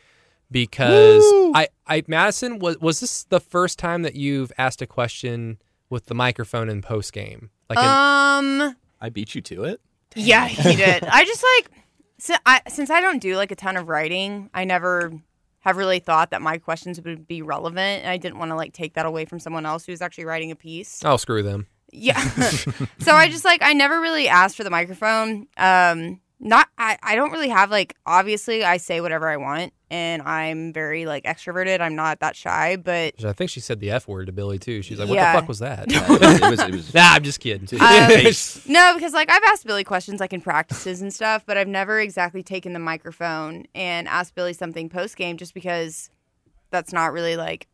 because 0.51 1.23
I, 1.55 1.67
I 1.87 2.03
Madison 2.07 2.59
was 2.59 2.77
was 2.79 2.99
this 2.99 3.23
the 3.23 3.39
first 3.39 3.79
time 3.79 4.01
that 4.03 4.15
you've 4.15 4.51
asked 4.57 4.81
a 4.81 4.87
question 4.87 5.57
with 5.89 6.05
the 6.05 6.13
microphone 6.13 6.69
in 6.69 6.81
post 6.81 7.13
game? 7.13 7.49
Like, 7.69 7.79
in, 7.79 7.85
Um. 7.85 8.75
I 8.99 9.09
beat 9.09 9.33
you 9.33 9.41
to 9.41 9.63
it. 9.63 9.81
Yeah, 10.15 10.47
he 10.47 10.75
did. 10.75 11.03
I 11.11 11.25
just 11.25 11.43
like 11.57 11.71
since 12.19 12.39
I, 12.45 12.61
since 12.67 12.89
I 12.89 13.01
don't 13.01 13.19
do 13.19 13.35
like 13.35 13.51
a 13.51 13.55
ton 13.55 13.77
of 13.77 13.89
writing, 13.89 14.49
I 14.53 14.63
never 14.63 15.11
have 15.61 15.77
really 15.77 15.99
thought 15.99 16.31
that 16.31 16.41
my 16.41 16.57
questions 16.57 17.01
would 17.01 17.27
be 17.27 17.41
relevant, 17.41 18.03
and 18.03 18.07
I 18.09 18.17
didn't 18.17 18.39
want 18.39 18.51
to 18.51 18.55
like 18.55 18.73
take 18.73 18.93
that 18.93 19.05
away 19.05 19.25
from 19.25 19.39
someone 19.39 19.65
else 19.65 19.85
who's 19.85 20.01
actually 20.01 20.25
writing 20.25 20.51
a 20.51 20.55
piece. 20.55 21.01
oh, 21.03 21.17
screw 21.17 21.43
them. 21.43 21.67
Yeah. 21.91 22.19
so 22.99 23.11
I 23.11 23.27
just 23.27 23.43
like 23.43 23.61
I 23.61 23.73
never 23.73 23.99
really 23.99 24.29
asked 24.29 24.55
for 24.55 24.63
the 24.63 24.69
microphone. 24.69 25.47
Um 25.57 26.20
not 26.43 26.67
I, 26.77 26.97
I 27.03 27.15
don't 27.15 27.31
really 27.31 27.49
have 27.49 27.69
like 27.69 27.95
obviously 28.05 28.63
I 28.63 28.77
say 28.77 28.99
whatever 28.99 29.29
I 29.29 29.37
want 29.37 29.73
and 29.91 30.23
I'm 30.23 30.73
very 30.73 31.05
like 31.05 31.23
extroverted. 31.25 31.81
I'm 31.81 31.95
not 31.95 32.19
that 32.21 32.35
shy, 32.35 32.77
but 32.77 33.23
I 33.23 33.33
think 33.33 33.51
she 33.51 33.59
said 33.59 33.79
the 33.79 33.91
f 33.91 34.07
word 34.07 34.25
to 34.25 34.31
Billy 34.31 34.57
too. 34.57 34.81
She's 34.81 34.97
like, 34.97 35.07
"What 35.07 35.15
Yeah. 35.15 35.33
the 35.33 35.39
fuck 35.39 35.47
was 35.47 35.59
that?" 35.59 35.85
It 35.91 36.09
was, 36.09 36.41
it 36.41 36.49
was, 36.49 36.59
it 36.61 36.71
was 36.71 36.93
nah, 36.95 37.11
I'm 37.11 37.23
just 37.23 37.39
kidding. 37.41 37.67
Um, 37.79 38.09
no, 38.73 38.93
because 38.95 39.13
like 39.13 39.29
I've 39.29 39.43
asked 39.49 39.65
Billy 39.67 39.83
questions 39.83 40.19
like 40.19 40.33
in 40.33 40.41
practices 40.41 41.01
and 41.01 41.13
stuff, 41.13 41.43
but 41.45 41.57
I've 41.57 41.67
never 41.67 41.99
exactly 41.99 42.41
taken 42.41 42.73
the 42.73 42.79
microphone 42.79 43.65
and 43.75 44.07
asked 44.07 44.33
Billy 44.33 44.53
something 44.53 44.89
post 44.89 45.17
game 45.17 45.37
just 45.37 45.53
because 45.53 46.09
that's 46.71 46.91
not 46.91 47.13
really 47.13 47.35
like 47.35 47.67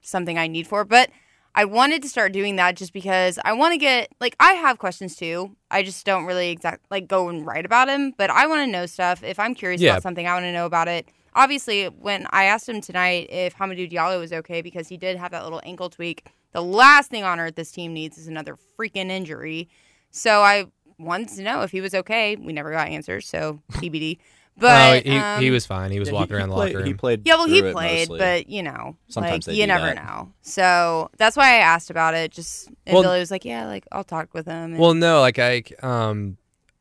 something 0.00 0.36
I 0.38 0.48
need 0.48 0.66
for. 0.66 0.84
But 0.84 1.10
I 1.54 1.64
wanted 1.64 2.02
to 2.02 2.08
start 2.08 2.32
doing 2.32 2.56
that 2.56 2.76
just 2.76 2.92
because 2.92 3.38
I 3.44 3.52
want 3.52 3.72
to 3.72 3.78
get 3.78 4.10
like 4.20 4.36
I 4.38 4.52
have 4.52 4.78
questions 4.78 5.16
too. 5.16 5.56
I 5.70 5.82
just 5.82 6.04
don't 6.06 6.24
really 6.24 6.50
exact 6.50 6.84
like 6.90 7.08
go 7.08 7.28
and 7.28 7.44
write 7.44 7.64
about 7.66 7.88
them, 7.88 8.12
but 8.16 8.30
I 8.30 8.46
want 8.46 8.60
to 8.62 8.66
know 8.70 8.86
stuff. 8.86 9.22
If 9.24 9.38
I'm 9.38 9.54
curious 9.54 9.80
Yeah. 9.80 9.92
about 9.92 10.02
something, 10.02 10.26
I 10.26 10.34
want 10.34 10.44
to 10.44 10.52
know 10.52 10.66
about 10.66 10.88
it. 10.88 11.08
Obviously, 11.34 11.86
when 11.86 12.26
I 12.30 12.44
asked 12.44 12.68
him 12.68 12.80
tonight 12.80 13.28
if 13.30 13.54
Hamidou 13.56 13.90
Diallo 13.90 14.18
was 14.20 14.32
okay 14.32 14.62
because 14.62 14.88
he 14.88 14.96
did 14.96 15.16
have 15.16 15.30
that 15.32 15.44
little 15.44 15.60
ankle 15.64 15.90
tweak, 15.90 16.26
the 16.52 16.62
last 16.62 17.10
thing 17.10 17.24
on 17.24 17.38
earth 17.40 17.54
this 17.56 17.70
team 17.72 17.92
needs 17.92 18.18
is 18.18 18.28
another 18.28 18.56
freaking 18.78 19.10
injury. 19.10 19.68
So 20.10 20.42
I 20.42 20.66
wanted 20.98 21.28
to 21.30 21.42
know 21.42 21.62
if 21.62 21.70
he 21.70 21.80
was 21.80 21.94
okay. 21.94 22.36
We 22.36 22.52
never 22.52 22.70
got 22.72 22.88
answers, 22.88 23.28
so 23.28 23.60
TBD. 23.72 24.18
But 24.60 25.04
no, 25.06 25.12
he, 25.12 25.18
um, 25.18 25.40
he 25.42 25.50
was 25.50 25.66
fine. 25.66 25.90
He 25.92 26.00
was 26.00 26.08
Yeah, 26.08 26.14
walking 26.14 26.34
he, 26.36 26.40
around 26.40 26.48
he 26.48 26.50
the 26.50 26.56
played, 26.56 26.66
locker 26.74 26.78
room. 26.78 26.86
He 26.88 26.94
played. 26.94 27.22
yeah, 27.24 27.34
well, 27.36 27.46
he 27.46 27.62
played, 27.62 28.08
but 28.08 28.48
you 28.48 28.62
know, 28.62 28.96
Sometimes 29.08 29.46
like 29.46 29.54
they 29.54 29.60
you 29.60 29.66
never 29.68 29.86
that. 29.86 29.96
know. 30.04 30.32
So 30.42 31.10
that's 31.16 31.36
why 31.36 31.50
I 31.54 31.56
asked 31.58 31.90
about 31.90 32.14
it. 32.14 32.32
Just 32.32 32.68
and 32.86 32.94
Well- 32.94 33.02
Billy 33.04 33.20
was 33.20 33.30
like, 33.30 33.44
"Yeah, 33.44 33.66
like 33.66 33.86
I'll 33.92 34.02
talk 34.04 34.34
with 34.34 34.46
him." 34.46 34.72
And, 34.72 34.78
Well, 34.78 34.94
no, 34.94 35.20
like 35.20 35.38
I, 35.38 35.62
um, 35.82 36.38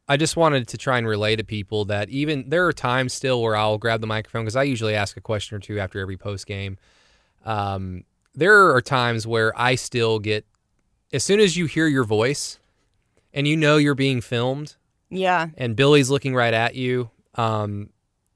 I 0.09 0.17
just 0.17 0.35
wanted 0.37 0.67
to 0.69 0.77
try 0.77 0.97
and 0.97 1.05
relay 1.07 1.35
to 1.35 1.43
people 1.43 1.85
that 1.85 2.09
even 2.09 2.49
there 2.49 2.65
are 2.65 2.73
times 2.73 3.13
still 3.13 3.41
where 3.43 3.55
I'll 3.55 3.77
grab 3.77 4.01
the 4.01 4.07
microphone 4.07 4.43
because 4.43 4.55
I 4.55 4.63
usually 4.63 4.95
ask 4.95 5.15
a 5.17 5.21
question 5.21 5.55
or 5.57 5.59
two 5.59 5.79
after 5.79 5.99
every 5.99 6.17
post 6.17 6.47
game. 6.47 6.77
Um, 7.45 8.03
there 8.33 8.73
are 8.73 8.81
times 8.81 9.27
where 9.27 9.51
I 9.59 9.75
still 9.75 10.19
get, 10.19 10.45
as 11.13 11.23
soon 11.23 11.39
as 11.39 11.57
you 11.57 11.65
hear 11.65 11.87
your 11.87 12.03
voice, 12.05 12.57
and 13.33 13.47
you 13.47 13.55
know 13.55 13.77
you're 13.77 13.95
being 13.95 14.21
filmed, 14.21 14.75
yeah, 15.09 15.49
and 15.57 15.75
Billy's 15.75 16.09
looking 16.09 16.33
right 16.33 16.53
at 16.53 16.73
you. 16.75 17.09
Um, 17.37 17.89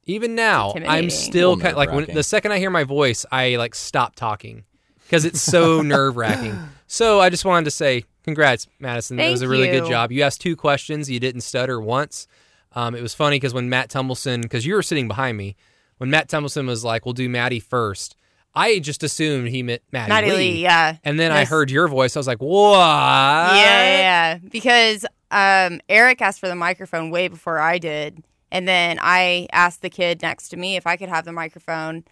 even 0.05 0.35
now, 0.35 0.73
I'm 0.75 1.09
still 1.09 1.55
Little 1.55 1.63
kind 1.63 1.77
like 1.77 1.91
when 1.91 2.05
the 2.13 2.23
second 2.23 2.51
I 2.51 2.59
hear 2.59 2.69
my 2.69 2.83
voice, 2.83 3.25
I 3.31 3.57
like 3.57 3.75
stop 3.75 4.15
talking 4.15 4.63
because 5.03 5.25
it's 5.25 5.41
so 5.41 5.81
nerve 5.83 6.15
wracking. 6.15 6.57
So 6.87 7.19
I 7.19 7.29
just 7.29 7.45
wanted 7.45 7.65
to 7.65 7.71
say, 7.71 8.05
congrats, 8.23 8.67
Madison. 8.79 9.17
Thank 9.17 9.27
That 9.27 9.31
was 9.31 9.41
a 9.41 9.45
Thank 9.45 9.51
really 9.51 9.67
good 9.67 9.89
job. 9.89 10.11
You 10.11 10.23
asked 10.23 10.41
two 10.41 10.55
questions. 10.55 11.09
You 11.09 11.19
didn't 11.19 11.41
stutter 11.41 11.79
once. 11.79 12.27
Um, 12.73 12.95
it 12.95 13.01
was 13.01 13.13
funny 13.13 13.35
because 13.35 13.53
when 13.53 13.69
Matt 13.69 13.89
Tumbleson, 13.89 14.41
because 14.41 14.65
you 14.65 14.75
were 14.75 14.83
sitting 14.83 15.07
behind 15.07 15.37
me, 15.37 15.55
when 15.97 16.09
Matt 16.09 16.29
Tumbleson 16.29 16.65
was 16.65 16.83
like, 16.83 17.05
"We'll 17.05 17.13
do 17.13 17.29
Maddie 17.29 17.59
first, 17.59 18.15
I 18.53 18.79
just 18.79 19.03
assumed 19.03 19.49
he 19.49 19.63
meant 19.63 19.81
Maddie, 19.91 20.09
Maddie 20.09 20.31
Lee. 20.31 20.37
Lee, 20.37 20.63
yeah. 20.63 20.97
And 21.03 21.19
then 21.19 21.31
I 21.31 21.45
heard 21.45 21.71
your 21.71 21.87
voice. 21.87 22.15
I 22.15 22.19
was 22.19 22.27
like, 22.27 22.41
"What?" 22.41 22.77
Yeah, 22.77 23.55
yeah, 23.55 23.97
yeah. 23.97 24.37
Because 24.49 25.05
um, 25.29 25.79
Eric 25.87 26.21
asked 26.21 26.39
for 26.39 26.47
the 26.47 26.55
microphone 26.55 27.11
way 27.11 27.27
before 27.27 27.59
I 27.59 27.77
did, 27.77 28.23
and 28.51 28.67
then 28.67 28.99
I 29.01 29.47
asked 29.51 29.81
the 29.81 29.89
kid 29.89 30.21
next 30.21 30.49
to 30.49 30.57
me 30.57 30.75
if 30.75 30.85
I 30.85 30.97
could 30.97 31.09
have 31.09 31.25
the 31.25 31.31
microphone, 31.31 32.03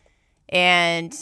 and 0.47 1.13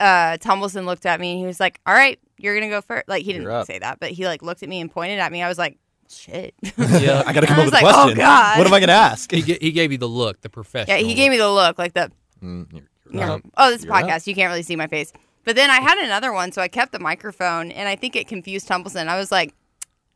uh, 0.00 0.36
Tumbleson 0.38 0.84
looked 0.86 1.06
at 1.06 1.20
me 1.20 1.32
and 1.32 1.40
he 1.40 1.46
was 1.46 1.60
like, 1.60 1.80
"All 1.86 1.94
right, 1.94 2.18
you're 2.38 2.54
gonna 2.54 2.70
go 2.70 2.80
first. 2.80 3.08
Like 3.08 3.22
he 3.22 3.32
You're 3.32 3.40
didn't 3.42 3.54
up. 3.54 3.66
say 3.66 3.78
that, 3.78 4.00
but 4.00 4.10
he 4.10 4.26
like 4.26 4.42
looked 4.42 4.62
at 4.62 4.68
me 4.68 4.80
and 4.80 4.90
pointed 4.90 5.18
at 5.18 5.30
me. 5.32 5.42
I 5.42 5.48
was 5.48 5.58
like, 5.58 5.78
"Shit." 6.08 6.54
Yeah. 6.76 7.22
I 7.26 7.32
got 7.32 7.40
to 7.40 7.46
come 7.46 7.58
I 7.58 7.62
up 7.62 7.64
was 7.66 7.72
with 7.72 7.82
a 7.82 7.84
like, 7.84 7.84
oh, 7.84 7.92
question. 8.02 8.18
God. 8.18 8.58
What 8.58 8.66
am 8.66 8.74
I 8.74 8.80
going 8.80 8.88
to 8.88 8.92
ask? 8.94 9.30
he, 9.30 9.42
ga- 9.42 9.58
he 9.60 9.72
gave 9.72 9.92
you 9.92 9.98
the 9.98 10.08
look, 10.08 10.40
the 10.40 10.48
professional. 10.48 10.96
yeah, 10.98 11.02
he 11.06 11.14
gave 11.14 11.30
me 11.30 11.36
the 11.36 11.50
look, 11.50 11.78
like 11.78 11.92
the 11.94 12.10
Mm, 12.42 12.70
you're- 12.72 12.86
you 13.10 13.18
you're 13.20 13.26
know, 13.28 13.34
up. 13.36 13.42
oh, 13.56 13.70
this 13.70 13.78
is 13.80 13.84
a 13.84 13.86
You're 13.86 13.96
up. 13.96 14.04
podcast. 14.04 14.26
You 14.26 14.34
can't 14.34 14.48
really 14.50 14.62
see 14.62 14.76
my 14.76 14.86
face. 14.86 15.12
But 15.44 15.56
then 15.56 15.70
I 15.70 15.80
had 15.80 15.98
another 15.98 16.32
one, 16.32 16.52
so 16.52 16.60
I 16.62 16.68
kept 16.68 16.90
the 16.92 16.98
microphone, 16.98 17.70
and 17.70 17.86
I 17.88 17.96
think 17.96 18.16
it 18.16 18.26
confused 18.26 18.66
Tumbleson. 18.66 19.08
I 19.08 19.16
was 19.18 19.30
like, 19.30 19.54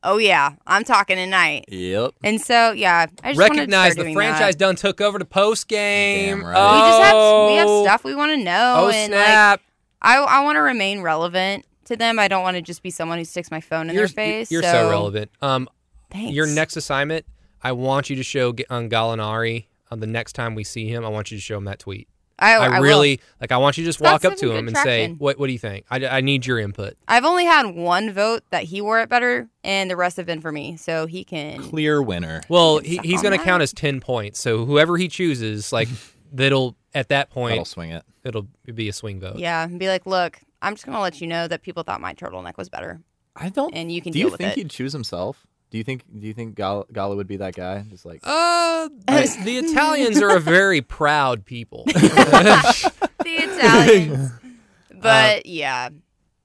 "Oh 0.03 0.19
yeah, 0.19 0.55
I'm 0.67 0.85
talking 0.85 1.17
tonight." 1.17 1.65
Yep. 1.69 2.15
And 2.25 2.41
so 2.41 2.73
yeah, 2.73 3.07
I 3.23 3.33
just 3.33 3.39
wanted 3.41 3.55
to 3.55 3.61
Recognize 3.61 3.93
start 3.93 3.97
the 3.97 4.03
doing 4.05 4.15
franchise 4.15 4.55
That. 4.55 4.59
done 4.59 4.77
took 4.77 5.01
over 5.01 5.19
the 5.19 5.25
post 5.25 5.69
game. 5.69 6.39
Damn 6.39 6.47
right. 6.47 6.73
We 6.73 6.79
just 6.89 7.03
have 7.03 7.47
we 7.51 7.57
have 7.57 7.67
Oh. 7.69 7.85
stuff 7.85 8.05
we 8.05 8.15
want 8.15 8.33
to 8.33 8.37
know, 8.45 8.75
Oh 8.79 8.89
and 8.91 9.13
like 9.13 9.25
snap! 9.25 9.61
I 10.03 10.17
I 10.19 10.41
want 10.45 10.57
to 10.57 10.61
remain 10.61 11.03
relevant 11.03 11.65
to 11.87 11.97
them. 11.97 12.19
I 12.19 12.29
don't 12.29 12.43
want 12.43 12.57
to 12.57 12.63
just 12.63 12.83
be 12.83 12.91
someone 12.91 13.19
who 13.19 13.25
sticks 13.25 13.51
my 13.51 13.61
phone 13.61 13.89
in 13.89 13.95
you're, 13.97 14.07
their 14.07 14.15
face. 14.15 14.51
You're 14.51 14.63
so, 14.63 14.91
relevant. 14.91 15.31
Um, 15.43 15.69
Thanks. 16.11 16.35
your 16.35 16.47
next 16.47 16.77
assignment, 16.77 17.27
I 17.63 17.73
want 17.73 18.11
you 18.11 18.17
to 18.17 18.23
show 18.23 18.55
on 18.71 18.89
Gallinari 18.91 19.67
on 19.91 20.01
the 20.01 20.07
next 20.07 20.35
time 20.35 20.55
we 20.55 20.65
see 20.65 20.89
him. 20.89 21.05
I 21.05 21.09
want 21.09 21.31
you 21.31 21.39
to 21.39 21.43
show 21.43 21.57
him 21.57 21.65
that 21.65 21.79
tweet. 21.81 22.09
I, 22.39 22.55
I, 22.55 22.67
I 22.67 22.79
will. 22.81 22.87
really 22.87 23.21
like. 23.41 23.51
I 23.53 23.57
want 23.57 23.77
you 23.79 23.85
to 23.85 23.89
just 23.89 24.01
It's 24.01 24.05
walk 24.11 24.25
up 24.25 24.37
to 24.37 24.53
him 24.53 24.67
good 24.67 24.75
and 24.75 24.77
say, 24.77 25.09
"What? 25.13 25.39
What 25.39 25.47
do 25.47 25.53
you 25.53 25.59
think? 25.59 25.87
I, 25.91 26.07
I 26.07 26.21
need 26.21 26.47
your 26.47 26.59
input." 26.59 26.97
I've 27.09 27.25
only 27.25 27.45
had 27.45 27.67
one 27.75 28.13
vote 28.13 28.45
that 28.51 28.63
he 28.65 28.81
wore 28.81 29.01
it 29.01 29.09
better, 29.09 29.49
and 29.65 29.91
the 29.91 29.97
rest 29.97 30.17
have 30.19 30.27
been 30.27 30.41
for 30.41 30.53
me. 30.53 30.77
So 30.77 31.07
he 31.07 31.25
can. 31.25 31.61
Clear 31.63 32.01
winner. 32.01 32.43
Well, 32.49 32.79
he, 32.79 32.99
he's 32.99 33.23
going 33.23 33.37
to 33.37 33.45
count 33.45 33.63
as 33.63 33.73
ten 33.73 34.01
points. 34.01 34.39
So 34.41 34.65
whoever 34.65 34.97
he 34.97 35.09
chooses, 35.09 35.73
like 35.73 35.89
that'll 36.33 36.77
at 36.95 37.09
that 37.09 37.31
point, 37.31 37.51
That'll 37.51 37.59
point, 37.61 37.67
swing 37.69 37.91
it. 37.91 38.05
it'll 38.25 38.47
be 38.73 38.89
a 38.89 38.93
swing 38.93 39.19
vote. 39.19 39.37
Yeah, 39.39 39.65
and 39.65 39.79
be 39.79 39.89
like, 39.89 40.07
look, 40.07 40.39
I'm 40.63 40.75
just 40.75 40.87
gonna 40.87 41.01
let 41.01 41.21
you 41.21 41.27
know 41.27 41.49
that 41.49 41.63
people 41.63 41.83
thought 41.83 42.01
my 42.01 42.15
turtleneck 42.15 42.57
was 42.57 42.69
better, 42.69 43.01
I 43.35 43.49
don't. 43.49 43.75
and 43.75 43.91
you 43.91 44.01
can 44.01 44.13
do 44.13 44.21
deal 44.21 44.27
you 44.29 44.31
with 44.33 44.39
think 44.39 44.53
it. 44.53 44.59
he'd 44.59 44.71
choose 44.71 44.93
himself? 44.93 45.45
Do 45.71 45.79
you 45.79 45.85
think? 45.85 46.05
Do 46.19 46.27
you 46.27 46.33
think 46.35 46.55
Gallo, 46.55 46.87
Gallo 46.93 47.17
would 47.17 47.27
be 47.27 47.37
that 47.39 47.55
guy? 47.55 47.85
Just 47.91 48.07
like 48.07 48.21
Uh, 48.25 48.89
the, 49.07 49.37
the 49.45 49.59
Italians 49.59 50.21
are 50.23 50.35
a 50.35 50.41
very 50.41 50.81
proud 50.81 51.45
people. 51.45 51.85
the 51.87 52.93
Italians. 53.27 54.31
But 55.01 55.47
yeah, 55.47 55.91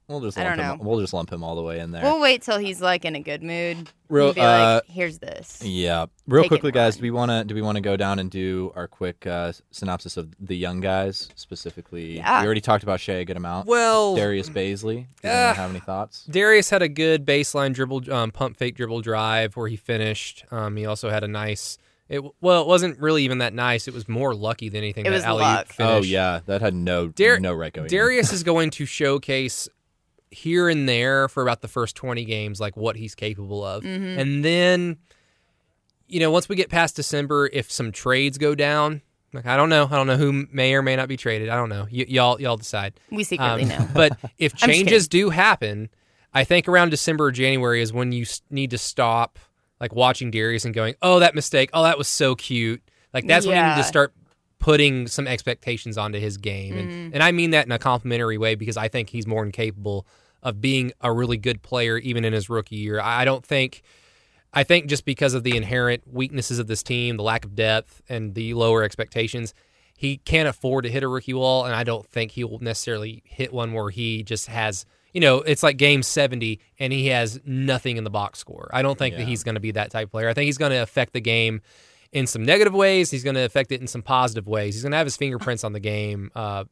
we'll 0.07 0.21
just 0.21 0.37
I 0.37 0.43
lump 0.43 0.57
don't 0.57 0.65
him. 0.65 0.77
know. 0.79 0.89
We'll 0.89 0.99
just 0.99 1.13
lump 1.13 1.31
him 1.31 1.43
all 1.43 1.55
the 1.55 1.61
way 1.63 1.79
in 1.79 1.91
there. 1.91 2.03
we'll 2.03 2.19
wait 2.21 2.41
till 2.41 2.57
he's 2.59 2.81
like 2.81 3.05
in 3.05 3.15
a 3.15 3.19
good 3.19 3.41
mood. 3.43 3.89
Real- 4.09 4.27
and 4.27 4.35
be 4.35 4.41
uh, 4.41 4.73
like, 4.75 4.85
here's 4.89 5.19
this. 5.19 5.61
Yeah, 5.63 6.05
real 6.27 6.43
Take 6.43 6.49
quickly, 6.49 6.67
and 6.69 6.73
guys. 6.75 6.95
run. 6.95 6.99
Do 6.99 7.03
we 7.03 7.11
want 7.11 7.31
to 7.31 7.43
do 7.45 7.55
we 7.55 7.61
want 7.61 7.75
to 7.77 7.81
go 7.81 7.97
down 7.97 8.19
and 8.19 8.29
do 8.29 8.71
our 8.75 8.87
quick 8.87 9.25
uh, 9.25 9.53
synopsis 9.71 10.17
of 10.17 10.33
the 10.39 10.55
young 10.55 10.81
guys 10.81 11.29
specifically? 11.35 12.17
Yeah. 12.17 12.41
We 12.41 12.45
already 12.45 12.61
talked 12.61 12.83
about 12.83 12.99
Shai 12.99 13.13
a 13.13 13.25
good 13.25 13.37
amount. 13.37 13.67
well, 13.67 14.15
Darius 14.15 14.49
Bazley. 14.49 15.07
Do 15.21 15.27
you 15.27 15.29
Uh, 15.33 15.53
have 15.53 15.69
any 15.69 15.79
thoughts? 15.79 16.25
Darius 16.25 16.69
had 16.69 16.81
a 16.81 16.89
good 16.89 17.25
baseline 17.25 17.73
dribble, 17.73 18.11
um, 18.13 18.31
pump 18.31 18.57
fake 18.57 18.75
dribble 18.75 19.01
drive 19.01 19.55
where 19.55 19.67
he 19.67 19.75
finished. 19.75 20.45
Um, 20.51 20.75
he 20.77 20.85
also 20.85 21.09
had 21.09 21.23
a 21.23 21.27
nice. 21.27 21.77
It 22.09 22.21
well, 22.41 22.61
it 22.61 22.67
wasn't 22.67 22.99
really 22.99 23.23
even 23.23 23.37
that 23.39 23.53
nice. 23.53 23.87
It 23.87 23.93
was 23.93 24.07
more 24.09 24.35
lucky 24.35 24.67
than 24.69 24.79
anything. 24.79 25.05
It 25.05 25.09
that 25.09 25.15
was 25.15 25.23
alley-oop 25.23 25.47
luck. 25.47 25.67
Finish. 25.69 25.91
Oh 25.91 26.01
yeah, 26.03 26.41
that 26.45 26.61
had 26.61 26.75
no 26.75 27.07
Dar- 27.07 27.39
no 27.39 27.53
right 27.53 27.71
going. 27.73 27.87
Darius 27.87 28.31
is 28.33 28.43
going 28.43 28.69
to 28.71 28.85
showcase 28.85 29.69
here 30.33 30.67
and 30.69 30.87
there 30.89 31.27
for 31.29 31.41
about 31.43 31.61
the 31.61 31.67
first 31.67 31.95
20 31.95 32.25
games 32.25 32.59
like 32.59 32.75
what 32.75 32.95
he's 32.95 33.15
capable 33.15 33.63
of. 33.63 33.83
Mm-hmm. 33.83 34.19
And 34.19 34.43
then 34.45 34.97
you 36.07 36.19
know, 36.19 36.29
once 36.31 36.47
we 36.49 36.55
get 36.55 36.69
past 36.69 36.95
December 36.95 37.49
if 37.51 37.71
some 37.71 37.91
trades 37.91 38.37
go 38.37 38.53
down, 38.55 39.01
like 39.33 39.45
I 39.45 39.57
don't 39.57 39.69
know, 39.69 39.87
I 39.89 39.95
don't 39.95 40.07
know 40.07 40.17
who 40.17 40.45
may 40.51 40.73
or 40.75 40.81
may 40.81 40.95
not 40.95 41.07
be 41.07 41.17
traded. 41.17 41.49
I 41.49 41.55
don't 41.55 41.69
know. 41.69 41.87
Y- 41.91 42.05
y'all 42.07 42.39
y'all 42.39 42.57
decide. 42.57 42.99
we 43.09 43.23
secretly 43.23 43.63
Um, 43.63 43.69
know. 43.69 43.87
But 43.93 44.17
if 44.37 44.53
changes 44.55 45.07
do 45.07 45.29
happen, 45.31 45.89
I 46.33 46.43
think 46.43 46.67
around 46.67 46.89
December 46.89 47.25
or 47.25 47.31
January 47.31 47.81
is 47.81 47.91
when 47.93 48.11
you 48.11 48.23
s- 48.23 48.41
need 48.49 48.71
to 48.71 48.77
stop 48.77 49.39
like 49.79 49.93
watching 49.93 50.29
Darius 50.29 50.65
and 50.65 50.73
going, 50.73 50.93
"Oh, 51.01 51.19
that 51.19 51.33
mistake. 51.35 51.69
Oh, 51.73 51.83
that 51.83 51.97
was 51.97 52.07
so 52.07 52.35
cute." 52.35 52.81
Like 53.13 53.25
that's 53.27 53.45
when 53.47 53.57
you 53.57 53.63
need 53.69 53.77
to 53.81 53.83
start 53.87 54.13
putting 54.59 55.07
some 55.07 55.27
expectations 55.27 55.97
onto 55.97 56.19
his 56.19 56.37
game. 56.37 56.75
Mm. 56.75 56.79
And 56.79 57.13
and 57.15 57.23
I 57.23 57.31
mean 57.31 57.51
that 57.51 57.65
in 57.65 57.71
a 57.71 57.79
complimentary 57.79 58.37
way 58.37 58.55
because 58.55 58.77
I 58.77 58.87
think 58.87 59.09
he's 59.09 59.25
more 59.25 59.43
than 59.43 59.51
capable 59.51 60.05
of 60.43 60.61
being 60.61 60.91
a 61.01 61.11
really 61.11 61.37
good 61.37 61.63
player 61.63 61.97
even 61.97 62.23
in 62.23 62.33
his 62.33 62.49
rookie 62.49 62.75
year. 62.75 62.99
I 62.99 63.25
don't 63.25 63.45
think 63.45 63.81
I 64.53 64.63
think 64.63 64.85
just 64.85 65.03
because 65.03 65.33
of 65.33 65.43
the 65.43 65.57
inherent 65.57 66.03
weaknesses 66.05 66.59
of 66.59 66.67
this 66.67 66.83
team, 66.83 67.17
the 67.17 67.23
lack 67.23 67.43
of 67.43 67.55
depth, 67.55 68.01
and 68.07 68.35
the 68.35 68.53
lower 68.53 68.83
expectations, 68.83 69.53
he 69.97 70.17
can't 70.17 70.47
afford 70.47 70.83
to 70.83 70.91
hit 70.91 71.01
a 71.01 71.07
rookie 71.07 71.33
wall. 71.33 71.65
And 71.65 71.73
I 71.73 71.83
don't 71.83 72.07
think 72.07 72.31
he 72.31 72.43
will 72.43 72.59
necessarily 72.59 73.23
hit 73.25 73.51
one 73.51 73.73
where 73.73 73.89
he 73.89 74.21
just 74.21 74.47
has, 74.47 74.85
you 75.11 75.21
know, 75.21 75.37
it's 75.37 75.63
like 75.63 75.77
game 75.77 76.03
70 76.03 76.59
and 76.77 76.93
he 76.93 77.07
has 77.07 77.39
nothing 77.45 77.97
in 77.97 78.03
the 78.03 78.11
box 78.11 78.37
score. 78.37 78.69
I 78.71 78.83
don't 78.83 78.97
think 78.97 79.17
that 79.17 79.27
he's 79.27 79.43
going 79.43 79.55
to 79.55 79.61
be 79.61 79.71
that 79.71 79.89
type 79.89 80.07
of 80.07 80.11
player. 80.11 80.29
I 80.29 80.35
think 80.35 80.45
he's 80.45 80.59
going 80.59 80.71
to 80.71 80.83
affect 80.83 81.13
the 81.13 81.21
game 81.21 81.61
in 82.11 82.27
some 82.27 82.43
negative 82.43 82.75
ways. 82.75 83.09
He's 83.09 83.23
going 83.23 83.35
to 83.35 83.45
affect 83.45 83.71
it 83.71 83.81
in 83.81 83.87
some 83.87 84.03
positive 84.03 84.47
ways. 84.47 84.75
He's 84.75 84.83
going 84.83 84.91
to 84.91 84.97
have 84.97 85.07
his 85.07 85.17
fingerprints 85.17 85.63
on 85.63 85.73
the 85.73 85.79
game 85.79 86.31
uh, 86.35 86.65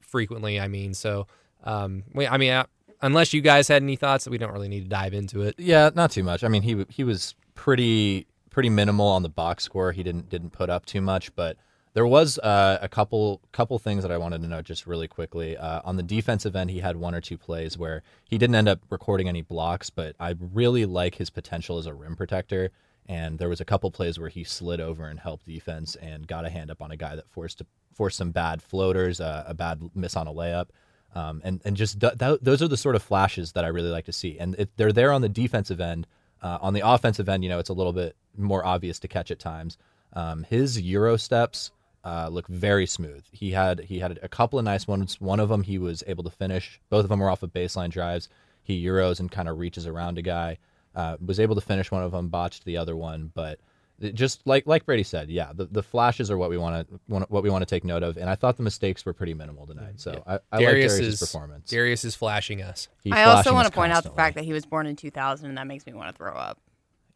frequently. 0.00 0.58
I 0.58 0.66
mean, 0.66 0.92
so, 0.92 1.28
um, 1.62 2.02
I 2.16 2.36
mean, 2.36 2.52
I, 2.52 2.64
unless 3.00 3.32
you 3.32 3.40
guys 3.40 3.68
had 3.68 3.82
any 3.82 3.96
thoughts, 3.96 4.28
we 4.28 4.38
don't 4.38 4.52
really 4.52 4.68
need 4.68 4.82
to 4.82 4.88
dive 4.88 5.14
into 5.14 5.42
it. 5.42 5.54
Yeah, 5.58 5.90
not 5.94 6.10
too 6.10 6.22
much. 6.22 6.44
I 6.44 6.48
mean, 6.48 6.62
he 6.62 6.84
he 6.88 7.04
was 7.04 7.34
pretty 7.54 8.26
pretty 8.50 8.70
minimal 8.70 9.06
on 9.06 9.22
the 9.22 9.28
box 9.28 9.64
score. 9.64 9.92
He 9.92 10.02
didn't 10.02 10.28
didn't 10.28 10.50
put 10.50 10.70
up 10.70 10.86
too 10.86 11.00
much, 11.00 11.34
but 11.34 11.56
there 11.94 12.06
was 12.06 12.38
uh, 12.38 12.78
a 12.80 12.88
couple 12.88 13.40
couple 13.52 13.78
things 13.78 14.02
that 14.02 14.12
I 14.12 14.18
wanted 14.18 14.42
to 14.42 14.48
note 14.48 14.64
just 14.64 14.86
really 14.86 15.08
quickly. 15.08 15.56
Uh, 15.56 15.80
on 15.84 15.96
the 15.96 16.02
defensive 16.02 16.54
end, 16.54 16.70
he 16.70 16.80
had 16.80 16.96
one 16.96 17.14
or 17.14 17.20
two 17.20 17.38
plays 17.38 17.76
where 17.78 18.02
he 18.24 18.38
didn't 18.38 18.56
end 18.56 18.68
up 18.68 18.80
recording 18.90 19.28
any 19.28 19.42
blocks, 19.42 19.90
but 19.90 20.14
I 20.20 20.34
really 20.38 20.86
like 20.86 21.16
his 21.16 21.30
potential 21.30 21.78
as 21.78 21.86
a 21.86 21.94
rim 21.94 22.16
protector. 22.16 22.70
And 23.06 23.38
there 23.38 23.48
was 23.48 23.60
a 23.60 23.64
couple 23.64 23.90
plays 23.90 24.18
where 24.18 24.28
he 24.28 24.44
slid 24.44 24.80
over 24.80 25.06
and 25.06 25.18
helped 25.18 25.46
defense 25.46 25.96
and 25.96 26.26
got 26.26 26.44
a 26.44 26.50
hand 26.50 26.70
up 26.70 26.82
on 26.82 26.90
a 26.90 26.96
guy 26.96 27.16
that 27.16 27.28
forced 27.30 27.62
forced 27.94 28.18
some 28.18 28.30
bad 28.30 28.62
floaters, 28.62 29.20
uh, 29.20 29.44
a 29.46 29.54
bad 29.54 29.90
miss 29.94 30.14
on 30.14 30.28
a 30.28 30.32
layup. 30.32 30.66
Um, 31.14 31.40
and 31.44 31.60
and 31.64 31.76
just 31.76 32.00
th- 32.00 32.18
th- 32.18 32.40
those 32.42 32.62
are 32.62 32.68
the 32.68 32.76
sort 32.76 32.94
of 32.94 33.02
flashes 33.02 33.52
that 33.52 33.64
I 33.64 33.68
really 33.68 33.90
like 33.90 34.04
to 34.06 34.12
see, 34.12 34.38
and 34.38 34.54
if 34.58 34.68
they're 34.76 34.92
there 34.92 35.12
on 35.12 35.22
the 35.22 35.28
defensive 35.28 35.80
end. 35.80 36.06
Uh, 36.40 36.56
on 36.60 36.72
the 36.72 36.88
offensive 36.88 37.28
end, 37.28 37.42
you 37.42 37.50
know, 37.50 37.58
it's 37.58 37.68
a 37.68 37.72
little 37.74 37.92
bit 37.92 38.14
more 38.36 38.64
obvious 38.64 39.00
to 39.00 39.08
catch 39.08 39.32
at 39.32 39.40
times. 39.40 39.76
Um, 40.12 40.44
his 40.44 40.80
euro 40.80 41.16
steps 41.16 41.72
uh, 42.04 42.28
look 42.30 42.46
very 42.46 42.86
smooth. 42.86 43.24
He 43.32 43.50
had 43.50 43.80
he 43.80 43.98
had 43.98 44.18
a 44.22 44.28
couple 44.28 44.58
of 44.58 44.64
nice 44.64 44.86
ones. 44.86 45.20
One 45.20 45.40
of 45.40 45.48
them 45.48 45.62
he 45.62 45.78
was 45.78 46.04
able 46.06 46.24
to 46.24 46.30
finish. 46.30 46.80
Both 46.88 47.04
of 47.04 47.08
them 47.08 47.20
were 47.20 47.30
off 47.30 47.42
of 47.42 47.52
baseline 47.52 47.90
drives. 47.90 48.28
He 48.62 48.84
euros 48.84 49.20
and 49.20 49.30
kind 49.30 49.48
of 49.48 49.58
reaches 49.58 49.86
around 49.86 50.18
a 50.18 50.22
guy. 50.22 50.58
Uh, 50.94 51.16
was 51.24 51.38
able 51.38 51.54
to 51.54 51.60
finish 51.60 51.90
one 51.90 52.02
of 52.02 52.12
them, 52.12 52.28
botched 52.28 52.64
the 52.64 52.76
other 52.76 52.96
one, 52.96 53.30
but 53.34 53.60
it 54.00 54.14
just 54.14 54.46
like 54.46 54.66
like 54.66 54.86
Brady 54.86 55.02
said, 55.02 55.30
yeah, 55.30 55.52
the, 55.54 55.64
the 55.66 55.82
flashes 55.82 56.30
are 56.30 56.38
what 56.38 56.50
we 56.50 56.56
want 56.58 56.88
to 56.88 56.98
what 57.28 57.42
we 57.42 57.50
want 57.50 57.62
to 57.62 57.66
take 57.66 57.84
note 57.84 58.02
of, 58.02 58.16
and 58.16 58.30
I 58.30 58.34
thought 58.36 58.56
the 58.56 58.62
mistakes 58.62 59.04
were 59.04 59.12
pretty 59.12 59.34
minimal 59.34 59.66
tonight. 59.66 59.94
So 60.00 60.22
I, 60.26 60.34
I 60.52 60.56
like 60.56 60.66
Darius 60.66 60.92
Darius's 60.94 61.20
is 61.22 61.28
performance. 61.28 61.68
Darius 61.70 62.04
is 62.04 62.14
flashing 62.14 62.62
us. 62.62 62.88
He's 63.02 63.12
I 63.12 63.24
also 63.24 63.52
want 63.52 63.66
us 63.66 63.70
to 63.70 63.74
point 63.74 63.92
out 63.92 64.04
the 64.04 64.10
fact 64.10 64.36
that 64.36 64.44
he 64.44 64.52
was 64.52 64.64
born 64.66 64.86
in 64.86 64.96
2000, 64.96 65.48
and 65.48 65.58
that 65.58 65.66
makes 65.66 65.84
me 65.86 65.92
want 65.94 66.10
to 66.10 66.16
throw 66.16 66.32
up. 66.32 66.58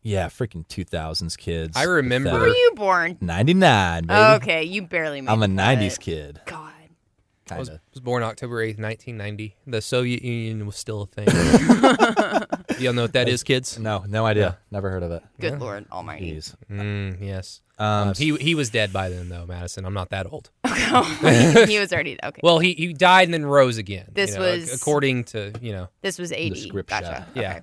yeah, 0.02 0.26
freaking 0.26 0.66
two 0.66 0.84
thousands 0.84 1.36
kids. 1.36 1.76
I 1.76 1.84
remember- 1.84 2.32
Where 2.32 2.40
were 2.40 2.48
you 2.48 2.72
born? 2.74 3.18
ninety 3.20 3.54
nine, 3.54 4.06
baby. 4.06 4.20
Okay, 4.42 4.64
you 4.64 4.82
barely 4.82 5.20
made. 5.20 5.30
I'm 5.30 5.42
a 5.42 5.46
the 5.48 5.54
'90s 5.54 5.92
cut. 5.92 6.00
kid, 6.00 6.40
God. 6.46 6.68
I 7.50 7.58
was, 7.58 7.68
was 7.68 8.00
born 8.00 8.22
October 8.22 8.64
8th, 8.64 8.78
1990. 8.78 9.56
The 9.66 9.82
Soviet 9.82 10.22
Union 10.22 10.64
was 10.64 10.74
still 10.76 11.02
a 11.02 11.06
thing. 11.06 11.26
Y'all 12.82 12.92
know 12.92 13.02
what 13.02 13.12
that 13.14 13.28
is, 13.28 13.42
kids? 13.42 13.78
No, 13.78 14.04
no 14.08 14.26
idea. 14.26 14.58
Never 14.70 14.90
heard 14.90 15.02
of 15.02 15.10
it. 15.12 15.22
Good 15.40 15.58
Lord 15.60 15.86
Almighty. 15.90 16.32
Jeez. 16.32 16.54
Mm, 16.70 17.18
yes. 17.20 17.60
Um, 17.78 18.14
he 18.14 18.36
he 18.36 18.54
was 18.54 18.70
dead 18.70 18.92
by 18.92 19.08
then, 19.08 19.28
though, 19.28 19.46
Madison. 19.46 19.84
I'm 19.84 19.94
not 19.94 20.10
that 20.10 20.26
old. 20.30 20.50
he 20.64 21.78
was 21.78 21.92
already 21.92 22.18
okay. 22.22 22.40
Well, 22.42 22.58
he, 22.58 22.74
he 22.74 22.92
died 22.92 23.24
and 23.28 23.34
then 23.34 23.44
rose 23.46 23.78
again. 23.78 24.04
you 24.08 24.14
This 24.14 24.34
know, 24.34 24.42
was- 24.42 24.72
according 24.72 25.24
to, 25.24 25.52
you 25.60 25.72
know, 25.72 25.88
this 26.02 26.18
was 26.18 26.32
80. 26.32 26.68
script 26.68 26.90
gotcha. 26.90 27.26
Yeah. 27.34 27.50
Okay. 27.50 27.60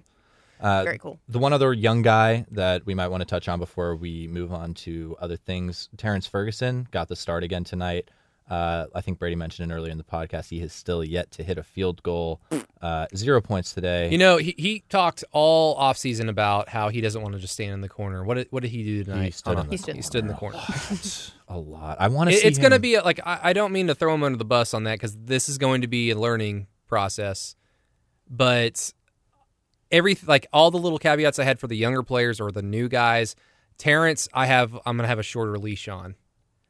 uh, 0.62 0.84
Very 0.84 0.98
cool. 0.98 1.20
The 1.30 1.40
one 1.40 1.54
other 1.54 1.72
young 1.74 2.02
guy 2.02 2.46
that 2.52 2.86
we 2.86 2.94
might 2.96 3.08
want 3.08 3.22
to 3.22 3.26
touch 3.26 3.48
on 3.48 3.60
before 3.60 3.96
we 3.96 4.28
move 4.28 4.52
on 4.52 4.74
to 4.76 5.16
other 5.22 5.38
things, 5.38 5.90
Terrence 5.98 6.28
Ferguson 6.28 6.88
got 6.92 7.08
the 7.08 7.16
start 7.16 7.44
again 7.44 7.64
tonight. 7.64 8.10
Uh, 8.50 8.88
I 8.96 9.02
think 9.02 9.20
Brady 9.20 9.36
mentioned 9.36 9.72
it 9.72 9.76
earlier 9.76 9.92
in 9.92 9.98
the 10.00 10.04
podcast. 10.04 10.50
He 10.50 10.60
has 10.62 10.74
still 10.74 11.04
yet 11.04 11.30
to 11.32 11.44
hit 11.44 11.58
a 11.60 11.64
field 11.64 12.02
goal. 12.02 12.42
Uh, 12.82 13.06
zero 13.16 13.42
points 13.42 13.74
today. 13.74 14.10
You 14.10 14.18
know, 14.18 14.38
he, 14.38 14.56
he 14.58 14.84
talked 14.90 15.24
all 15.32 15.78
offseason 15.78 16.30
about 16.30 16.70
how 16.70 16.90
he 16.90 17.00
doesn't 17.02 17.22
want 17.22 17.36
to 17.36 17.40
just 17.40 17.54
stand 17.54 17.74
in 17.74 17.82
the 17.82 17.90
corner. 17.90 18.24
What 18.24 18.36
did, 18.36 18.48
what 18.50 18.64
did 18.64 18.72
he 18.72 18.84
do 18.84 19.04
tonight? 19.04 19.26
He 19.26 19.32
stood 19.32 19.60
in 19.60 19.68
the 19.70 19.94
he 19.94 20.02
stood 20.02 20.24
in 20.24 20.28
the 20.28 20.34
corner. 20.34 20.58
a 21.48 21.58
lot. 21.60 21.98
I 22.00 22.08
want 22.08 22.30
to 22.32 22.36
It- 22.36 22.40
see. 22.40 22.48
it's 22.48 22.58
going 22.58 22.72
to 22.72 22.80
be 22.80 22.96
a, 22.96 23.04
like 23.04 23.20
I, 23.26 23.40
I 23.44 23.54
don't 23.54 23.72
mean 23.72 23.88
to 23.88 23.96
throw 23.96 24.14
him 24.14 24.24
under 24.24 24.38
the 24.38 24.46
bus 24.46 24.74
on 24.74 24.84
that 24.86 24.94
because 24.96 25.16
this 25.18 25.48
is 25.50 25.58
going 25.58 25.82
to 25.82 25.88
be 25.88 26.10
a 26.10 26.18
learning 26.18 26.68
process, 26.88 27.56
but 28.30 28.94
every 29.92 30.18
like 30.26 30.48
all 30.54 30.72
the 30.72 30.78
little 30.80 30.98
caveats 31.00 31.38
I 31.40 31.44
had 31.44 31.60
for 31.60 31.68
the 31.68 31.76
younger 31.78 32.02
players 32.04 32.40
or 32.40 32.52
the 32.52 32.62
new 32.64 32.88
guys, 32.90 33.36
Terrence, 33.78 34.28
I 34.34 34.46
have 34.48 34.74
I'm 34.86 34.98
going 34.98 35.04
to 35.04 35.08
have 35.08 35.20
a 35.20 35.24
shorter 35.24 35.58
leash 35.60 35.88
on. 35.88 36.16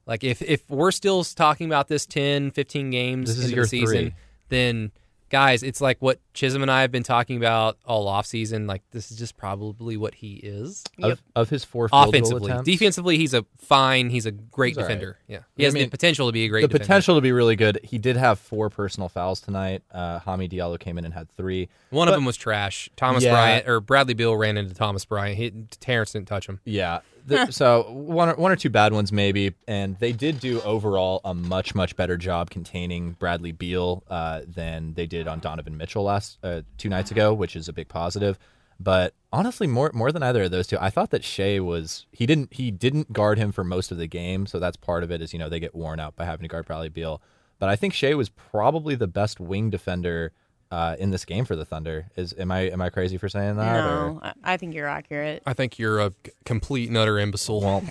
Like 0.10 0.24
if 0.24 0.42
if 0.42 0.70
we're 0.70 0.92
still 0.92 1.24
talking 1.24 1.68
about 1.68 1.88
this 1.88 2.06
10, 2.08 2.52
15 2.52 2.90
games 2.90 3.36
This 3.36 3.46
is 3.46 3.52
your 3.52 3.64
the 3.64 3.70
season, 3.70 3.96
three. 4.10 4.14
then 4.50 4.92
guys, 5.30 5.62
it's 5.62 5.80
like 5.80 5.98
what 6.02 6.20
Chisholm 6.34 6.64
and 6.64 6.72
I 6.72 6.82
have 6.82 6.92
been 6.92 7.04
talking 7.04 7.38
about 7.38 7.78
all 7.86 8.08
off 8.08 8.26
season. 8.26 8.66
Like 8.66 8.82
this 8.90 9.12
is 9.12 9.18
just 9.20 9.38
probably 9.38 9.96
what 9.98 10.16
he 10.16 10.34
is. 10.38 10.84
of, 11.04 11.22
of 11.36 11.50
his 11.52 11.64
four 11.64 11.88
field 11.90 12.08
Offensively, 12.10 12.52
defensively, 12.64 13.18
he's 13.20 13.36
a 13.36 13.46
fine. 13.60 14.10
He's 14.10 14.26
a 14.26 14.32
great 14.32 14.70
He's 14.70 14.78
all 14.80 14.84
right. 14.86 14.88
defender. 14.88 15.20
Yeah, 15.28 15.40
he 15.56 15.64
I 15.64 15.68
has 15.68 15.76
mean, 15.76 15.84
the 15.84 15.90
potential 15.92 16.26
to 16.28 16.34
be 16.34 16.46
a 16.46 16.48
great. 16.50 16.62
the 16.62 16.68
defender. 16.70 16.84
potential 16.86 17.16
to 17.16 17.22
be 17.22 17.32
really 17.32 17.56
good. 17.56 17.80
He 17.84 18.00
did 18.00 18.18
have 18.18 18.40
four 18.40 18.72
personal 18.72 19.10
fouls 19.10 19.42
tonight. 19.42 19.84
Uh, 19.92 20.20
Hami 20.22 20.52
Diallo 20.52 20.80
came 20.80 20.98
in 20.98 21.06
and 21.06 21.14
had 21.14 21.30
three. 21.30 21.70
One 21.92 22.08
But- 22.08 22.14
of 22.14 22.18
them 22.18 22.26
was 22.26 22.36
trash. 22.36 22.90
Thomas 22.96 23.24
Yeah. 23.24 23.34
Bryant 23.34 23.68
or 23.70 23.80
Bradley 23.80 24.16
Beal 24.16 24.36
ran 24.36 24.58
into 24.58 24.74
Thomas 24.74 25.06
Bryant. 25.06 25.38
He, 25.38 25.52
Terrence 25.80 26.14
didn't 26.14 26.28
touch 26.28 26.48
him. 26.50 26.60
Yeah. 26.66 27.02
The, 27.30 27.52
so 27.52 27.84
one 27.92 28.30
or, 28.30 28.36
one 28.36 28.52
or 28.52 28.56
two 28.56 28.70
bad 28.70 28.92
ones 28.94 29.12
maybe, 29.12 29.54
and 29.68 29.98
they 30.00 30.12
did 30.12 30.40
do 30.40 30.62
overall 30.62 31.22
a 31.24 31.34
much 31.34 31.76
much 31.76 31.96
better 31.96 32.18
job 32.18 32.50
containing 32.50 33.12
Bradley 33.14 33.52
Beal 33.52 34.04
uh, 34.10 34.42
than 34.48 34.94
they 34.96 35.06
did 35.06 35.28
on 35.28 35.40
Donovan 35.40 35.78
Mitchell 35.78 36.04
last 36.04 36.38
uh, 36.44 36.62
two 36.78 36.90
nights 36.90 37.12
ago, 37.12 37.34
which 37.34 37.56
is 37.56 37.68
a 37.70 37.74
big 37.74 37.88
positive. 37.88 38.38
But 38.80 39.14
honestly, 39.32 39.68
more 39.68 39.92
more 39.94 40.12
than 40.12 40.24
either 40.24 40.44
of 40.44 40.52
those 40.52 40.68
two, 40.68 40.78
I 40.80 40.90
thought 40.90 41.12
that 41.12 41.24
Shai 41.24 41.60
was 41.60 42.06
he 42.12 42.26
didn't 42.26 42.54
he 42.54 42.72
didn't 42.72 43.14
guard 43.14 43.38
him 43.38 43.52
for 43.52 43.64
most 43.64 43.92
of 43.92 43.98
the 43.98 44.08
game, 44.08 44.46
so 44.46 44.60
that's 44.60 44.78
part 44.78 45.04
of 45.04 45.12
it. 45.12 45.22
Is 45.22 45.34
you 45.34 45.40
know 45.40 45.50
they 45.50 45.60
get 45.60 45.76
worn 45.76 46.00
out 46.00 46.16
by 46.16 46.26
having 46.26 46.44
to 46.44 46.48
guard 46.48 46.66
Bradley 46.66 46.90
Beal, 46.90 47.22
but 47.60 47.70
I 47.70 47.76
think 47.76 47.94
Shai 47.94 48.14
was 48.14 48.30
probably 48.30 48.96
the 48.96 49.08
best 49.08 49.40
wing 49.40 49.70
defender. 49.70 50.32
Uh, 50.72 50.96
in 51.00 51.10
this 51.10 51.26
game 51.26 51.46
for 51.46 51.56
the 51.56 51.66
Thunder, 51.66 52.06
is 52.16 52.32
am 52.38 52.52
I 52.52 52.70
am 52.70 52.80
I 52.80 52.90
crazy 52.92 53.18
for 53.18 53.28
saying 53.28 53.56
that? 53.58 53.74
No, 53.74 54.20
I- 54.22 54.34
I 54.44 54.58
think 54.58 54.76
you're 54.76 54.88
accurate. 54.88 55.42
I 55.46 55.54
think 55.54 55.80
you're 55.80 56.00
a 56.00 56.14
complete 56.46 56.90
and 56.90 56.98
utter 56.98 57.18
imbecile. 57.18 57.60
Well, 57.62 57.82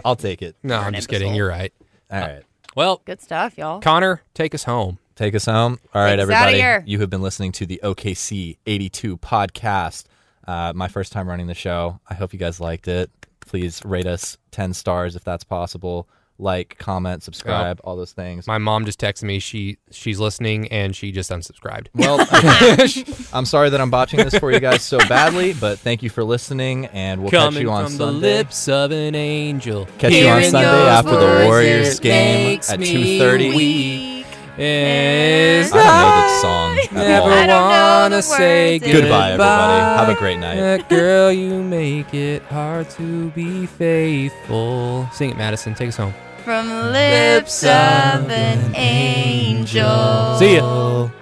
I'll 0.04 0.14
take 0.14 0.40
it. 0.40 0.54
no, 0.62 0.76
you're 0.76 0.82
I'm 0.82 0.88
an 0.88 0.94
just 0.94 1.08
kidding. 1.08 1.34
You're 1.34 1.48
right. 1.48 1.72
All 2.08 2.20
right. 2.20 2.42
Well, 2.76 3.02
Good 3.04 3.20
stuff, 3.20 3.58
y'all. 3.58 3.80
Connor, 3.80 4.22
take 4.32 4.54
us 4.54 4.62
home. 4.62 4.98
Take 5.16 5.34
us 5.34 5.46
home. 5.46 5.80
All 5.92 6.00
right, 6.02 6.12
Take 6.12 6.20
everybody. 6.20 6.56
here. 6.58 6.84
You 6.86 7.00
have 7.00 7.10
been 7.10 7.20
listening 7.20 7.50
to 7.52 7.66
the 7.66 7.80
OKC 7.82 8.58
82 8.64 9.16
podcast. 9.18 10.04
Uh, 10.46 10.72
my 10.74 10.86
first 10.86 11.10
time 11.10 11.28
running 11.28 11.48
the 11.48 11.54
show. 11.54 11.98
I 12.08 12.14
hope 12.14 12.32
you 12.32 12.38
guys 12.38 12.60
liked 12.60 12.86
it. 12.86 13.10
Please 13.40 13.84
rate 13.84 14.06
us 14.06 14.38
10 14.52 14.72
stars 14.74 15.16
if 15.16 15.24
that's 15.24 15.42
possible. 15.42 16.08
Like, 16.40 16.78
comment, 16.78 17.22
subscribe, 17.22 17.80
all 17.84 17.96
those 17.96 18.12
things. 18.12 18.46
My 18.46 18.58
mom 18.58 18.86
just 18.86 18.98
texted 18.98 19.24
me. 19.24 19.38
She 19.38 19.76
she's 19.90 20.18
listening 20.18 20.68
and 20.68 20.96
she 20.96 21.12
just 21.12 21.30
unsubscribed. 21.30 21.88
well, 21.94 22.18
I'm 23.32 23.44
sorry 23.44 23.68
that 23.70 23.80
I'm 23.80 23.90
botching 23.90 24.20
this 24.24 24.36
for 24.38 24.50
you 24.50 24.58
guys 24.60 24.82
so 24.82 24.98
badly, 25.08 25.52
but 25.52 25.78
thank 25.78 26.02
you 26.02 26.08
for 26.10 26.24
listening, 26.24 26.86
and 26.86 27.20
we'll 27.20 27.30
catch 27.30 27.40
Coming 27.40 27.62
you 27.62 27.70
on 27.70 27.84
from 27.84 27.96
the 27.98 28.06
Sunday. 28.06 28.20
lips 28.38 28.68
of 28.68 28.90
an 28.92 29.14
angel. 29.14 29.86
Catch 29.98 30.12
you 30.12 30.26
on 30.28 30.38
Hearing 30.38 30.50
Sunday 30.50 30.68
those 30.70 30.88
after 30.88 31.10
the 31.12 31.16
words, 31.26 31.46
Warriors 31.46 31.98
it 31.98 32.02
game 32.02 32.46
makes 32.46 32.70
at 32.70 32.80
me 32.80 33.18
2:30. 33.20 33.54
Weak. 33.56 34.26
Is 34.58 35.72
I 35.72 35.76
don't 35.76 35.86
know 35.86 36.22
this 36.22 36.40
song 36.42 36.78
at 36.78 36.92
Never 37.08 37.22
all. 37.22 37.30
I 37.30 37.46
don't 37.46 37.48
know 37.48 38.02
wanna 38.02 38.16
the 38.16 38.22
say 38.22 38.78
words. 38.78 38.92
Goodbye, 38.92 39.28
everybody. 39.32 40.06
Have 40.06 40.08
a 40.10 40.18
great 40.18 40.38
night. 40.38 40.58
Uh, 40.58 40.78
girl, 40.88 41.32
you 41.32 41.62
make 41.62 42.12
it 42.12 42.42
hard 42.42 42.90
to 42.90 43.30
be 43.30 43.64
faithful. 43.66 45.08
Sing 45.12 45.30
it, 45.30 45.36
Madison. 45.38 45.74
Take 45.74 45.88
us 45.88 45.96
home. 45.96 46.12
From 46.50 46.90
lips 46.90 47.62
of 47.62 48.28
an 48.28 48.74
angel. 48.74 50.36
See 50.36 50.56
ya. 50.56 51.19